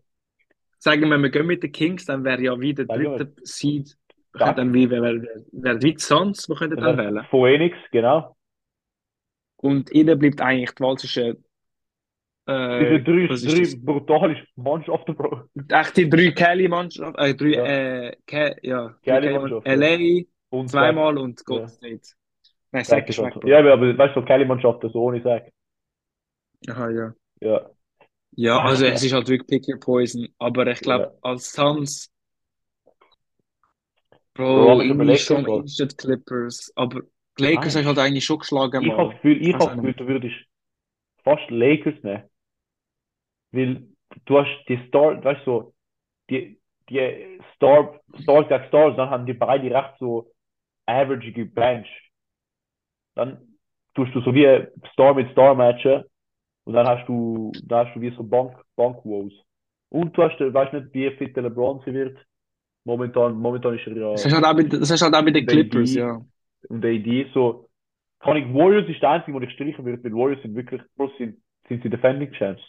sagen 0.77 1.09
wir, 1.09 1.17
wir 1.17 1.29
gehen 1.29 1.47
mit 1.47 1.63
den 1.63 1.71
Kings, 1.71 2.05
dann 2.05 2.23
wäre 2.23 2.41
ja 2.41 2.59
wie 2.59 2.73
der 2.73 2.85
dritte 2.85 3.33
Seed. 3.43 3.97
Ja. 4.39 4.53
dann 4.53 4.73
wie, 4.73 4.89
wer, 4.89 5.01
wer, 5.01 5.21
wer 5.51 5.81
wie 5.81 5.95
Suns, 5.97 6.47
wir 6.47 6.55
könnten 6.55 6.77
dann 6.77 6.97
wählen. 6.97 7.25
Phoenix, 7.29 7.77
genau. 7.91 8.35
Und 9.57 9.91
ihnen 9.91 10.17
bleibt 10.17 10.41
eigentlich 10.41 10.71
die 10.71 10.83
Wahl 10.83 10.97
zwischen, 10.97 11.43
Diese 12.47 12.95
äh, 12.95 13.03
drei, 13.03 13.27
drei 13.27 13.75
brutale 13.83 14.43
Mannschaften, 14.55 15.15
Bro. 15.15 15.43
Echt 15.69 15.97
die 15.97 16.09
drei 16.09 16.31
Kelly-Mannschaften, 16.31 17.21
äh, 17.21 17.35
drei, 17.35 17.49
Ja. 17.49 17.65
äh, 17.65 18.15
Ke 18.25 18.55
ja, 18.63 18.95
Kelly-Mannschaften. 19.03 19.69
LA 19.81 20.23
Und 20.49 20.69
zweimal 20.69 21.17
und 21.17 21.39
Ja. 21.39 21.43
Golden 21.45 21.67
State. 21.67 22.07
Nein, 22.71 22.83
Sack 22.85 23.09
ist 23.09 23.19
weg. 23.19 23.35
Ja, 23.45 23.59
aber 23.59 23.97
weißt 23.97 24.15
du, 24.15 24.21
Kelly-Mannschaften, 24.23 24.89
so 24.91 25.03
ohne 25.03 25.21
Sack. 25.21 25.51
Aha, 26.69 26.89
ja. 26.89 27.13
Ja. 27.41 27.71
Ja, 28.35 28.61
also 28.63 28.85
es 28.85 29.03
ist 29.03 29.11
halt 29.13 29.27
wirklich 29.27 29.47
Pick 29.47 29.67
Your 29.67 29.79
Poison. 29.79 30.27
Aber 30.37 30.65
ich 30.67 30.81
glaube, 30.81 31.05
Ja. 31.05 31.11
als 31.21 31.51
Suns, 31.51 32.09
Bro, 34.33 34.55
Bro, 34.55 34.71
aber 34.71 34.81
ich 34.83 34.87
irgendwie 34.87 35.17
schon 35.17 35.45
mal. 35.45 35.59
instant 35.61 35.97
Clippers. 35.97 36.71
Aber 36.75 37.01
die 37.37 37.43
Lakers 37.43 37.75
Nein. 37.75 37.83
hast 37.83 37.87
halt 37.87 37.99
eigentlich 37.99 38.25
schon 38.25 38.39
geschlagen 38.39 38.83
Ich 38.83 38.89
habe 38.91 39.03
mal. 39.03 39.07
das 39.07 39.15
Gefühl, 39.21 39.41
ich 39.41 39.53
das 39.53 39.73
Gefühl, 39.75 39.93
du 39.93 40.07
würdest 40.07 40.35
fast 41.23 41.49
Lakers 41.49 42.03
nehmen. 42.03 42.23
Weil 43.51 43.87
du 44.25 44.39
hast 44.39 44.65
die 44.67 44.79
Star, 44.87 45.23
weißt 45.23 45.45
du, 45.45 45.51
so, 45.51 45.73
die, 46.29 46.59
die 46.89 47.39
Star, 47.55 47.99
Stars 48.23 48.47
gegen 48.47 48.65
Stars, 48.67 48.95
dann 48.97 49.09
haben 49.09 49.25
die 49.25 49.33
beide 49.33 49.71
recht 49.73 49.95
so 49.99 50.31
average 50.85 51.31
Bench. 51.45 51.89
Dann 53.15 53.57
tust 53.93 54.13
du 54.15 54.21
so 54.21 54.33
wie 54.33 54.67
Star 54.93 55.13
mit 55.13 55.31
Star 55.31 55.55
matchen 55.55 56.03
und 56.65 56.73
dann 56.73 56.87
hast 56.87 57.07
du, 57.07 57.51
dann 57.65 57.87
hast 57.87 57.95
du 57.95 58.01
wie 58.01 58.11
so 58.15 58.23
Bank, 58.23 58.55
Bank-Woes. 58.75 59.33
Und 59.89 60.15
du 60.17 60.23
hast, 60.23 60.39
weißt 60.39 60.73
nicht, 60.73 60.93
wie 60.93 61.11
fit 61.17 61.35
der 61.35 61.43
LeBron 61.43 61.81
sein 61.85 61.93
wird. 61.95 62.17
Momentan, 62.85 63.35
momentan 63.35 63.77
ist 63.77 63.87
er 63.87 63.97
ja 63.97 64.11
Das 64.13 64.25
hast 64.25 64.33
halt 64.33 64.45
auch 64.45 64.55
bei, 64.55 64.63
das 64.63 64.91
hast 64.91 65.01
halt 65.01 65.15
auch 65.15 65.23
bei 65.23 65.31
den 65.31 65.45
Clippers, 65.45 65.93
AD. 65.93 65.95
ja. 65.95 66.21
und 66.69 66.81
der 66.81 66.91
Idee 66.91 67.27
so, 67.33 67.69
kann 68.19 68.37
ich, 68.37 68.45
Warriors 68.53 68.89
ist 68.89 69.01
der 69.01 69.11
einzige, 69.11 69.39
den 69.39 69.49
ich 69.49 69.55
streichen 69.55 69.85
würde, 69.85 70.03
weil 70.03 70.13
Warriors 70.13 70.41
sind 70.41 70.55
wirklich, 70.55 70.81
Bro, 70.95 71.11
sind, 71.17 71.41
sind 71.67 71.83
sie 71.83 71.89
Defending 71.89 72.31
Champs. 72.33 72.61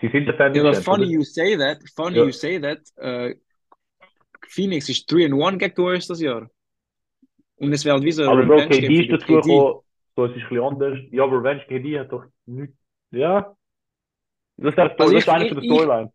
Sie 0.00 0.08
sind 0.08 0.26
Defending 0.26 0.64
Ja, 0.64 0.70
Champs, 0.70 0.84
funny 0.84 1.04
oder? 1.04 1.12
you 1.12 1.22
say 1.24 1.56
that. 1.56 1.78
Funny 1.96 2.16
Ja. 2.16 2.24
you 2.24 2.32
say 2.32 2.58
that. 2.60 2.80
Äh, 2.96 3.34
Phoenix 4.48 4.88
ist 4.88 5.10
3 5.12 5.26
and 5.26 5.34
1 5.34 5.58
gegen 5.58 5.74
die 5.74 5.82
Warriors 5.82 6.06
das 6.06 6.20
Jahr. 6.20 6.50
Und 7.56 7.72
es 7.72 7.84
wäre 7.84 7.94
halt 7.96 8.04
wie 8.04 8.12
so 8.12 8.22
Aber 8.24 8.44
Bro, 8.44 8.62
KD 8.66 9.00
ist 9.04 9.12
dazu 9.12 9.26
gekommen, 9.26 9.72
so, 10.16 10.24
es 10.24 10.30
ist 10.32 10.36
ein 10.44 10.48
bisschen 10.48 10.60
anders. 10.64 10.98
Ja, 11.10 11.24
aber 11.24 11.38
Revenge 11.38 11.64
KD 11.68 11.98
hat 11.98 12.12
doch 12.12 12.24
nichts, 12.46 12.76
ja. 13.10 13.56
Das 14.58 14.70
ist, 14.70 14.76
der 14.78 14.98
Also 14.98 15.14
das 15.14 15.14
ich, 15.14 15.24
ist 15.24 15.28
einer 15.28 15.46
ich, 15.46 15.48
von 15.48 15.56
der 15.56 15.64
Storyline. 15.64 16.12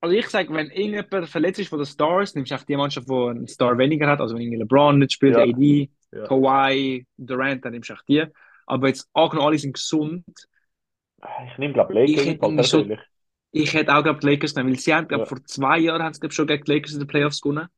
also 0.00 0.14
ich 0.14 0.28
sage, 0.28 0.52
wenn 0.54 0.70
irgendjemand 0.70 1.28
verletzt 1.28 1.58
ist 1.60 1.68
von 1.68 1.78
den 1.78 1.86
Stars, 1.86 2.34
nimmst 2.34 2.50
du 2.50 2.54
einfach 2.54 2.66
die 2.66 2.76
Mannschaft, 2.76 3.08
die 3.08 3.12
einen 3.14 3.48
Star 3.48 3.76
weniger 3.78 4.06
hat. 4.08 4.20
Also 4.20 4.34
wenn 4.34 4.42
irgendwie 4.42 4.58
LeBron 4.58 4.98
nicht 4.98 5.12
spielt, 5.12 5.36
Ja. 5.36 5.42
AD, 5.42 5.90
Ja. 6.12 6.28
Kawhi, 6.28 7.06
Durant, 7.16 7.64
dann 7.64 7.72
nimmst 7.72 7.90
du 7.90 7.94
auch 7.94 8.02
die. 8.08 8.24
Aber 8.66 8.88
jetzt 8.88 9.08
angenommen, 9.12 9.48
alle 9.48 9.58
sind 9.58 9.74
gesund. 9.74 10.24
Ich 11.46 11.58
nehme, 11.58 11.74
glaube 11.74 11.94
Ich 12.02 12.16
Lakers 12.16 12.34
persönlich. 12.54 13.00
ich 13.52 13.74
hätte 13.74 13.94
auch, 13.96 14.02
glaube 14.02 14.20
die 14.20 14.26
Lakers 14.28 14.54
nehmen, 14.54 14.70
weil 14.70 14.78
sie 14.78 14.94
haben, 14.94 15.08
glaube 15.08 15.24
Ja. 15.24 15.26
vor 15.26 15.44
zwei 15.44 15.78
Jahren 15.78 16.02
haben 16.02 16.14
sie, 16.14 16.20
glaub, 16.20 16.32
schon 16.32 16.46
gegen 16.46 16.64
die 16.64 16.72
Lakers 16.72 16.92
in 16.94 17.00
den 17.00 17.08
Playoffs 17.08 17.40
gewonnen. 17.42 17.68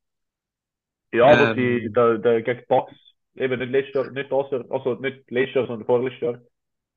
Ja, 1.12 1.32
aber 1.32 1.48
die, 1.48 1.88
Ähm, 1.88 1.92
der, 1.92 2.18
der, 2.18 2.42
gegen 2.42 2.60
die 2.60 2.66
Bucks, 2.66 2.94
eben 3.34 3.58
nicht 3.58 3.70
letztes 3.70 3.94
Jahr, 3.94 4.10
nicht 4.10 4.30
das 4.30 4.50
Jahr, 4.50 4.64
also 4.70 4.94
nicht 4.94 5.30
letztes 5.30 5.54
Jahr, 5.56 5.66
sondern 5.66 5.86
vorletztes 5.86 6.20
Jahr. 6.20 6.40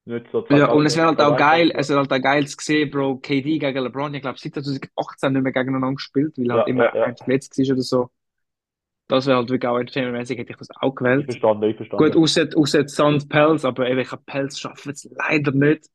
Nicht 0.05 0.27
so 0.31 0.41
Ja, 0.49 0.67
und 0.67 0.85
es 0.85 0.95
wäre 0.95 1.07
halt 1.07 1.21
auch 1.21 1.35
2021. 1.35 1.35
geil, 1.35 1.71
es 1.75 1.89
wäre 1.89 1.99
halt 1.99 2.11
auch 2.13 2.21
geil 2.21 2.47
zu 2.47 2.57
sehen, 2.59 2.89
Bro, 2.91 3.17
KD 3.19 3.59
gegen 3.59 3.77
LeBron. 3.83 4.13
Ich 4.13 4.21
glaube, 4.21 4.37
seit 4.39 4.53
2018 4.53 5.33
nicht 5.33 5.41
mehr 5.43 5.51
gegeneinander 5.53 5.95
gespielt, 5.95 6.37
weil 6.37 6.51
halt 6.51 6.67
Ja, 6.67 6.67
immer 6.67 6.85
ja, 6.85 6.95
ja. 6.95 7.07
eins 7.07 7.21
verletzt 7.21 7.57
war 7.57 7.71
oder 7.73 7.81
so. 7.81 8.09
Das 9.07 9.27
wäre 9.27 9.37
halt 9.37 9.49
wirklich 9.49 9.69
auch 9.69 9.79
entertainmentmäßig, 9.79 10.37
hätte 10.39 10.51
ich 10.53 10.57
das 10.57 10.69
auch 10.79 10.95
Ich 11.15 11.25
gewählt. 11.25 11.25
verstanden, 11.25 11.63
ich 11.69 11.77
Gut, 11.95 12.15
verstanden. 12.15 12.17
außer, 12.17 12.49
außer 12.55 12.87
Suns 12.87 13.27
Pels, 13.27 13.65
aber 13.65 13.89
eben, 13.89 13.99
ich 14.01 14.09
glaube, 14.09 14.23
Pels 14.25 14.59
schaffen 14.59 14.91
es 14.93 15.05
leider 15.11 15.51
nicht. 15.51 15.89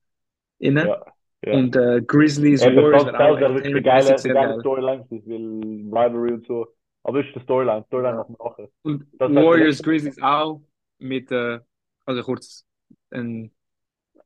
Innen. 0.59 0.91
Ja, 0.91 1.15
ja. 1.43 1.59
Und 1.61 1.77
äh, 1.77 2.03
Grizzlies 2.07 2.67
Eben, 2.67 2.77
Warriors 2.77 3.07
wäre 3.07 3.25
auch 3.25 3.41
wäre 3.41 3.55
wirklich 3.55 3.73
eine 3.75 3.83
geile, 3.83 4.19
eine 4.21 4.33
geile 4.33 4.55
geil. 4.57 4.61
Storyline 4.61 5.07
weil 5.11 5.23
Rivalry 5.93 6.35
und 6.35 6.47
so. 6.47 6.67
Aber 7.05 7.19
das 7.19 7.29
ist 7.29 7.37
die 7.37 7.41
Storyline, 7.43 7.85
Storyline 7.87 8.17
Ja. 8.17 8.29
machen. 8.39 8.69
Und 8.83 9.07
Das 9.19 9.35
heißt, 9.35 9.53
Warriors 9.53 9.83
Grizzlies 9.83 10.21
auch 10.23 10.63
mit, 10.99 11.31
äh, 11.33 11.61
also 12.05 12.23
kurz 12.23 12.67
ein 13.11 13.53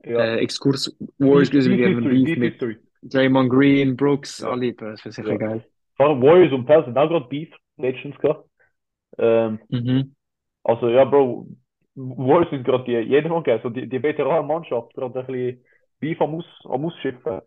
Ja. 0.05 0.21
äh, 0.21 0.37
Exkurs. 0.39 0.95
Warriors 1.19 1.51
haben 1.53 1.73
History, 1.77 2.25
Beef 2.25 2.39
mit. 2.39 2.79
Draymond 3.03 3.51
Green, 3.51 3.97
Brooks, 3.97 4.39
Ja. 4.41 4.51
alle, 4.51 4.73
das 4.75 5.05
wäre 5.05 5.13
sicher 5.13 5.31
Ja. 5.31 5.37
geil. 5.37 5.65
Vor 5.97 6.07
allem 6.07 6.23
Warriors 6.23 6.53
und 6.53 6.67
Pels 6.67 6.85
sind 6.87 6.97
auch 6.97 7.09
gerade 7.09 7.27
Beef, 7.29 7.51
letztens 7.77 8.17
gehabt. 8.19 8.49
Ähm, 9.19 9.59
Mhm. 9.69 10.15
also 10.65 10.89
ja, 10.89 11.05
Bro, 11.05 11.49
Warriors 11.95 12.51
sind 12.51 12.65
gerade 12.65 12.85
die, 12.85 12.93
jedermann 12.93 13.43
gegeben, 13.43 13.61
so 13.63 13.71
die, 13.71 13.89
die 13.89 14.03
Veteranenmannschaft, 14.03 14.95
gerade 14.95 15.19
ein 15.21 15.27
bisschen 15.27 15.65
Beef 16.01 16.21
am, 16.21 16.35
Aus, 16.37 16.45
am 16.65 16.85
Ausschiffen. 16.87 17.41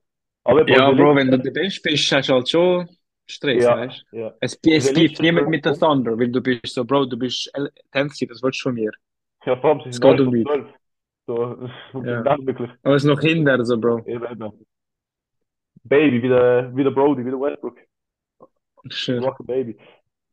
Aber 0.44 0.64
Bro, 0.64 0.74
Ja, 0.74 0.92
Bro, 0.92 1.16
wenn 1.16 1.32
du 1.32 1.40
der 1.40 1.52
Beste 1.52 1.82
bist, 1.90 2.12
hast 2.12 2.30
du 2.30 2.34
halt 2.34 2.50
schon 2.50 2.88
Stress, 3.28 3.64
ja, 3.64 3.76
weißt 3.76 4.06
du? 4.12 4.18
ja. 4.18 4.34
Es, 4.40 4.60
es 4.64 4.94
gibt 4.94 5.20
niemand 5.20 5.50
mit 5.50 5.66
der 5.66 5.74
Thunder, 5.74 6.18
weil 6.20 6.30
du 6.30 6.42
bist 6.42 6.68
so, 6.68 6.86
Bro, 6.86 7.06
du 7.06 7.18
bist 7.18 7.52
10th 7.92 8.14
Seed, 8.14 8.30
das 8.30 8.44
willst 8.44 8.60
du 8.60 8.70
von 8.70 8.76
mir. 8.76 8.92
Ja, 9.46 9.56
vor 9.58 9.72
allem, 9.72 9.82
sie 9.82 9.92
sind 9.92 10.04
nichts. 10.32 10.52
12. 10.52 10.68
So, 11.28 11.56
Ja. 11.94 12.22
dann 12.24 12.46
wirklich. 12.46 12.70
Aber 12.84 12.96
es 12.96 13.04
ist 13.04 13.10
noch 13.10 13.22
hinter, 13.22 13.64
so, 13.66 13.78
Bro. 13.78 14.06
Eben, 14.08 14.26
eben. 14.32 14.66
Baby, 15.84 16.22
wie 16.22 16.28
der, 16.30 16.76
wie 16.76 16.84
der 16.84 16.92
Brody, 16.92 17.26
wie 17.26 17.30
der 17.32 17.40
Westbrook. 17.40 17.78
Schön. 18.90 19.24
Rock 19.24 19.38
Baby. 19.46 19.78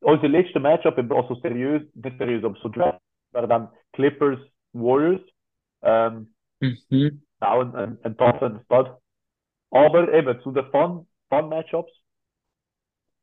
Unser 0.01 0.29
letzter 0.29 0.61
Matchup, 0.61 0.99
also 0.99 1.35
seriös, 1.37 1.83
nicht 1.95 2.19
seriös, 2.19 2.45
aber 2.45 2.57
so 2.61 2.69
Draft, 2.69 3.01
wäre 3.33 3.47
dann 3.49 3.69
Clippers 3.93 4.41
Warriors. 4.73 5.21
Ähm, 5.83 6.35
Mhm. 6.61 7.23
auch 7.41 7.61
ein, 7.61 7.75
ein, 7.75 7.99
ein 8.05 8.19
ein 8.19 8.61
Stud. 8.65 8.97
Aber 9.71 10.13
eben 10.15 10.41
zu 10.43 10.53
den 10.53 10.71
Fun, 10.71 11.07
Fun 11.31 11.49
Matchups, 11.51 11.93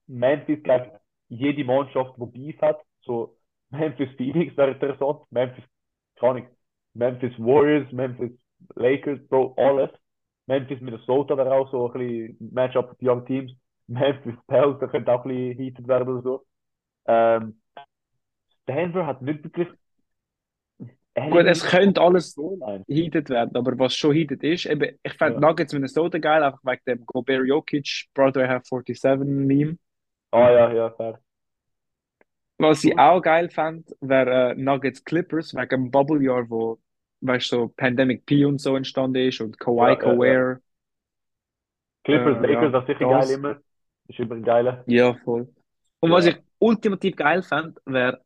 Memphis, 0.08 0.62
glaube 0.64 1.00
jede 1.30 1.64
Mannschaft, 1.64 2.16
die 2.18 2.26
Beef 2.26 2.62
hat, 2.62 2.82
so 3.02 3.38
Memphis 3.70 4.10
Phoenix 4.18 4.56
wäre 4.58 4.72
interessant, 4.72 5.22
Memphis, 5.32 5.64
keine 6.16 6.32
Ahnung, 6.42 6.48
Memphis 6.94 7.34
Warriors, 7.38 7.92
Memphis 7.92 8.32
Lakers, 8.76 9.20
Bro, 9.28 9.56
alles. 9.58 9.92
Memphis 10.48 10.82
Minnesota 10.82 11.38
wäre 11.38 11.54
auch 11.54 11.70
so 11.72 11.92
ein 11.92 11.94
bisschen 11.94 12.38
Matchup 12.52 12.96
für 13.00 13.12
Young 13.12 13.26
Teams. 13.26 13.52
Memphis 13.88 14.36
Pels, 14.48 14.80
da 14.80 14.88
könnte 14.88 15.12
auch 15.12 15.26
ein 15.26 15.30
bisschen 15.30 15.58
heated 15.58 15.88
werden 15.88 16.10
oder 16.10 16.22
so. 16.22 16.46
Ähm, 17.08 17.62
Denver 18.68 19.06
hat 19.06 19.22
nicht 19.22 19.44
wirklich. 19.44 19.68
Gut, 21.16 21.46
es 21.46 21.64
könnte 21.64 22.02
alles 22.02 22.36
heated 22.88 23.30
werden, 23.30 23.56
aber 23.56 23.78
was 23.78 23.96
schon 23.96 24.14
heated 24.14 24.44
ist, 24.44 24.66
eben, 24.66 24.98
ich 25.04 25.14
fände 25.14 25.42
Ja. 25.42 25.48
Nuggets 25.48 25.74
Minnesota 25.74 26.18
geil, 26.18 26.44
einfach 26.44 26.64
wegen 26.64 26.82
dem 26.88 27.06
Gobert 27.06 27.46
Jokic, 27.46 28.06
Brother 28.14 28.48
have 28.48 28.66
47 28.66 29.28
Meme. 29.28 29.78
Ah 30.32 30.50
ja, 30.52 30.72
ja, 30.72 30.92
fair. 30.92 31.20
Was 32.60 32.84
ich 32.86 32.98
Gut. 32.98 33.00
auch 33.00 33.22
geil 33.22 33.50
fände, 33.50 33.86
wäre 34.02 34.52
äh, 34.52 34.56
Nuggets 34.56 35.04
Clippers, 35.06 35.56
wegen 35.56 35.70
dem 35.70 35.92
Bubble-Jahr, 35.92 36.50
wo, 36.50 36.80
weißt 37.22 37.52
du, 37.54 37.58
so 37.58 37.68
Pandemic 37.70 38.26
P 38.28 38.46
und 38.46 38.60
so 38.62 38.76
entstanden 38.76 39.28
ist 39.28 39.42
und 39.42 39.60
Kawhi 39.60 39.96
Ja, 39.96 40.00
ja, 40.02 40.24
Kawhi. 40.24 40.58
Clippers, 42.04 42.40
Äh, 42.42 42.42
Lakers, 42.42 42.72
ja, 42.72 42.74
das 42.74 42.84
ist 42.84 42.88
sicher 42.88 43.06
das. 43.06 43.06
geil 43.06 43.30
immer. 43.32 43.62
Ist 44.08 44.20
immer 44.20 44.36
ein 44.36 44.44
geiler. 44.44 44.86
Ja, 44.86 45.16
voll. 45.24 45.54
Und 46.00 46.12
was 46.12 46.26
Ja. 46.26 46.28
ich 46.28 46.38
ultimativ 46.60 47.16
geil 47.16 47.44
fände, 47.44 47.80
wäre 47.86 48.24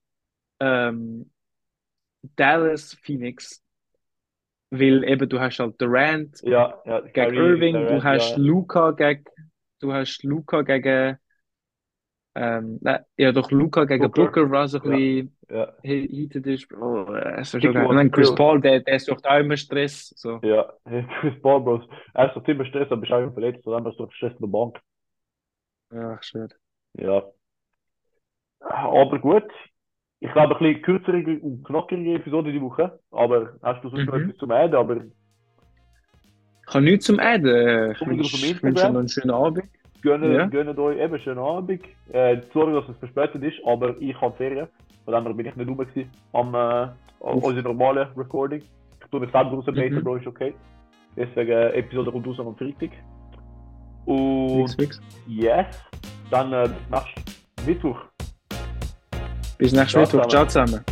ähm, 0.62 1.32
Dallas 2.36 2.96
Phoenix, 2.96 3.62
weil 4.72 5.04
eben 5.04 5.30
du 5.30 5.40
hast 5.40 5.60
halt 5.60 5.80
Durant 5.82 6.44
Ja, 6.44 6.82
ja, 6.86 7.02
gegen 7.14 7.36
Irving, 7.36 7.88
du 7.88 8.04
Durant, 8.04 8.04
hast 8.04 8.36
ja. 8.36 8.38
Luka 8.38 8.92
gegen, 8.92 9.26
du 9.80 9.94
hast 9.94 10.24
Luka 10.24 10.62
gegen, 10.64 11.18
ähm, 12.36 12.80
nein, 12.82 13.00
ja 13.18 13.32
doch 13.32 13.52
Luka 13.52 13.86
gegen 13.86 14.10
Booker. 14.12 14.50
Was 14.50 14.72
so 14.72 14.80
ein 14.82 15.32
Ja. 15.50 15.66
bisschen 15.82 16.08
heated 16.10 16.48
ist. 16.48 16.74
Oh, 16.74 17.06
äh, 17.14 17.44
geil. 17.74 17.84
was 17.84 17.90
Und 17.90 17.96
dann 17.98 18.12
Chris. 18.12 18.34
Paul, 18.36 18.60
der, 18.62 18.80
der 18.82 19.00
sucht 19.00 19.28
auch 19.28 19.40
immer 19.40 19.56
Stress. 19.58 20.10
So. 20.18 20.40
ja. 20.44 20.72
Chris 21.20 21.40
Paul, 21.42 21.62
Bros. 21.62 21.84
Er 22.14 22.28
doch 22.36 22.44
ziemlich 22.46 22.68
Stress, 22.70 22.92
aber 22.92 23.04
ist 23.04 23.12
auch 23.12 23.20
immer 23.22 23.32
verletzt, 23.34 23.66
oder 23.68 23.78
einfach 23.78 23.94
so 23.96 24.10
Stress 24.12 24.34
in 24.34 24.40
der 24.40 24.48
Bank. 24.48 24.80
Ja, 25.94 26.18
schön. 26.22 26.50
Ja. 26.98 27.24
Aber 28.62 29.20
gut. 29.20 29.44
Ich 30.20 30.32
glaube, 30.32 30.56
ein 30.56 30.60
bisschen 30.60 30.82
kürzere 30.84 31.40
und 31.42 31.64
knackige 31.66 32.16
Episode 32.16 32.52
die 32.54 32.62
Woche. 32.62 32.98
Aber 33.12 33.58
hast 33.62 33.84
du 33.84 33.90
sonst 33.90 34.06
noch 34.06 34.16
Mhm. 34.16 34.24
etwas 34.30 34.38
zum 34.38 34.52
Ende? 34.52 34.78
Aber 34.78 34.96
Ich 36.66 36.74
habe 36.74 36.86
nichts 36.86 37.06
zum 37.06 37.20
Adden. 37.20 37.92
Ich 37.92 38.08
wünsche 38.08 38.38
ich 38.38 38.64
wünsche 38.64 38.90
noch 38.90 39.00
einen 39.00 39.10
schönen 39.10 39.32
Abend. 39.32 39.66
Gönnt, 40.04 40.24
Ja. 40.26 40.46
gönnt 40.46 40.78
euch 40.78 41.00
eben 41.00 41.20
schönen 41.20 41.40
Abend. 41.40 41.82
Äh, 42.12 42.38
sorry, 42.54 42.74
dass 42.74 42.88
es 42.90 42.98
verspätet 42.98 43.42
ist, 43.44 43.58
aber 43.66 43.96
ich 44.00 44.20
habe 44.22 44.36
Ferien. 44.38 44.68
Von 45.06 45.14
dem 45.26 45.36
bin 45.36 45.46
ich 45.48 45.56
nicht 45.56 45.68
rum 45.68 45.78
gewesen 45.78 46.10
am 46.34 46.54
äh, 46.54 46.88
unser 47.20 47.62
normalen 47.64 48.08
Recording. 48.16 48.62
Ich 49.04 49.10
tue 49.10 49.20
mich 49.20 49.32
selber 49.32 49.52
rausbeten, 49.52 49.96
Mhm. 49.96 50.04
Bro, 50.04 50.16
ist 50.18 50.28
okay. 50.28 50.54
Deswegen 51.16 51.52
äh, 51.52 51.70
Episode 51.80 52.12
kommt 52.12 52.28
raus 52.28 52.40
am 52.40 52.56
Freitag. 52.56 52.92
Und 54.06 54.68
Fix, 54.70 54.76
fix. 54.76 55.02
yes, 55.28 55.66
dann 56.30 56.52
äh, 56.54 56.68
bis 56.70 56.90
nächsten 56.90 57.66
Mittwoch. 57.68 58.00
Bis 59.58 59.72
nächsten 59.74 60.00
Mittwoch. 60.02 60.28
Ciao 60.28 60.46
zusammen. 60.46 60.84